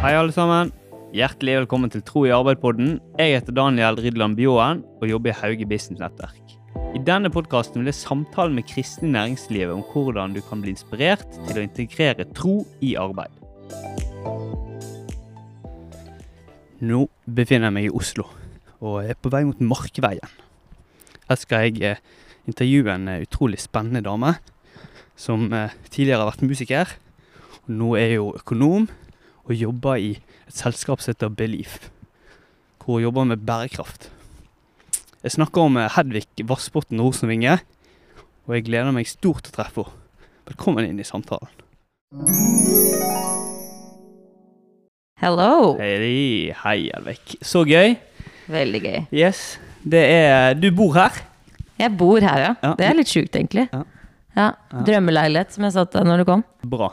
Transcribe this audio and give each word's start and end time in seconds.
Hei, 0.00 0.14
alle 0.16 0.32
sammen. 0.32 0.70
Hjertelig 1.12 1.58
velkommen 1.58 1.90
til 1.92 2.00
Tro 2.00 2.22
i 2.24 2.30
arbeid-podden. 2.32 2.94
Jeg 3.18 3.34
heter 3.34 3.52
Daniel 3.52 3.98
Rydland 4.00 4.38
Bjåen 4.38 4.78
og 4.96 5.10
jobber 5.10 5.28
i 5.28 5.34
Hauge 5.36 5.66
Business 5.68 6.00
Nettverk. 6.00 6.54
I 6.96 7.02
denne 7.04 7.28
podkasten 7.28 7.82
vil 7.82 7.90
jeg 7.90 7.98
samtale 7.98 8.54
med 8.56 8.64
kristne 8.64 9.10
i 9.10 9.12
næringslivet 9.12 9.74
om 9.74 9.82
hvordan 9.90 10.32
du 10.32 10.40
kan 10.46 10.62
bli 10.64 10.72
inspirert 10.72 11.26
til 11.50 11.60
å 11.60 11.64
integrere 11.66 12.24
tro 12.32 12.54
i 12.80 12.94
arbeid. 12.96 13.34
Nå 16.80 17.02
befinner 17.28 17.68
jeg 17.68 17.76
meg 17.76 17.90
i 17.90 17.92
Oslo 18.00 18.24
og 18.80 19.02
er 19.04 19.20
på 19.20 19.34
vei 19.36 19.44
mot 19.50 19.60
Markveien. 19.60 20.32
Her 21.28 21.40
skal 21.42 21.68
jeg 21.68 21.84
eh, 21.84 22.00
intervjue 22.48 22.96
en 22.96 23.04
eh, 23.18 23.26
utrolig 23.28 23.60
spennende 23.60 24.00
dame 24.08 24.32
som 25.12 25.44
eh, 25.52 25.76
tidligere 25.92 26.24
har 26.24 26.32
vært 26.32 26.48
musiker. 26.48 26.96
og 27.66 27.70
Nå 27.84 27.92
er 28.00 28.16
hun 28.16 28.40
økonom 28.40 28.88
og 29.46 29.54
jobber 29.56 29.96
i 30.00 30.10
et 30.46 30.54
selskap 30.54 31.00
som 31.02 31.12
heter 31.14 31.32
Belief, 31.32 31.78
hvor 32.80 32.98
hun 32.98 33.04
jobber 33.06 33.28
med 33.32 33.44
bærekraft. 33.46 34.10
Jeg 35.22 35.34
snakker 35.36 35.66
om 35.68 35.76
eh, 35.76 35.90
Hedvig 35.96 36.46
Vassbotn 36.48 37.00
Rosenvinge, 37.00 37.58
og 38.48 38.54
jeg 38.56 38.66
gleder 38.68 38.92
meg 38.96 39.08
stort 39.08 39.44
til 39.44 39.52
å 39.52 39.58
treffe 39.60 39.84
henne. 39.84 39.96
Velkommen 40.50 40.82
inn 40.88 40.98
i 40.98 41.04
samtalen. 41.06 41.50
Hello. 45.20 45.76
Hei, 45.78 46.50
hei 46.64 46.78
Hedvig. 46.88 47.36
Så 47.44 47.62
gøy. 47.68 47.94
Veldig 48.50 48.80
gøy. 48.82 48.96
Yes. 49.14 49.58
Det 49.84 50.00
er 50.00 50.56
Du 50.58 50.70
bor 50.74 50.96
her? 50.96 51.20
Jeg 51.80 51.94
bor 51.96 52.18
her, 52.20 52.40
ja. 52.42 52.54
Ja. 52.64 52.72
Det 52.76 52.88
er 52.88 52.96
litt 52.98 53.12
sjukt, 53.12 53.36
egentlig. 53.36 53.68
Ja. 53.72 53.84
Ja. 54.36 54.48
Drømmeleilighet, 54.88 55.54
som 55.54 55.64
jeg 55.68 55.76
sa 55.76 55.84
til 55.86 56.02
deg 56.02 56.10
når 56.10 56.22
du 56.22 56.26
kom. 56.28 56.42
Bra. 56.72 56.90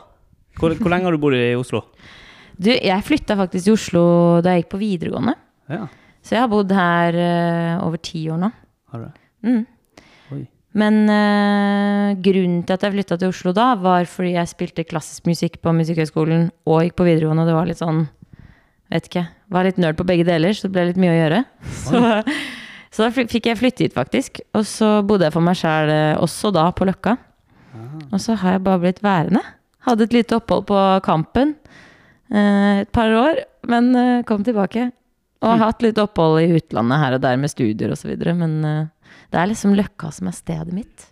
Hvor, 0.58 0.74
hvor 0.78 0.92
lenge 0.92 1.08
har 1.08 1.14
du 1.16 1.20
bodd 1.22 1.36
i 1.38 1.50
Oslo? 1.58 1.82
Du, 2.58 2.70
jeg 2.74 3.06
flytta 3.06 3.36
faktisk 3.38 3.68
til 3.68 3.76
Oslo 3.76 4.04
da 4.42 4.54
jeg 4.54 4.64
gikk 4.64 4.72
på 4.74 4.80
videregående. 4.82 5.34
Ja, 5.70 5.86
Så 6.24 6.34
jeg 6.34 6.42
har 6.42 6.50
bodd 6.50 6.72
her 6.74 7.18
uh, 7.18 7.86
over 7.86 8.00
ti 8.02 8.24
år 8.32 8.40
nå. 8.42 8.50
har 8.92 9.02
du 9.02 9.06
det? 9.06 9.26
Mm. 9.46 9.66
Men 10.78 10.96
uh, 11.08 12.18
grunnen 12.22 12.60
til 12.66 12.74
at 12.74 12.84
jeg 12.84 12.94
flytta 12.96 13.18
til 13.18 13.32
Oslo 13.32 13.54
da, 13.56 13.70
var 13.80 14.08
fordi 14.10 14.34
jeg 14.34 14.50
spilte 14.50 14.84
klassisk 14.86 15.26
musikk 15.30 15.60
på 15.62 15.72
Musikkhøgskolen 15.74 16.50
og 16.68 16.82
gikk 16.84 16.98
på 16.98 17.06
videregående, 17.08 17.46
det 17.48 17.56
var 17.56 17.68
litt 17.70 17.82
sånn 17.82 18.06
Vet 18.88 19.04
ikke. 19.10 19.26
Var 19.52 19.66
litt 19.66 19.76
nerd 19.76 19.98
på 19.98 20.04
begge 20.08 20.24
deler, 20.24 20.54
så 20.56 20.64
det 20.64 20.72
ble 20.72 20.86
litt 20.88 21.00
mye 21.00 21.12
å 21.12 21.16
gjøre. 21.18 21.40
Så, 21.84 21.98
så 22.88 23.04
da 23.04 23.08
fikk 23.12 23.44
jeg 23.50 23.58
flytte 23.60 23.84
hit, 23.84 23.92
faktisk. 23.92 24.40
Og 24.56 24.64
så 24.64 25.02
bodde 25.04 25.26
jeg 25.26 25.34
for 25.34 25.44
meg 25.44 25.58
sjæl 25.60 25.92
også 26.24 26.48
da, 26.56 26.70
på 26.72 26.86
Løkka. 26.88 27.18
Og 28.08 28.16
så 28.24 28.38
har 28.40 28.56
jeg 28.56 28.62
bare 28.64 28.80
blitt 28.86 29.02
værende. 29.04 29.42
Hadde 29.84 30.06
et 30.08 30.16
lite 30.16 30.38
opphold 30.40 30.64
på 30.70 30.78
Kampen 31.04 31.52
eh, 31.52 31.78
et 32.36 32.90
par 32.92 33.12
år, 33.16 33.42
men 33.68 33.90
eh, 33.96 34.24
kom 34.28 34.44
tilbake. 34.44 34.90
Og 35.38 35.52
har 35.52 35.68
hatt 35.68 35.84
litt 35.84 35.98
opphold 36.02 36.40
i 36.42 36.56
utlandet 36.58 36.98
her 36.98 37.14
og 37.14 37.22
der 37.22 37.38
med 37.38 37.52
studier 37.52 37.92
osv. 37.94 38.10
Men 38.36 38.58
eh, 38.66 39.14
det 39.30 39.40
er 39.40 39.50
liksom 39.50 39.76
Løkka 39.78 40.10
som 40.14 40.30
er 40.30 40.36
stedet 40.36 40.74
mitt. 40.74 41.08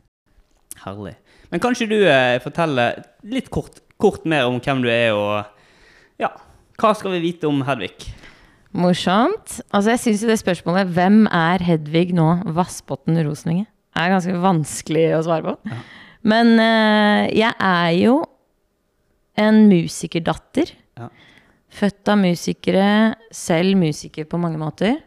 Herlig. 0.83 1.15
Men 1.53 1.63
kan 1.63 1.77
ikke 1.77 1.91
du 1.91 2.01
eh, 2.03 2.39
fortelle 2.43 2.89
litt 3.31 3.51
kort, 3.55 3.81
kort 4.03 4.27
mer 4.29 4.49
om 4.51 4.59
hvem 4.63 4.83
du 4.85 4.91
er, 4.91 5.15
og 5.15 6.21
ja, 6.21 6.33
hva 6.81 6.93
skal 6.97 7.15
vi 7.15 7.23
vite 7.31 7.49
om 7.49 7.63
Hedvig? 7.67 7.95
Morsomt. 8.77 9.61
Altså, 9.71 9.95
jeg 9.95 10.03
syns 10.03 10.25
jo 10.25 10.29
det 10.29 10.41
spørsmålet 10.43 10.91
'Hvem 10.93 11.27
er 11.33 11.63
Hedvig 11.65 12.13
nå, 12.13 12.43
Vassbotn 12.53 13.17
Rosenvinge?' 13.25 13.71
er 13.97 14.13
ganske 14.13 14.35
vanskelig 14.43 15.07
å 15.17 15.23
svare 15.25 15.55
på. 15.55 15.77
Men 16.27 16.59
eh, 16.61 17.31
jeg 17.39 17.55
er 17.57 17.93
jo 17.97 18.19
en 19.41 19.63
musikerdatter. 19.71 20.73
Ja. 20.97 21.09
Født 21.77 22.09
av 22.09 22.17
musikere, 22.21 22.87
selv 23.35 23.77
musiker 23.77 24.25
på 24.31 24.39
mange 24.41 24.59
måter. 24.61 25.01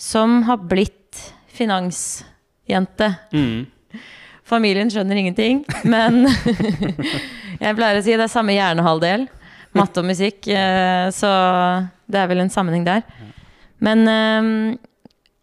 Som 0.00 0.42
har 0.48 0.62
blitt 0.70 1.18
finansjente. 1.52 3.10
Mm. 3.34 3.66
Familien 4.50 4.88
skjønner 4.90 5.20
ingenting, 5.20 5.60
men 5.86 6.24
jeg 7.62 7.76
pleier 7.76 7.98
å 8.00 8.02
si 8.02 8.16
det 8.16 8.24
er 8.26 8.32
samme 8.32 8.56
hjernehalvdel. 8.56 9.28
Matte 9.78 10.02
og 10.02 10.08
musikk. 10.08 10.48
eh, 10.50 11.10
Så 11.14 11.28
det 12.10 12.18
er 12.18 12.30
vel 12.32 12.40
en 12.42 12.50
sammenheng 12.50 12.86
der. 12.88 13.04
Men 13.84 14.08
eh, 14.10 14.48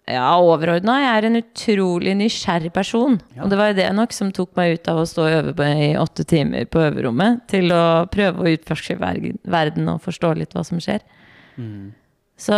ja, 0.08 0.30
overordna. 0.40 0.98
Jeg 1.04 1.12
er 1.18 1.28
en 1.28 1.40
utrolig 1.42 2.16
nysgjerrig 2.20 2.72
person. 2.76 3.20
Ja. 3.36 3.44
Og 3.44 3.52
det 3.52 3.60
var 3.60 3.76
det 3.78 3.88
nok 3.96 4.16
som 4.16 4.32
tok 4.36 4.54
meg 4.60 4.78
ut 4.78 4.90
av 4.92 5.02
å 5.02 5.06
stå 5.10 5.26
og 5.26 5.36
øve 5.42 5.54
på 5.58 5.68
i 5.68 5.92
åtte 6.00 6.26
timer 6.28 6.68
på 6.72 6.82
øverommet, 6.86 7.44
til 7.52 7.72
å 7.76 8.08
prøve 8.12 8.44
å 8.44 8.54
utforske 8.56 8.98
verden 9.02 9.92
og 9.92 10.02
forstå 10.06 10.34
litt 10.40 10.56
hva 10.56 10.64
som 10.68 10.80
skjer. 10.84 11.04
Mm. 11.58 11.92
Så 12.38 12.56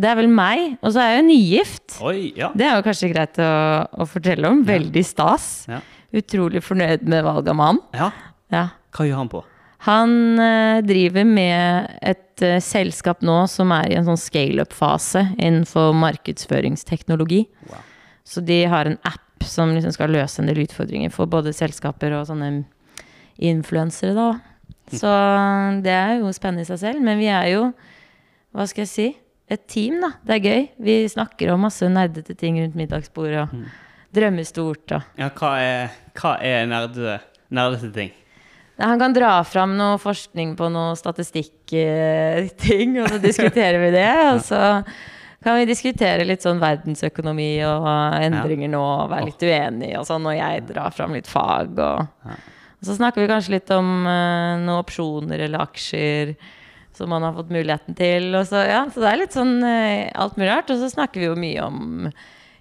det 0.00 0.06
er 0.06 0.18
vel 0.20 0.30
meg. 0.30 0.76
Og 0.80 0.94
så 0.94 1.02
er 1.02 1.12
jeg 1.12 1.20
jo 1.20 1.28
nygift. 1.28 2.00
Oi, 2.06 2.18
ja. 2.38 2.52
Det 2.54 2.66
er 2.66 2.76
jo 2.78 2.86
kanskje 2.86 3.12
greit 3.12 3.40
å, 3.42 3.52
å 3.90 4.06
fortelle 4.08 4.50
om. 4.50 4.62
Veldig 4.66 5.04
stas. 5.06 5.48
Ja. 5.70 5.80
Utrolig 6.16 6.62
fornøyd 6.66 7.04
med 7.10 7.26
valget 7.26 7.52
av 7.52 7.58
mann. 7.60 7.84
ja. 7.94 8.10
Ja. 8.50 8.64
Hva 8.90 9.04
gjør 9.06 9.20
han 9.20 9.28
på? 9.30 9.40
Han 9.86 10.38
eh, 10.38 10.82
driver 10.84 11.24
med 11.24 11.94
et 12.04 12.44
eh, 12.44 12.58
selskap 12.60 13.22
nå 13.24 13.38
som 13.48 13.72
er 13.72 13.88
i 13.88 13.96
en 13.96 14.08
sånn 14.08 14.20
scale-up-fase 14.20 15.22
innenfor 15.38 15.94
markedsføringsteknologi. 15.96 17.46
Wow. 17.70 17.86
Så 18.28 18.44
de 18.44 18.60
har 18.68 18.90
en 18.90 18.98
app 19.08 19.46
som 19.48 19.72
liksom 19.72 19.94
skal 19.96 20.12
løse 20.12 20.42
en 20.42 20.50
del 20.50 20.60
utfordringer 20.66 21.12
for 21.14 21.30
både 21.30 21.54
selskaper 21.56 22.12
og 22.18 22.28
sånne 22.28 22.52
influensere, 23.40 24.12
da. 24.12 24.28
Så 24.90 25.10
det 25.84 25.94
er 25.94 26.16
jo 26.18 26.32
spennende 26.34 26.66
i 26.66 26.68
seg 26.68 26.80
selv. 26.82 27.02
Men 27.06 27.20
vi 27.20 27.30
er 27.32 27.48
jo, 27.54 27.66
hva 28.52 28.66
skal 28.68 28.84
jeg 28.84 28.92
si, 28.92 29.08
et 29.50 29.64
team, 29.70 30.00
da. 30.02 30.12
Det 30.26 30.36
er 30.36 30.44
gøy. 30.44 30.66
Vi 30.86 30.96
snakker 31.10 31.54
om 31.54 31.64
masse 31.64 31.88
nerdete 31.88 32.36
ting 32.38 32.60
rundt 32.60 32.76
middagsbordet 32.78 33.46
og 33.46 33.54
drømmer 34.14 34.46
stort 34.46 34.96
og 34.98 35.18
Ja, 35.18 35.30
hva 35.40 35.54
er, 35.62 36.00
hva 36.18 36.36
er 36.44 36.66
nerdete, 36.70 37.20
nerdete 37.54 37.94
ting? 37.96 38.12
Nei, 38.80 38.88
Han 38.88 39.00
kan 39.00 39.12
dra 39.12 39.44
fram 39.44 39.76
noe 39.76 39.98
forskning 40.00 40.54
på 40.56 40.70
noe 40.72 40.96
statistikk-ting, 40.96 42.94
og 43.02 43.10
så 43.12 43.18
diskuterer 43.20 43.76
vi 43.82 43.90
det. 43.92 44.12
Og 44.34 44.40
så 44.46 44.60
kan 45.44 45.56
vi 45.56 45.68
diskutere 45.68 46.24
litt 46.28 46.44
sånn 46.44 46.60
verdensøkonomi 46.60 47.64
og 47.64 47.86
endringer 48.20 48.68
nå, 48.72 48.80
og 48.80 49.10
være 49.12 49.30
litt 49.30 49.44
uenige 49.44 50.00
og 50.00 50.04
sånn, 50.08 50.26
og 50.28 50.36
jeg 50.36 50.66
drar 50.68 50.92
fram 50.92 51.14
litt 51.16 51.28
fag. 51.30 51.80
Og, 51.80 52.28
og 52.28 52.84
så 52.84 52.96
snakker 52.98 53.24
vi 53.24 53.30
kanskje 53.30 53.54
litt 53.54 53.72
om 53.72 53.88
uh, 54.04 54.60
noen 54.60 54.82
opsjoner 54.82 55.46
eller 55.46 55.64
aksjer 55.64 56.34
som 56.96 57.08
man 57.12 57.24
har 57.24 57.32
fått 57.38 57.54
muligheten 57.56 57.96
til. 57.96 58.28
Og 58.36 58.44
så, 58.50 58.66
ja, 58.68 58.82
så 58.92 59.00
det 59.00 59.08
er 59.08 59.20
litt 59.22 59.36
sånn 59.36 59.56
uh, 59.64 60.12
alt 60.12 60.36
mulig 60.36 60.52
rart. 60.52 60.72
Og 60.72 60.84
så 60.84 60.92
snakker 60.92 61.24
vi 61.24 61.30
jo 61.30 61.40
mye 61.40 61.64
om 61.64 62.08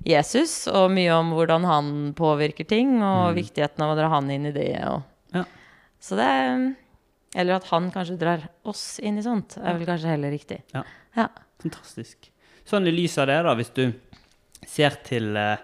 Jesus, 0.08 0.62
og 0.72 0.94
mye 0.96 1.12
om 1.20 1.36
hvordan 1.36 1.68
han 1.68 1.94
påvirker 2.16 2.68
ting, 2.68 3.02
og 3.04 3.36
viktigheten 3.36 3.84
av 3.84 3.92
å 3.92 4.00
dra 4.00 4.08
han 4.16 4.32
inn 4.32 4.48
i 4.48 4.56
det. 4.56 4.72
og. 4.88 5.04
Så 6.00 6.16
det 6.20 6.26
er 6.26 6.62
Eller 7.38 7.60
at 7.60 7.68
han 7.70 7.92
kanskje 7.94 8.16
drar 8.18 8.48
oss 8.66 8.98
inn 9.06 9.20
i 9.20 9.22
sånt, 9.22 9.58
er 9.62 9.76
vel 9.78 9.86
kanskje 9.86 10.10
heller 10.10 10.32
riktig. 10.34 10.64
Ja. 10.74 10.82
Ja. 11.14 11.28
Fantastisk. 11.62 12.32
Sånn 12.66 12.88
i 12.90 12.94
lys 12.96 13.18
av 13.22 13.28
det, 13.30 13.36
da, 13.46 13.54
hvis 13.60 13.70
du 13.76 13.84
ser 14.66 14.96
til 15.06 15.38
eh, 15.38 15.60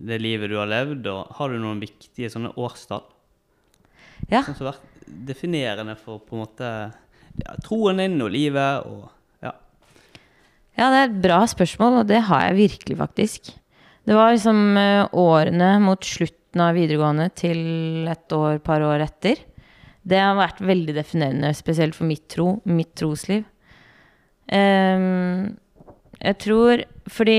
det 0.00 0.18
livet 0.22 0.48
du 0.48 0.56
har 0.56 0.70
levd, 0.70 1.04
og 1.12 1.34
har 1.36 1.52
du 1.52 1.58
noen 1.60 1.82
viktige 1.82 2.30
sånne 2.32 2.54
årstall 2.56 3.04
Ja. 4.30 4.40
som 4.42 4.54
har 4.56 4.70
vært 4.72 5.04
definerende 5.28 5.98
for 6.00 6.22
på 6.24 6.36
en 6.38 6.42
måte 6.46 6.70
ja, 7.44 7.56
troen 7.66 8.00
din 8.00 8.16
og 8.24 8.30
livet 8.32 8.86
og 8.88 9.10
ja. 9.44 9.52
ja, 10.78 10.86
det 10.88 10.96
er 11.02 11.08
et 11.10 11.20
bra 11.26 11.42
spørsmål, 11.50 12.00
og 12.00 12.08
det 12.08 12.22
har 12.30 12.46
jeg 12.48 12.56
virkelig, 12.62 12.96
faktisk. 13.02 13.52
Det 14.08 14.16
var 14.16 14.32
liksom 14.32 14.76
eh, 14.80 15.04
årene 15.12 15.74
mot 15.84 16.00
slutten 16.04 16.40
av 16.62 16.76
videregående 16.76 17.30
til 17.34 18.06
et 18.10 18.34
år, 18.36 18.60
par 18.64 18.84
år 18.84 19.02
etter. 19.06 19.40
Det 20.04 20.20
har 20.20 20.36
vært 20.36 20.60
veldig 20.60 20.94
definerende, 20.94 21.50
spesielt 21.56 21.96
for 21.96 22.06
mitt 22.08 22.26
tro, 22.32 22.60
mitt 22.68 22.92
trosliv. 22.98 23.46
Um, 24.52 25.56
jeg 26.20 26.36
tror 26.44 26.82
Fordi 27.08 27.38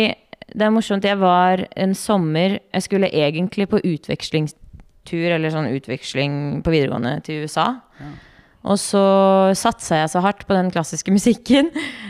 det 0.50 0.66
er 0.66 0.72
morsomt, 0.74 1.06
jeg 1.06 1.20
var 1.22 1.62
en 1.78 1.94
sommer 1.94 2.56
Jeg 2.74 2.82
skulle 2.82 3.12
egentlig 3.14 3.68
på 3.70 3.78
utvekslingstur, 3.78 5.28
eller 5.36 5.54
sånn 5.54 5.70
utveksling 5.70 6.64
på 6.66 6.74
videregående 6.74 7.20
til 7.26 7.46
USA. 7.46 7.68
Og 8.66 8.80
så 8.82 9.02
satsa 9.58 10.02
jeg 10.02 10.12
så 10.16 10.22
hardt 10.26 10.46
på 10.50 10.56
den 10.58 10.72
klassiske 10.74 11.14
musikken, 11.18 11.70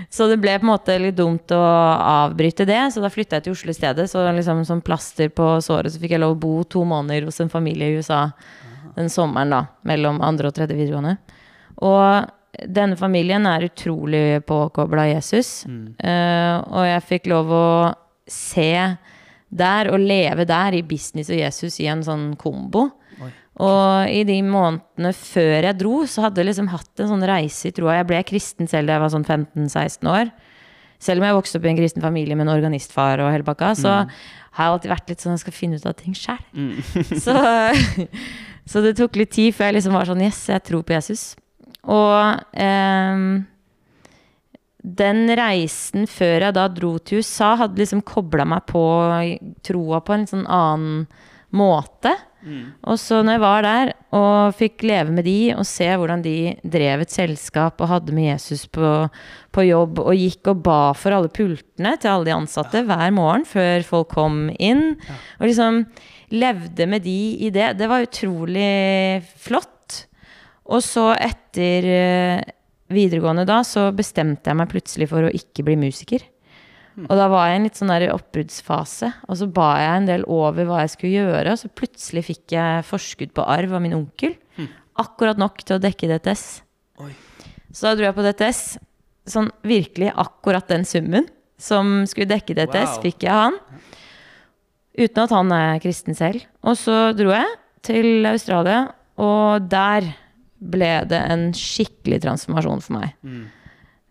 så 0.09 0.29
det 0.31 0.39
ble 0.43 0.53
på 0.59 0.63
en 0.63 0.71
måte 0.71 0.95
litt 1.01 1.17
dumt 1.17 1.51
å 1.51 1.61
avbryte 1.61 2.67
det. 2.69 2.79
Så 2.95 3.03
da 3.03 3.11
flytta 3.11 3.39
jeg 3.39 3.47
til 3.47 3.57
Oslo 3.57 3.73
i 3.73 3.77
stedet. 3.77 4.07
Så 4.11 4.23
liksom 4.23 4.63
som 4.67 4.83
plaster 4.85 5.33
på 5.33 5.55
såret 5.65 5.93
så 5.93 5.99
fikk 6.01 6.15
jeg 6.15 6.23
lov 6.23 6.37
å 6.37 6.41
bo 6.45 6.55
to 6.63 6.85
måneder 6.87 7.27
hos 7.27 7.41
en 7.43 7.51
familie 7.51 7.91
i 7.91 7.99
USA 7.99 8.29
den 8.95 9.09
sommeren, 9.11 9.51
da. 9.51 9.65
Mellom 9.87 10.21
andre 10.23 10.49
og 10.49 10.55
tredje 10.55 10.77
videregående. 10.77 11.17
Og 11.83 12.65
denne 12.71 12.95
familien 12.95 13.45
er 13.49 13.67
utrolig 13.67 14.39
påkobla 14.47 15.09
Jesus. 15.11 15.65
Eh, 15.99 16.55
og 16.63 16.85
jeg 16.87 17.07
fikk 17.09 17.27
lov 17.31 17.51
å 17.51 17.67
se 18.31 18.71
der 19.55 19.91
og 19.91 20.01
leve 20.01 20.47
der 20.47 20.77
i 20.77 20.83
business 20.83 21.29
og 21.29 21.39
Jesus 21.39 21.79
i 21.83 21.89
en 21.91 22.03
sånn 22.05 22.31
kombo. 22.39 22.87
Og 23.55 24.11
i 24.11 24.25
de 24.27 24.35
månedene 24.43 25.13
før 25.15 25.69
jeg 25.69 25.79
dro, 25.79 26.01
så 26.09 26.25
hadde 26.25 26.41
jeg 26.41 26.49
liksom 26.49 26.71
hatt 26.73 26.99
en 27.03 27.11
sånn 27.13 27.27
reise 27.29 27.69
i 27.69 27.75
troa. 27.75 28.01
Jeg 28.01 28.09
ble 28.09 28.19
kristen 28.27 28.67
selv 28.67 28.89
da 28.89 28.97
jeg 28.97 29.03
var 29.05 29.13
sånn 29.13 29.27
15-16 29.27 30.11
år. 30.11 30.33
Selv 31.05 31.21
om 31.21 31.27
jeg 31.27 31.37
vokste 31.37 31.59
opp 31.59 31.67
i 31.67 31.71
en 31.71 31.79
kristen 31.79 32.03
familie 32.03 32.35
med 32.35 32.47
en 32.47 32.55
organistfar 32.55 33.23
og 33.23 33.31
hele 33.31 33.47
bakka, 33.47 33.71
så 33.79 33.95
har 34.55 34.67
jeg 34.67 34.75
alltid 34.75 34.91
vært 34.91 35.09
litt 35.11 35.23
sånn 35.23 35.35
jeg 35.35 35.43
skal 35.45 35.55
finne 35.55 35.79
ut 35.79 35.87
av 35.87 35.95
ting 35.99 36.15
sjæl. 36.17 36.43
så, 37.25 37.39
så 38.67 38.83
det 38.83 38.95
tok 38.99 39.19
litt 39.21 39.33
tid 39.35 39.55
før 39.55 39.71
jeg 39.71 39.79
liksom 39.79 39.95
var 39.95 40.11
sånn 40.11 40.23
Yes, 40.25 40.45
jeg 40.51 40.63
tror 40.67 40.83
på 40.87 40.95
Jesus. 40.95 41.25
Og 41.85 42.41
ehm, 42.59 43.45
den 44.85 45.25
reisen 45.37 46.05
før 46.09 46.47
jeg 46.47 46.57
da 46.57 46.67
dro 46.71 46.95
til 46.99 47.23
USA, 47.23 47.53
hadde 47.63 47.81
liksom 47.81 48.03
kobla 48.05 48.45
meg 48.47 48.67
på 48.69 48.83
troa 49.65 50.01
på 50.03 50.13
en 50.13 50.25
litt 50.25 50.33
sånn 50.33 50.47
annen 50.49 51.05
måte. 51.55 52.13
Og 52.85 52.99
så 53.01 53.21
når 53.25 53.37
jeg 53.37 53.43
var 53.43 53.65
der 53.65 53.91
og 54.15 54.55
fikk 54.57 54.85
leve 54.85 55.13
med 55.15 55.25
de 55.27 55.37
og 55.55 55.65
se 55.67 55.87
hvordan 55.89 56.21
de 56.25 56.53
drev 56.61 57.03
et 57.03 57.13
selskap 57.13 57.81
og 57.81 57.89
hadde 57.89 58.15
med 58.15 58.29
Jesus 58.29 58.65
på, 58.69 58.91
på 59.55 59.65
jobb 59.65 60.01
og 60.03 60.13
gikk 60.13 60.51
og 60.53 60.61
ba 60.65 60.81
for 60.97 61.15
alle 61.15 61.31
pultene 61.33 61.95
til 61.97 62.11
alle 62.11 62.29
de 62.29 62.35
ansatte 62.35 62.83
hver 62.85 63.15
morgen 63.15 63.47
før 63.49 63.85
folk 63.87 64.13
kom 64.13 64.45
inn, 64.59 64.93
og 65.39 65.47
liksom 65.49 65.83
levde 66.35 66.87
med 66.89 67.05
de 67.05 67.19
i 67.45 67.51
det, 67.53 67.73
det 67.79 67.89
var 67.89 68.05
utrolig 68.05 69.23
flott. 69.41 70.05
Og 70.65 70.81
så 70.81 71.11
etter 71.13 71.85
eh, 71.85 72.45
videregående 72.93 73.45
da, 73.47 73.61
så 73.65 73.91
bestemte 73.95 74.49
jeg 74.49 74.57
meg 74.57 74.71
plutselig 74.71 75.09
for 75.11 75.27
å 75.27 75.33
ikke 75.33 75.65
bli 75.67 75.77
musiker. 75.77 76.25
Og 76.95 77.11
da 77.19 77.25
var 77.27 77.49
jeg 77.49 77.55
i 77.55 77.59
en 77.59 77.65
litt 77.67 77.79
sånn 77.79 77.91
der 77.91 78.05
oppbruddsfase. 78.13 79.09
Og 79.27 79.37
så 79.41 79.47
ba 79.51 79.69
jeg 79.81 79.97
en 79.99 80.05
del 80.07 80.23
over 80.31 80.63
hva 80.69 80.81
jeg 80.85 80.93
skulle 80.93 81.17
gjøre, 81.25 81.51
og 81.51 81.59
så 81.59 81.67
plutselig 81.75 82.23
fikk 82.29 82.55
jeg 82.55 82.85
forskudd 82.87 83.33
på 83.35 83.43
arv 83.51 83.73
av 83.75 83.83
min 83.83 83.97
onkel. 83.97 84.37
Akkurat 84.95 85.35
nok 85.41 85.59
til 85.67 85.75
å 85.75 85.81
dekke 85.83 86.07
DTS. 86.07 86.45
Oi. 87.03 87.11
Så 87.75 87.89
da 87.89 87.95
dro 87.99 88.05
jeg 88.07 88.15
på 88.15 88.23
DTS. 88.23 88.61
Sånn 89.27 89.49
virkelig 89.67 90.13
akkurat 90.15 90.69
den 90.71 90.85
summen 90.87 91.27
som 91.59 92.05
skulle 92.07 92.29
dekke 92.31 92.55
DTS, 92.55 92.95
Wow. 92.95 93.01
fikk 93.03 93.25
jeg 93.27 93.31
han. 93.35 93.59
Uten 94.95 95.23
at 95.25 95.33
han 95.35 95.51
er 95.51 95.79
kristen 95.83 96.15
selv. 96.15 96.45
Og 96.63 96.77
så 96.79 97.11
dro 97.17 97.33
jeg 97.35 97.49
til 97.83 98.25
Australia, 98.29 98.93
og 99.19 99.67
der 99.69 100.13
ble 100.63 100.93
det 101.11 101.19
en 101.29 101.49
skikkelig 101.51 102.21
transformasjon 102.23 102.81
for 102.85 102.99
meg. 103.01 103.13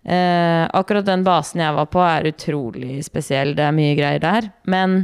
Eh, 0.04 0.64
akkurat 0.76 1.06
den 1.06 1.24
basen 1.24 1.62
jeg 1.64 1.76
var 1.76 1.88
på, 1.88 2.02
er 2.04 2.28
utrolig 2.28 2.98
spesiell. 3.06 3.54
Det 3.56 3.64
er 3.64 3.76
mye 3.76 3.94
greier 3.96 4.20
der. 4.22 4.50
Men 4.68 4.98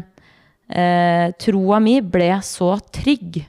eh, 0.69 1.33
troa 1.41 1.81
mi 1.83 2.01
ble 2.05 2.35
så 2.45 2.75
trygg. 2.93 3.43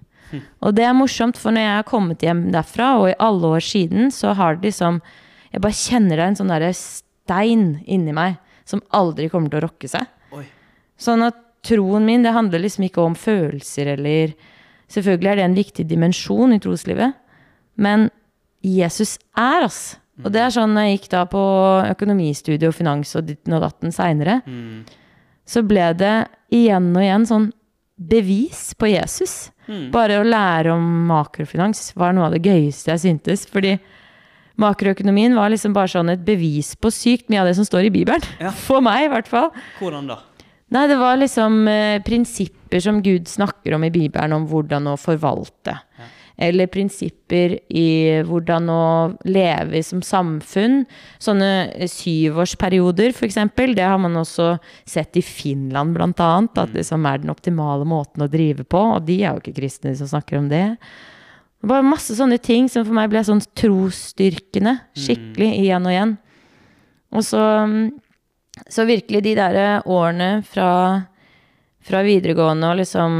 Og 0.63 0.75
det 0.77 0.85
er 0.87 0.95
morsomt, 0.95 1.35
for 1.35 1.51
når 1.51 1.65
jeg 1.65 1.75
har 1.75 1.89
kommet 1.89 2.23
hjem 2.23 2.45
derfra, 2.53 2.93
og 3.01 3.09
i 3.09 3.17
alle 3.19 3.49
år 3.57 3.65
siden, 3.67 4.11
så 4.15 4.31
har 4.37 4.55
det 4.55 4.71
liksom 4.71 5.01
Jeg 5.51 5.59
bare 5.59 5.75
kjenner 5.75 6.15
det 6.15 6.23
er 6.23 6.29
en 6.31 6.37
sånn 6.39 6.51
derre 6.53 6.71
stein 6.71 7.63
inni 7.83 8.13
meg 8.15 8.37
som 8.63 8.79
aldri 8.95 9.25
kommer 9.27 9.51
til 9.51 9.59
å 9.59 9.65
rokke 9.65 9.89
seg. 9.91 10.05
Oi. 10.31 10.45
Sånn 10.95 11.25
at 11.25 11.35
troen 11.67 12.05
min, 12.07 12.23
det 12.23 12.31
handler 12.31 12.63
liksom 12.63 12.85
ikke 12.87 13.03
om 13.03 13.17
følelser 13.19 13.97
eller 13.97 14.31
Selvfølgelig 14.91 15.29
er 15.31 15.37
det 15.39 15.43
en 15.45 15.53
viktig 15.55 15.83
dimensjon 15.87 16.51
i 16.51 16.59
troslivet, 16.59 17.13
men 17.79 18.09
Jesus 18.59 19.13
er 19.39 19.63
Og 20.25 20.31
det 20.31 20.41
er 20.41 20.49
sånn 20.53 20.73
når 20.75 20.87
jeg 20.89 20.97
gikk 20.99 21.09
da 21.13 21.23
på 21.25 21.41
økonomistudie 21.91 22.67
og 22.69 22.75
finans 22.77 23.15
og 23.15 23.25
ditten 23.27 23.53
og 23.57 23.61
datten 23.65 23.91
seinere, 23.95 24.41
Mm. 24.45 24.83
så 25.45 25.63
ble 25.67 25.93
det 25.97 26.27
igjen 26.51 26.91
og 26.95 27.01
igjen 27.01 27.25
sånn 27.27 27.51
bevis 27.97 28.73
på 28.77 28.89
Jesus. 28.91 29.51
Bare 29.91 30.17
å 30.19 30.25
lære 30.25 30.73
om 30.73 31.07
makrofinans 31.07 31.93
var 31.95 32.11
noe 32.13 32.25
av 32.25 32.33
det 32.33 32.41
gøyeste 32.43 32.91
jeg 32.91 32.99
syntes. 33.05 33.45
Fordi 33.47 33.77
makroøkonomien 34.59 35.35
var 35.37 35.49
liksom 35.53 35.73
bare 35.73 35.87
sånn 35.91 36.11
et 36.13 36.23
bevis 36.25 36.73
på 36.75 36.91
sykt 36.93 37.29
mye 37.31 37.41
av 37.43 37.47
det 37.49 37.55
som 37.59 37.65
står 37.67 37.87
i 37.87 37.93
Bibelen. 37.93 38.21
Ja. 38.41 38.51
For 38.67 38.81
meg, 38.83 39.05
i 39.07 39.11
hvert 39.13 39.29
fall. 39.31 39.51
Hvordan 39.79 40.09
da? 40.11 40.19
Nei, 40.71 40.85
det 40.87 40.97
var 41.01 41.17
liksom 41.19 41.65
eh, 41.67 41.99
prinsipper 42.03 42.79
som 42.83 43.01
Gud 43.03 43.27
snakker 43.27 43.73
om 43.75 43.83
i 43.83 43.91
Bibelen, 43.91 44.31
om 44.37 44.45
hvordan 44.47 44.87
å 44.87 44.97
forvalte. 44.99 45.77
Eller 46.41 46.69
prinsipper 46.71 47.53
i 47.69 48.21
hvordan 48.25 48.69
å 48.73 48.83
leve 49.29 49.83
som 49.85 50.01
samfunn. 50.05 50.81
Sånne 51.21 51.87
syvårsperioder, 51.91 53.13
f.eks. 53.13 53.37
Det 53.55 53.85
har 53.85 54.01
man 54.01 54.17
også 54.23 54.55
sett 54.89 55.19
i 55.19 55.25
Finland, 55.25 55.99
annet. 56.01 56.57
At 56.57 56.73
det 56.73 56.87
som 56.87 57.05
er 57.05 57.21
den 57.21 57.33
optimale 57.33 57.85
måten 57.85 58.25
å 58.25 58.31
drive 58.31 58.65
på. 58.65 58.83
Og 58.97 59.05
de 59.05 59.21
er 59.21 59.35
jo 59.35 59.43
ikke 59.43 59.59
kristne 59.61 59.93
som 59.97 60.09
snakker 60.09 60.41
om 60.41 60.49
det. 60.51 60.65
Det 61.61 61.69
var 61.69 61.85
masse 61.85 62.17
sånne 62.17 62.41
ting 62.41 62.69
som 62.73 62.87
for 62.87 62.97
meg 62.97 63.11
ble 63.13 63.21
sånn 63.25 63.43
trosstyrkende. 63.61 64.79
Skikkelig 64.97 65.51
igjen 65.61 65.85
og 65.85 65.93
igjen. 65.93 66.15
Og 67.11 67.27
så 67.27 67.43
mm, 67.69 67.83
så 68.67 68.85
virkelig 68.85 69.23
de 69.23 69.35
der 69.35 69.87
årene 69.89 70.41
fra, 70.47 70.71
fra 71.83 72.03
videregående 72.05 72.71
og 72.71 72.81
liksom 72.81 73.13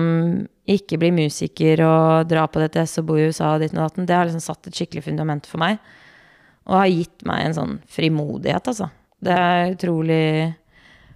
ikke 0.69 0.99
bli 1.01 1.09
musiker 1.15 1.81
og 1.85 2.29
dra 2.29 2.45
på 2.47 2.61
DTS 2.61 2.99
og 3.01 3.09
bo 3.09 3.17
i 3.17 3.27
USA 3.29 3.55
og 3.55 3.63
ditt 3.63 3.73
og 3.73 3.81
datten, 3.81 4.05
det 4.05 4.15
har 4.15 4.27
liksom 4.27 4.43
satt 4.43 4.69
et 4.69 4.77
skikkelig 4.77 5.05
fundament 5.07 5.49
for 5.49 5.61
meg. 5.61 5.81
Og 6.69 6.77
har 6.77 6.91
gitt 6.91 7.25
meg 7.25 7.45
en 7.45 7.57
sånn 7.57 7.77
frimodighet, 7.89 8.69
altså. 8.69 8.91
Det 9.21 9.33
er 9.33 9.73
utrolig 9.73 10.25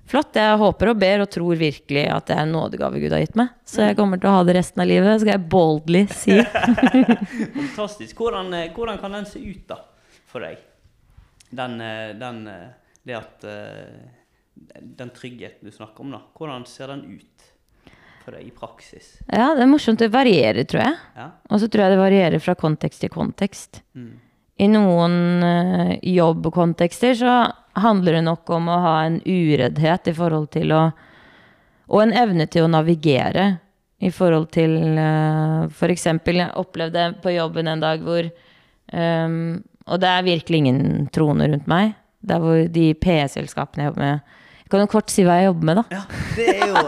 flott. 0.10 0.38
Jeg 0.38 0.58
håper 0.62 0.92
og 0.92 1.00
ber 1.02 1.24
og 1.24 1.30
tror 1.34 1.60
virkelig 1.60 2.06
at 2.14 2.28
det 2.30 2.38
er 2.38 2.44
en 2.46 2.56
nådegave 2.56 3.02
Gud 3.02 3.14
har 3.14 3.22
gitt 3.22 3.38
meg. 3.38 3.54
Så 3.66 3.86
jeg 3.86 3.98
kommer 4.00 4.22
til 4.22 4.30
å 4.30 4.36
ha 4.40 4.44
det 4.48 4.58
resten 4.58 4.82
av 4.82 4.90
livet, 4.90 5.22
skal 5.22 5.36
jeg 5.36 5.46
boldly 5.54 6.04
si. 6.14 6.40
Fantastisk. 7.60 8.18
Hvordan, 8.18 8.54
eh, 8.58 8.72
hvordan 8.74 9.02
kan 9.02 9.18
den 9.18 9.30
se 9.30 9.42
ut 9.42 9.66
da, 9.70 9.80
for 10.30 10.46
deg? 10.46 10.62
Den, 11.56 11.80
eh, 11.82 12.12
den 12.18 12.46
eh, 12.50 12.68
Det 13.06 13.14
at 13.14 13.44
Den 14.82 15.12
tryggheten 15.14 15.68
du 15.68 15.72
snakker 15.72 16.02
om, 16.02 16.14
da. 16.16 16.24
Hvordan 16.34 16.66
ser 16.66 16.90
den 16.90 17.04
ut 17.20 17.35
for 18.26 18.36
deg 18.36 18.50
i 18.50 18.54
praksis? 18.54 19.16
Ja, 19.30 19.54
det 19.56 19.64
er 19.64 19.70
morsomt. 19.70 20.02
Det 20.02 20.10
varierer, 20.14 20.66
tror 20.68 20.82
jeg. 20.82 20.96
Ja? 21.16 21.28
Og 21.50 21.62
så 21.62 21.70
tror 21.72 21.86
jeg 21.86 21.94
det 21.94 22.02
varierer 22.02 22.42
fra 22.44 22.56
kontekst 22.58 23.04
til 23.06 23.14
kontekst. 23.14 23.82
I 24.56 24.70
noen 24.72 25.44
uh, 25.44 25.92
jobbkontekster 26.00 27.18
så 27.20 27.36
handler 27.76 28.18
det 28.18 28.24
nok 28.24 28.50
om 28.56 28.70
å 28.72 28.80
ha 28.86 28.96
en 29.04 29.20
ureddhet 29.28 30.08
i 30.08 30.16
forhold 30.16 30.50
til 30.56 30.72
å 30.72 30.86
Og 31.92 32.02
en 32.02 32.14
evne 32.18 32.48
til 32.50 32.66
å 32.66 32.72
navigere 32.72 33.60
i 34.00 34.10
forhold 34.12 34.48
til 34.56 34.72
uh, 34.98 35.68
For 35.76 35.92
eksempel, 35.92 36.40
jeg 36.42 36.56
opplevde 36.56 37.12
på 37.22 37.36
jobben 37.36 37.68
en 37.68 37.84
dag 37.84 38.02
hvor 38.02 38.26
um, 38.26 39.62
Og 39.86 40.02
det 40.02 40.10
er 40.10 40.26
virkelig 40.32 40.64
ingen 40.64 41.10
troner 41.14 41.52
rundt 41.52 41.68
meg. 41.68 41.94
Der 42.26 42.42
hvor 42.42 42.64
de 42.72 42.88
PE-selskapene 42.96 43.84
jeg 43.84 43.92
jobber 43.92 44.06
med 44.08 44.20
Jeg 44.64 44.72
kan 44.72 44.86
jo 44.86 44.92
kort 44.96 45.14
si 45.14 45.28
hva 45.28 45.38
jeg 45.42 45.52
jobber 45.52 45.70
med, 45.70 45.84
da. 45.84 46.00
ja. 46.00 46.04
Det 46.40 46.48
er 46.56 46.68
jo 46.72 46.86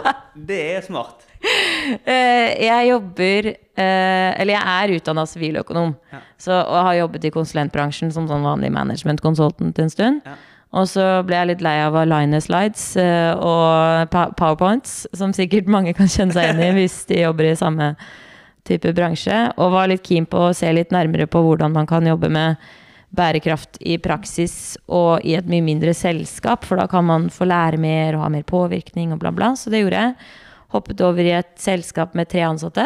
Det 0.47 0.63
er 0.77 0.87
smart. 0.87 1.26
Eh, 1.87 2.65
jeg 2.65 2.89
jobber 2.89 3.45
eh, 3.47 4.31
Eller 4.35 4.51
jeg 4.51 4.63
er 4.73 4.91
utdanna 4.97 5.23
siviløkonom. 5.29 5.93
Ja. 6.11 6.19
Så, 6.35 6.51
og 6.51 6.81
har 6.83 6.97
jobbet 6.97 7.29
i 7.29 7.31
konsulentbransjen 7.31 8.11
som 8.11 8.25
sånn 8.27 8.43
vanlig 8.43 8.73
management 8.75 9.23
consultant 9.23 9.79
en 9.79 9.91
stund. 9.93 10.27
Ja. 10.27 10.35
Og 10.75 10.89
så 10.91 11.05
ble 11.23 11.37
jeg 11.39 11.49
litt 11.53 11.63
lei 11.63 11.77
av 11.85 11.95
Line 12.09 12.41
slides 12.43 12.89
eh, 12.99 13.31
og 13.39 14.11
powerpoints, 14.11 15.05
som 15.15 15.31
sikkert 15.35 15.69
mange 15.71 15.93
kan 15.95 16.11
kjenne 16.11 16.35
seg 16.35 16.49
igjen 16.49 16.65
i 16.65 16.73
hvis 16.81 16.99
de 17.07 17.21
jobber 17.21 17.47
i 17.47 17.59
samme 17.59 17.93
type 18.67 18.91
bransje. 18.97 19.37
Og 19.55 19.71
var 19.77 19.87
litt 19.91 20.03
keen 20.05 20.27
på 20.27 20.49
å 20.49 20.55
se 20.57 20.71
litt 20.75 20.91
nærmere 20.95 21.29
på 21.31 21.43
hvordan 21.45 21.75
man 21.77 21.87
kan 21.89 22.07
jobbe 22.07 22.31
med 22.33 22.59
bærekraft 23.15 23.79
i 23.87 23.95
praksis 24.03 24.75
og 24.91 25.23
i 25.23 25.37
et 25.37 25.47
mye 25.47 25.63
mindre 25.63 25.93
selskap, 25.95 26.65
for 26.67 26.79
da 26.79 26.89
kan 26.91 27.07
man 27.07 27.29
få 27.31 27.47
lære 27.47 27.79
mer 27.79 28.17
og 28.17 28.25
ha 28.25 28.33
mer 28.33 28.43
påvirkning 28.47 29.13
og 29.15 29.21
bla, 29.23 29.31
bla. 29.31 29.53
Så 29.55 29.71
det 29.71 29.85
gjorde 29.85 30.03
jeg. 30.03 30.17
Hoppet 30.75 31.01
over 31.05 31.23
i 31.23 31.35
et 31.37 31.53
selskap 31.61 32.15
med 32.17 32.29
tre 32.31 32.43
ansatte 32.47 32.85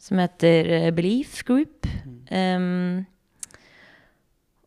som 0.00 0.20
heter 0.20 0.70
eh, 0.72 0.90
Belief 0.96 1.42
Group. 1.44 1.88
Um, 2.30 3.04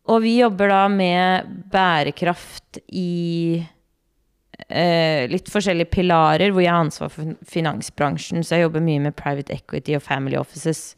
og 0.04 0.20
vi 0.26 0.36
jobber 0.42 0.70
da 0.70 0.82
med 0.92 1.48
bærekraft 1.72 2.82
i 2.92 3.64
uh, 3.64 5.24
litt 5.32 5.50
forskjellige 5.50 5.90
pilarer, 5.96 6.52
hvor 6.52 6.62
jeg 6.62 6.74
har 6.74 6.84
ansvar 6.84 7.12
for 7.14 7.34
finansbransjen. 7.50 8.44
Så 8.44 8.58
jeg 8.58 8.68
jobber 8.68 8.84
mye 8.84 9.02
med 9.08 9.18
private 9.18 9.56
equity 9.56 9.96
og 9.98 10.04
family 10.06 10.38
offices 10.38 10.92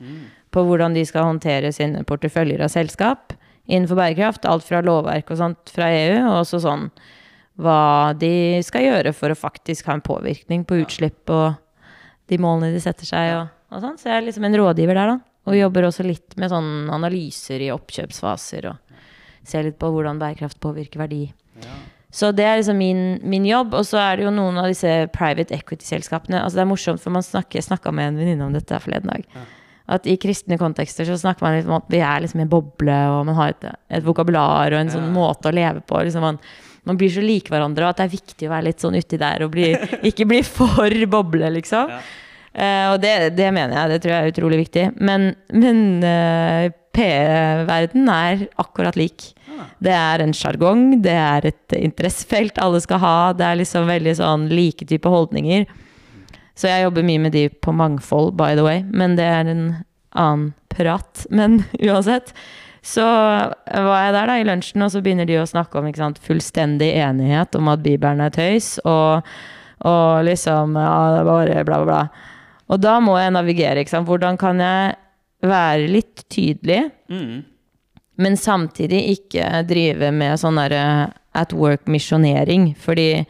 på 0.51 0.63
hvordan 0.65 0.97
de 0.97 1.05
skal 1.05 1.29
håndtere 1.29 1.71
sine 1.75 2.03
porteføljer 2.07 2.65
av 2.65 2.73
selskap 2.73 3.35
innenfor 3.69 3.99
bærekraft. 4.01 4.49
Alt 4.49 4.65
fra 4.67 4.81
lovverk 4.85 5.31
og 5.31 5.39
sånt 5.39 5.71
fra 5.75 5.91
EU, 5.93 6.17
og 6.25 6.41
også 6.41 6.63
sånn 6.65 6.89
hva 7.61 8.13
de 8.19 8.61
skal 8.65 8.83
gjøre 8.83 9.13
for 9.15 9.31
å 9.31 9.37
faktisk 9.39 9.87
ha 9.87 9.95
en 9.95 10.03
påvirkning 10.03 10.65
på 10.67 10.81
utslipp 10.83 11.31
og 11.31 11.55
de 12.31 12.39
målene 12.41 12.73
de 12.73 12.81
setter 12.83 13.07
seg 13.07 13.31
og, 13.37 13.53
og 13.71 13.83
sånn. 13.83 13.97
Så 14.01 14.09
jeg 14.09 14.19
er 14.19 14.27
liksom 14.27 14.47
en 14.47 14.59
rådgiver 14.59 14.97
der, 14.97 15.13
da. 15.13 15.17
Og 15.45 15.59
jobber 15.59 15.87
også 15.87 16.03
litt 16.05 16.33
med 16.41 16.49
sånn 16.49 16.89
analyser 16.93 17.61
i 17.61 17.71
oppkjøpsfaser 17.73 18.71
og 18.71 19.03
ser 19.45 19.67
litt 19.67 19.77
på 19.79 19.91
hvordan 19.93 20.17
bærekraft 20.21 20.57
påvirker 20.63 21.03
verdi. 21.03 21.27
Ja. 21.61 21.75
Så 22.15 22.31
det 22.31 22.45
er 22.47 22.57
liksom 22.57 22.79
min, 22.79 23.03
min 23.27 23.45
jobb. 23.45 23.75
Og 23.75 23.85
så 23.89 23.99
er 23.99 24.17
det 24.17 24.25
jo 24.25 24.33
noen 24.33 24.57
av 24.61 24.69
disse 24.71 24.89
private 25.13 25.53
equity-selskapene. 25.57 26.39
Altså 26.41 26.59
det 26.59 26.63
er 26.63 26.71
morsomt, 26.71 27.03
for 27.03 27.13
man 27.13 27.25
snakka 27.25 27.91
med 27.91 28.09
en 28.09 28.19
venninne 28.21 28.47
om 28.47 28.55
dette 28.55 28.79
forleden 28.81 29.11
dag. 29.11 29.25
At 29.91 30.07
i 30.09 30.15
kristne 30.17 30.57
kontekster 30.57 31.05
så 31.05 31.17
snakker 31.21 31.45
man 31.45 31.57
litt 31.59 31.67
om 31.69 31.75
at 31.77 31.91
vi 31.91 31.99
er 32.01 32.23
liksom 32.23 32.39
i 32.41 32.45
en 32.47 32.53
boble, 32.53 32.95
og 33.11 33.27
man 33.27 33.37
har 33.37 33.53
et, 33.53 33.67
et 33.99 34.05
vokabular 34.05 34.73
og 34.73 34.79
en 34.79 34.93
sånn 34.93 35.11
måte 35.13 35.51
å 35.51 35.53
leve 35.53 35.83
på. 35.85 35.99
Liksom 36.07 36.25
man, 36.25 36.39
man 36.85 36.99
blir 36.99 37.11
så 37.13 37.23
like 37.23 37.51
hverandre, 37.53 37.85
og 37.85 37.93
at 37.93 38.01
det 38.01 38.07
er 38.07 38.15
viktig 38.15 38.47
å 38.47 38.53
være 38.53 38.67
litt 38.69 38.83
sånn 38.83 38.97
uti 38.97 39.19
der 39.21 39.45
og 39.45 39.53
bli, 39.55 39.71
ikke 40.09 40.27
bli 40.29 40.41
for 40.47 41.05
boble, 41.11 41.51
liksom. 41.57 41.91
Ja. 41.93 42.03
Uh, 42.55 42.85
og 42.93 43.01
det, 43.03 43.35
det 43.35 43.49
mener 43.51 43.75
jeg, 43.75 43.91
det 43.91 44.01
tror 44.03 44.13
jeg 44.13 44.23
er 44.23 44.33
utrolig 44.33 44.59
viktig. 44.61 44.83
Men, 45.03 45.33
men 45.51 45.79
uh, 46.05 46.69
PE-verden 46.95 48.11
er 48.11 48.45
akkurat 48.61 48.95
lik. 48.99 49.33
Det 49.83 49.91
er 49.91 50.23
en 50.23 50.33
sjargong, 50.35 51.01
det 51.03 51.15
er 51.15 51.49
et 51.51 51.75
interessefelt 51.77 52.59
alle 52.63 52.79
skal 52.83 53.01
ha. 53.03 53.17
Det 53.35 53.45
er 53.47 53.59
liksom 53.59 53.89
veldig 53.89 54.15
sånn 54.19 54.47
like 54.51 54.87
type 54.87 55.11
holdninger. 55.11 55.67
Så 56.55 56.71
jeg 56.71 56.85
jobber 56.85 57.03
mye 57.07 57.23
med 57.25 57.35
de 57.35 57.47
på 57.49 57.73
mangfold, 57.75 58.33
by 58.39 58.55
the 58.55 58.63
way. 58.63 58.83
Men 58.87 59.17
det 59.19 59.27
er 59.27 59.51
en 59.51 59.65
annen 60.15 60.53
prat. 60.71 61.25
Men 61.29 61.63
uansett. 61.87 62.31
Så 62.85 63.01
var 63.01 64.03
jeg 64.05 64.13
der 64.13 64.29
da 64.29 64.35
i 64.37 64.45
lunsjen, 64.45 64.83
og 64.85 64.91
så 64.93 65.01
begynner 65.01 65.25
de 65.25 65.39
å 65.41 65.47
snakke 65.49 65.79
om 65.79 65.87
sant, 65.97 66.19
fullstendig 66.21 66.91
enighet 67.01 67.55
om 67.57 67.71
at 67.71 67.81
Bibelen 67.81 68.21
er 68.21 68.33
tøys, 68.35 68.75
og, 68.85 69.25
og 69.89 70.21
liksom 70.27 70.75
ja, 70.77 70.91
det 71.15 71.23
er 71.23 71.29
bare 71.31 71.63
bla, 71.65 71.79
bla, 71.81 71.87
bla. 71.89 72.35
Og 72.69 72.81
da 72.81 72.99
må 73.01 73.15
jeg 73.17 73.33
navigere. 73.33 73.81
ikke 73.81 73.93
sant? 73.95 74.07
Hvordan 74.09 74.37
kan 74.41 74.61
jeg 74.61 74.95
være 75.45 75.89
litt 75.91 76.23
tydelig, 76.33 76.91
Mm. 77.09 77.43
men 78.17 78.37
samtidig 78.39 79.01
ikke 79.11 79.49
drive 79.69 80.11
med 80.15 80.39
sånn 80.41 80.57
derre 80.57 81.11
at 81.35 81.53
work-misjonering? 81.53 82.75
Fordi 82.77 83.25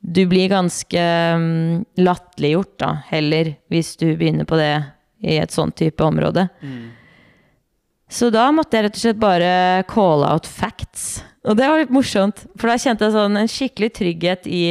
du 0.00 0.22
blir 0.28 0.48
ganske 0.52 1.04
um, 1.36 1.84
latterliggjort, 2.00 2.78
da, 2.80 2.94
heller, 3.12 3.52
hvis 3.68 3.92
du 4.00 4.06
begynner 4.16 4.48
på 4.48 4.56
det 4.60 4.72
i 5.20 5.36
et 5.36 5.52
sånn 5.52 5.72
type 5.76 6.00
område. 6.04 6.46
Mm. 6.64 6.88
Så 8.10 8.28
da 8.34 8.48
måtte 8.50 8.74
jeg 8.76 8.88
rett 8.88 8.96
og 8.98 9.02
slett 9.04 9.20
bare 9.22 9.50
call 9.90 10.24
out 10.26 10.48
facts. 10.50 11.22
Og 11.46 11.56
det 11.56 11.68
var 11.70 11.78
litt 11.80 11.92
morsomt, 11.94 12.42
for 12.58 12.68
da 12.68 12.74
kjente 12.80 13.06
jeg 13.06 13.14
sånn 13.14 13.38
en 13.38 13.48
skikkelig 13.50 13.92
trygghet 13.96 14.48
i 14.50 14.62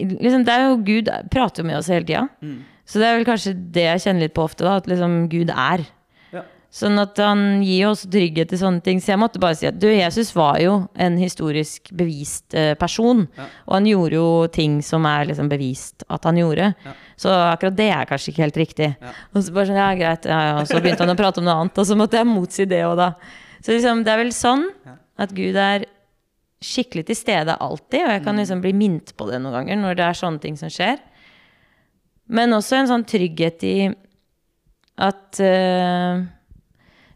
i- 0.00 0.06
liksom, 0.16 0.44
Det 0.46 0.52
er 0.54 0.62
jo 0.70 0.76
Gud 0.86 1.08
prater 1.30 1.60
jo 1.62 1.66
med 1.68 1.76
oss 1.76 1.88
hele 1.92 2.06
tida. 2.06 2.28
Mm. 2.42 2.62
Så 2.86 2.98
det 2.98 3.06
er 3.06 3.16
vel 3.18 3.26
kanskje 3.28 3.52
det 3.72 3.82
jeg 3.84 4.00
kjenner 4.06 4.20
litt 4.24 4.34
på 4.34 4.42
ofte, 4.48 4.64
da, 4.64 4.76
at 4.80 4.86
liksom 4.88 5.28
Gud 5.28 5.50
er. 5.50 5.84
Sånn 6.70 7.00
at 7.02 7.18
han 7.18 7.64
gir 7.64 7.80
jo 7.80 7.88
også 7.90 8.08
trygghet 8.12 8.52
til 8.52 8.60
sånne 8.60 8.82
ting. 8.86 9.00
Så 9.02 9.10
jeg 9.10 9.18
måtte 9.18 9.40
bare 9.42 9.56
si 9.58 9.66
at 9.66 9.78
du, 9.82 9.88
Jesus 9.90 10.30
var 10.38 10.60
jo 10.62 10.76
en 10.94 11.16
historisk 11.18 11.90
bevist 11.98 12.54
eh, 12.54 12.76
person. 12.78 13.24
Ja. 13.34 13.48
Og 13.66 13.74
han 13.74 13.88
gjorde 13.90 14.20
jo 14.20 14.28
ting 14.54 14.78
som 14.86 15.08
er 15.10 15.26
liksom 15.32 15.50
bevist 15.50 16.06
at 16.06 16.28
han 16.30 16.38
gjorde. 16.38 16.70
Ja. 16.86 16.94
Så 17.18 17.34
akkurat 17.34 17.78
det 17.78 17.90
er 17.90 18.06
kanskje 18.06 18.30
ikke 18.30 18.46
helt 18.46 18.60
riktig. 18.62 18.90
Ja. 19.02 19.14
Og 19.34 19.42
så 19.42 19.56
bare 19.56 19.72
sånn, 19.72 19.82
ja 19.82 19.90
greit. 19.98 20.30
Og 20.30 20.70
så 20.70 20.78
begynte 20.78 21.02
han 21.02 21.14
å 21.16 21.18
prate 21.18 21.42
om 21.42 21.50
noe 21.50 21.58
annet, 21.64 21.82
og 21.82 21.90
så 21.90 21.98
måtte 21.98 22.22
jeg 22.22 22.30
motsi 22.30 22.70
det 22.70 22.84
òg, 22.86 22.94
da. 23.02 23.12
Så 23.58 23.74
liksom, 23.74 24.06
det 24.06 24.14
er 24.14 24.22
vel 24.22 24.34
sånn 24.34 24.68
at 25.20 25.34
Gud 25.36 25.58
er 25.58 25.90
skikkelig 26.64 27.08
til 27.08 27.16
stede 27.16 27.56
alltid, 27.56 28.04
og 28.04 28.14
jeg 28.14 28.22
kan 28.24 28.38
liksom 28.38 28.62
bli 28.62 28.72
minnet 28.76 29.14
på 29.16 29.26
det 29.28 29.40
noen 29.40 29.58
ganger 29.58 29.80
når 29.80 29.98
det 29.98 30.06
er 30.06 30.18
sånne 30.18 30.42
ting 30.42 30.58
som 30.60 30.70
skjer. 30.72 31.00
Men 32.30 32.54
også 32.54 32.78
en 32.78 32.90
sånn 32.92 33.06
trygghet 33.10 33.64
i 33.66 33.76
at 35.00 35.40
eh, 35.42 36.20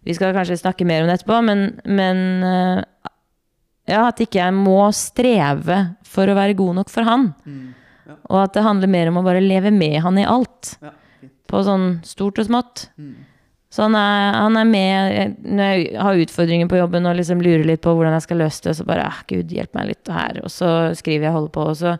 Vi 0.04 0.14
skal 0.16 0.34
kanskje 0.36 0.60
snakke 0.60 0.86
mer 0.88 1.02
om 1.02 1.08
det 1.08 1.18
etterpå, 1.18 1.40
men, 1.46 1.66
men 1.84 2.18
eh, 2.44 3.10
ja, 3.88 4.06
at 4.08 4.20
ikke 4.20 4.40
jeg 4.40 4.56
må 4.56 4.80
streve 4.96 5.78
for 6.08 6.28
å 6.28 6.36
være 6.36 6.56
god 6.58 6.80
nok 6.80 6.92
for 6.92 7.08
han. 7.08 7.30
Mm. 7.44 7.72
Ja. 8.04 8.16
Og 8.32 8.40
at 8.42 8.56
det 8.56 8.64
handler 8.64 8.92
mer 8.92 9.10
om 9.10 9.20
å 9.20 9.24
bare 9.26 9.44
leve 9.44 9.72
med 9.74 9.98
han 10.04 10.20
i 10.20 10.26
alt. 10.28 10.76
Ja. 10.84 10.92
På 11.48 11.62
sånn 11.64 11.98
stort 12.08 12.40
og 12.40 12.48
smått. 12.48 12.88
Mm. 13.00 13.14
Så 13.74 13.82
han 13.82 13.96
er, 13.98 14.36
han 14.38 14.56
er 14.60 14.68
med 14.70 15.40
når 15.42 15.72
jeg 15.72 15.86
har 15.98 16.20
utfordringer 16.22 16.68
på 16.70 16.78
jobben 16.78 17.08
og 17.10 17.16
liksom 17.18 17.40
lurer 17.42 17.64
litt 17.66 17.82
på 17.82 17.90
hvordan 17.96 18.14
jeg 18.14 18.26
skal 18.28 18.38
løse 18.44 18.62
det, 18.68 18.76
så 18.78 18.86
bare 18.86 19.08
ah, 19.08 19.18
Gud, 19.26 19.50
hjelp 19.50 19.74
meg 19.74 19.88
litt 19.90 20.12
her. 20.14 20.38
Og 20.46 20.52
så 20.52 20.68
skriver 20.94 21.26
jeg, 21.26 21.34
holder 21.34 21.54
på, 21.56 21.64
og 21.72 21.80
så 21.80 21.96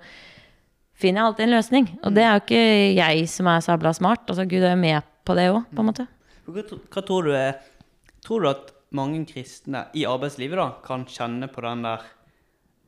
finner 0.95 1.21
jeg 1.21 1.31
alltid 1.31 1.47
en 1.49 1.57
løsning. 1.57 1.89
Og 2.05 2.15
det 2.15 2.25
er 2.25 2.37
jo 2.37 2.45
ikke 2.45 2.65
jeg 2.95 3.29
som 3.33 3.51
er 3.51 3.65
sabla 3.67 3.93
smart. 3.97 4.23
Altså, 4.29 4.47
Gud 4.47 4.63
er 4.63 4.77
jo 4.77 4.83
med 4.85 5.11
på 5.27 5.37
det 5.37 5.49
òg, 5.51 5.65
på 5.75 5.83
en 5.83 5.91
måte. 5.91 6.07
Hva 6.47 7.03
tror 7.03 7.27
du 7.27 7.35
er 7.35 7.57
Tror 8.25 8.41
du 8.45 8.49
at 8.51 8.73
mange 8.95 9.25
kristne 9.29 9.87
i 9.99 10.05
arbeidslivet 10.09 10.57
da 10.61 10.69
kan 10.85 11.05
kjenne 11.11 11.49
på 11.53 11.65
den 11.65 11.83
der 11.85 12.05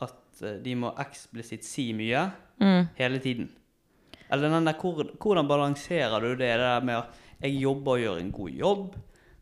at 0.06 0.42
eh, 0.42 0.58
de 0.64 0.74
må 0.80 0.94
eksplisitt 1.02 1.64
si 1.66 1.90
mye 1.96 2.30
Mm. 2.56 2.86
hele 2.96 3.18
tiden? 3.20 3.50
Eller 4.32 4.48
den 4.48 4.64
der, 4.64 4.72
hvor, 4.80 5.04
hvordan 5.20 5.46
balanserer 5.48 6.20
du 6.24 6.30
det 6.34 6.54
der 6.56 6.80
med 6.80 6.94
at 7.02 7.18
jeg 7.42 7.58
jobber 7.60 7.92
og 7.92 8.00
gjør 8.00 8.20
en 8.22 8.30
god 8.32 8.50
jobb, 8.50 8.94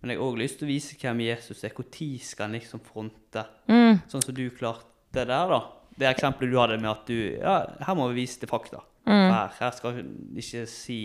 men 0.02 0.10
jeg 0.10 0.18
har 0.18 0.26
òg 0.26 0.40
lyst 0.40 0.58
til 0.58 0.66
å 0.66 0.72
vise 0.72 0.96
hvem 0.98 1.20
Jesus 1.22 1.62
er. 1.64 1.70
Når 1.78 2.18
skal 2.26 2.44
han 2.48 2.56
liksom 2.58 2.80
fronte? 2.82 3.44
Mm. 3.70 4.00
Sånn 4.10 4.24
som 4.26 4.34
du 4.34 4.50
klarte 4.50 4.90
det 5.14 5.28
der, 5.30 5.46
da. 5.48 5.60
Det 5.96 6.08
eksempelet 6.10 6.50
du 6.50 6.58
hadde 6.58 6.80
med 6.82 6.90
at 6.90 7.06
du 7.06 7.38
Ja, 7.38 7.54
her 7.86 7.94
må 7.94 8.08
vi 8.10 8.24
vise 8.24 8.40
til 8.42 8.50
fakta. 8.50 8.82
Mm. 9.06 9.30
Her, 9.30 9.54
her 9.60 9.70
skal 9.70 9.94
hun 9.94 10.10
ikke 10.36 10.66
si 10.66 10.98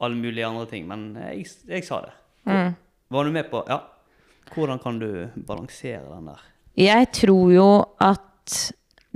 alle 0.00 0.14
mulige 0.14 0.46
andre 0.46 0.66
ting, 0.70 0.86
men 0.86 1.08
jeg, 1.16 1.44
jeg 1.66 1.84
sa 1.84 2.00
det. 2.06 2.14
Mm. 2.46 2.76
Var 3.10 3.24
du 3.24 3.30
med 3.34 3.50
på 3.50 3.64
Ja. 3.68 3.80
Hvordan 4.54 4.80
kan 4.82 4.98
du 5.00 5.08
balansere 5.48 6.04
den 6.08 6.30
der? 6.30 6.42
Jeg 6.76 7.08
tror 7.16 7.52
jo 7.54 7.68
at 8.04 8.56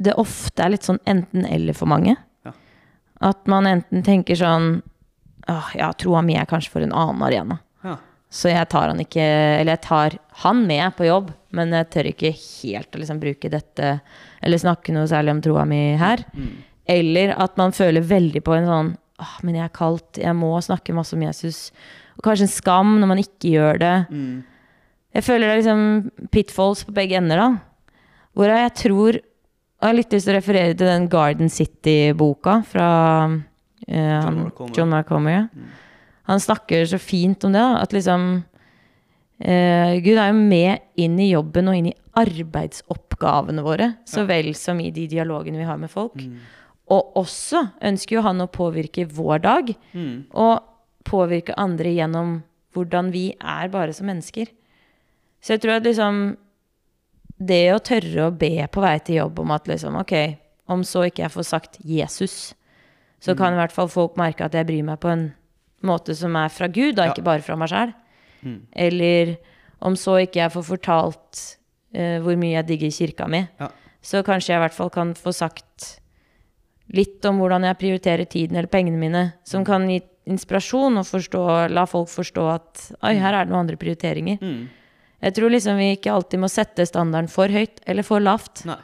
det 0.01 0.17
ofte 0.21 0.65
er 0.65 0.75
litt 0.75 0.87
sånn 0.87 1.01
enten-eller 1.09 1.77
for 1.77 1.91
mange. 1.93 2.15
Ja. 2.47 2.55
At 3.31 3.45
man 3.51 3.69
enten 3.69 4.07
tenker 4.07 4.39
sånn 4.39 4.81
Åh, 5.51 5.71
ja, 5.75 5.89
troa 5.97 6.21
mi 6.23 6.35
er 6.37 6.47
kanskje 6.47 6.71
for 6.71 6.85
en 6.85 6.93
annen 6.95 7.23
arena. 7.27 7.57
Ja. 7.83 7.97
Så 8.31 8.53
jeg 8.53 8.69
tar 8.71 8.91
han 8.93 9.01
ikke 9.03 9.25
Eller 9.25 9.73
jeg 9.73 9.83
tar 9.87 10.17
han 10.45 10.61
med 10.69 10.95
på 10.99 11.09
jobb, 11.09 11.31
men 11.57 11.73
jeg 11.75 11.89
tør 11.91 12.09
ikke 12.13 12.31
helt 12.37 12.95
å 12.95 13.01
liksom 13.01 13.23
bruke 13.23 13.51
dette 13.51 13.95
eller 14.41 14.61
snakke 14.61 14.95
noe 14.95 15.09
særlig 15.11 15.35
om 15.35 15.41
troa 15.45 15.65
mi 15.69 15.81
her. 16.01 16.23
Mm. 16.37 16.53
Eller 16.95 17.33
at 17.41 17.59
man 17.61 17.75
føler 17.77 18.05
veldig 18.07 18.45
på 18.47 18.55
en 18.57 18.69
sånn 18.69 18.93
Åh, 19.21 19.35
men 19.45 19.59
jeg 19.59 19.67
er 19.67 19.75
kaldt, 19.77 20.17
jeg 20.17 20.33
må 20.33 20.55
snakke 20.65 20.95
masse 20.97 21.13
om 21.13 21.21
Jesus. 21.27 21.59
Og 22.17 22.23
kanskje 22.25 22.47
en 22.47 22.53
skam 22.55 22.95
når 23.03 23.11
man 23.11 23.19
ikke 23.21 23.51
gjør 23.53 23.81
det. 23.83 23.97
Mm. 24.09 24.39
Jeg 25.15 25.27
føler 25.27 25.47
det 25.49 25.55
er 25.55 25.61
liksom 25.63 26.29
pitfalls 26.31 26.85
på 26.87 26.95
begge 26.95 27.19
ender, 27.19 27.41
da. 27.41 27.95
Hvorav 28.37 28.61
jeg 28.63 28.75
tror 28.85 29.19
jeg 29.81 29.89
har 29.89 29.97
litt 29.97 30.13
lyst 30.13 30.29
til 30.29 30.35
å 30.35 30.37
referere 30.37 30.75
til 30.77 30.87
den 30.91 31.07
Garden 31.09 31.49
City-boka 31.49 32.59
fra 32.69 32.89
Comer. 33.89 34.75
John 34.77 34.91
Marcomer. 34.93 35.47
Mm. 35.57 35.71
Han 36.29 36.43
snakker 36.45 36.85
så 36.87 36.99
fint 37.01 37.45
om 37.49 37.55
det, 37.57 37.63
da. 37.65 37.81
At 37.81 37.95
liksom 37.97 38.27
uh, 38.45 39.93
Gud 40.05 40.21
er 40.21 40.31
jo 40.31 40.37
med 40.37 40.85
inn 41.01 41.17
i 41.19 41.31
jobben 41.33 41.73
og 41.73 41.79
inn 41.79 41.89
i 41.91 41.97
arbeidsoppgavene 42.21 43.65
våre, 43.65 43.95
så 44.05 44.27
vel 44.29 44.53
som 44.59 44.81
i 44.85 44.91
de 44.95 45.07
dialogene 45.11 45.63
vi 45.63 45.69
har 45.69 45.81
med 45.81 45.91
folk. 45.91 46.21
Mm. 46.21 46.37
Og 46.91 47.17
også 47.23 47.65
ønsker 47.87 48.19
jo 48.19 48.27
han 48.27 48.45
å 48.45 48.51
påvirke 48.53 49.09
vår 49.09 49.43
dag, 49.47 49.75
Mm. 49.95 50.27
og 50.35 50.61
påvirke 51.09 51.55
andre 51.57 51.95
gjennom 51.97 52.43
hvordan 52.75 53.11
vi 53.11 53.31
er 53.41 53.69
bare 53.73 53.93
som 53.97 54.07
mennesker. 54.07 54.47
Så 55.41 55.55
jeg 55.55 55.63
tror 55.65 55.79
at 55.79 55.87
liksom 55.89 56.37
Det 57.41 57.63
å 57.73 57.79
tørre 57.81 58.27
å 58.27 58.33
be 58.37 58.67
på 58.69 58.83
vei 58.85 58.99
til 59.01 59.23
jobb 59.23 59.39
om 59.41 59.53
at 59.57 59.69
liksom 59.71 59.97
Ok, 59.97 60.13
om 60.69 60.83
så 60.85 61.07
ikke 61.09 61.25
jeg 61.25 61.33
får 61.33 61.47
sagt 61.49 61.79
Jesus, 61.85 62.53
så 63.21 63.35
kan 63.37 63.55
i 63.57 63.59
hvert 63.61 63.73
fall 63.73 63.89
folk 63.91 64.19
merke 64.21 64.45
at 64.45 64.55
jeg 64.55 64.69
bryr 64.69 64.85
meg 64.87 65.01
på 65.01 65.09
en 65.11 65.25
måte 65.83 66.15
som 66.15 66.37
er 66.37 66.53
fra 66.53 66.69
Gud, 66.69 66.95
da, 66.99 67.09
ikke 67.11 67.25
bare 67.25 67.43
fra 67.43 67.57
meg 67.57 67.73
sjæl. 67.73 67.95
Mm. 68.45 68.59
Eller 68.87 69.33
om 69.81 69.97
så 69.97 70.19
ikke 70.23 70.43
jeg 70.43 70.53
får 70.55 70.67
fortalt 70.69 71.41
uh, 71.97 72.19
hvor 72.23 72.37
mye 72.39 72.55
jeg 72.59 72.69
digger 72.69 72.93
kirka 72.93 73.27
mi, 73.29 73.43
Ja. 73.61 73.71
så 74.05 74.23
kanskje 74.23 74.53
jeg 74.53 74.61
i 74.61 74.65
hvert 74.67 74.77
fall 74.77 74.93
kan 74.93 75.15
få 75.17 75.33
sagt 75.35 75.97
litt 76.93 77.25
om 77.29 77.39
hvordan 77.41 77.65
jeg 77.65 77.79
prioriterer 77.81 78.29
tiden 78.29 78.57
eller 78.57 78.71
pengene 78.71 78.99
mine, 79.01 79.25
som 79.45 79.65
kan 79.65 79.89
gi 79.89 80.01
inspirasjon 80.31 81.01
og 81.01 81.07
forstå, 81.09 81.45
la 81.73 81.87
folk 81.89 82.11
forstå 82.13 82.47
at 82.53 82.85
oi, 83.03 83.15
her 83.19 83.35
er 83.35 83.45
det 83.47 83.53
noen 83.53 83.65
andre 83.65 83.81
prioriteringer. 83.81 84.39
Mm. 84.43 84.69
Jeg 85.21 85.35
tror 85.37 85.53
liksom 85.53 85.77
vi 85.81 85.91
ikke 85.97 86.13
alltid 86.15 86.41
må 86.41 86.49
sette 86.49 86.87
standarden 86.89 87.29
for 87.29 87.53
høyt 87.53 87.83
eller 87.87 88.07
for 88.07 88.23
lavt. 88.25 88.65
Nei. 88.69 88.79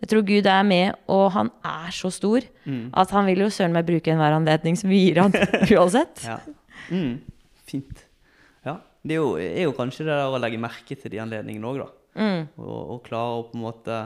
Jeg 0.00 0.08
tror 0.12 0.22
Gud 0.28 0.46
er 0.48 0.62
med, 0.64 0.94
og 1.12 1.26
han 1.34 1.50
er 1.66 1.90
så 1.92 2.08
stor 2.12 2.44
Mm. 2.64 2.90
at 2.94 3.10
han 3.10 3.26
vil 3.26 3.40
jo 3.42 3.48
søren 3.52 3.72
meg 3.74 3.84
bruke 3.88 4.12
enhver 4.12 4.32
anledning 4.36 4.76
som 4.78 4.88
vi 4.92 4.98
gir 5.08 5.18
han, 5.22 5.32
uansett. 5.76 6.22
Ja. 6.24 6.38
Mm. 6.92 7.18
Fint. 7.68 8.04
Ja. 8.64 8.76
Det 9.02 9.16
er 9.16 9.20
jo, 9.20 9.34
er 9.40 9.64
jo 9.64 9.72
kanskje 9.76 10.04
det 10.06 10.12
der 10.12 10.28
å 10.30 10.38
legge 10.40 10.60
merke 10.60 10.96
til 10.96 11.10
de 11.12 11.20
anledningene 11.24 11.66
òg, 11.68 11.80
da. 11.82 11.88
Mm. 12.20 12.42
Og, 12.60 12.78
og 12.96 13.02
klare 13.08 13.40
å 13.40 13.44
på 13.50 13.56
en 13.58 13.64
måte 13.64 13.98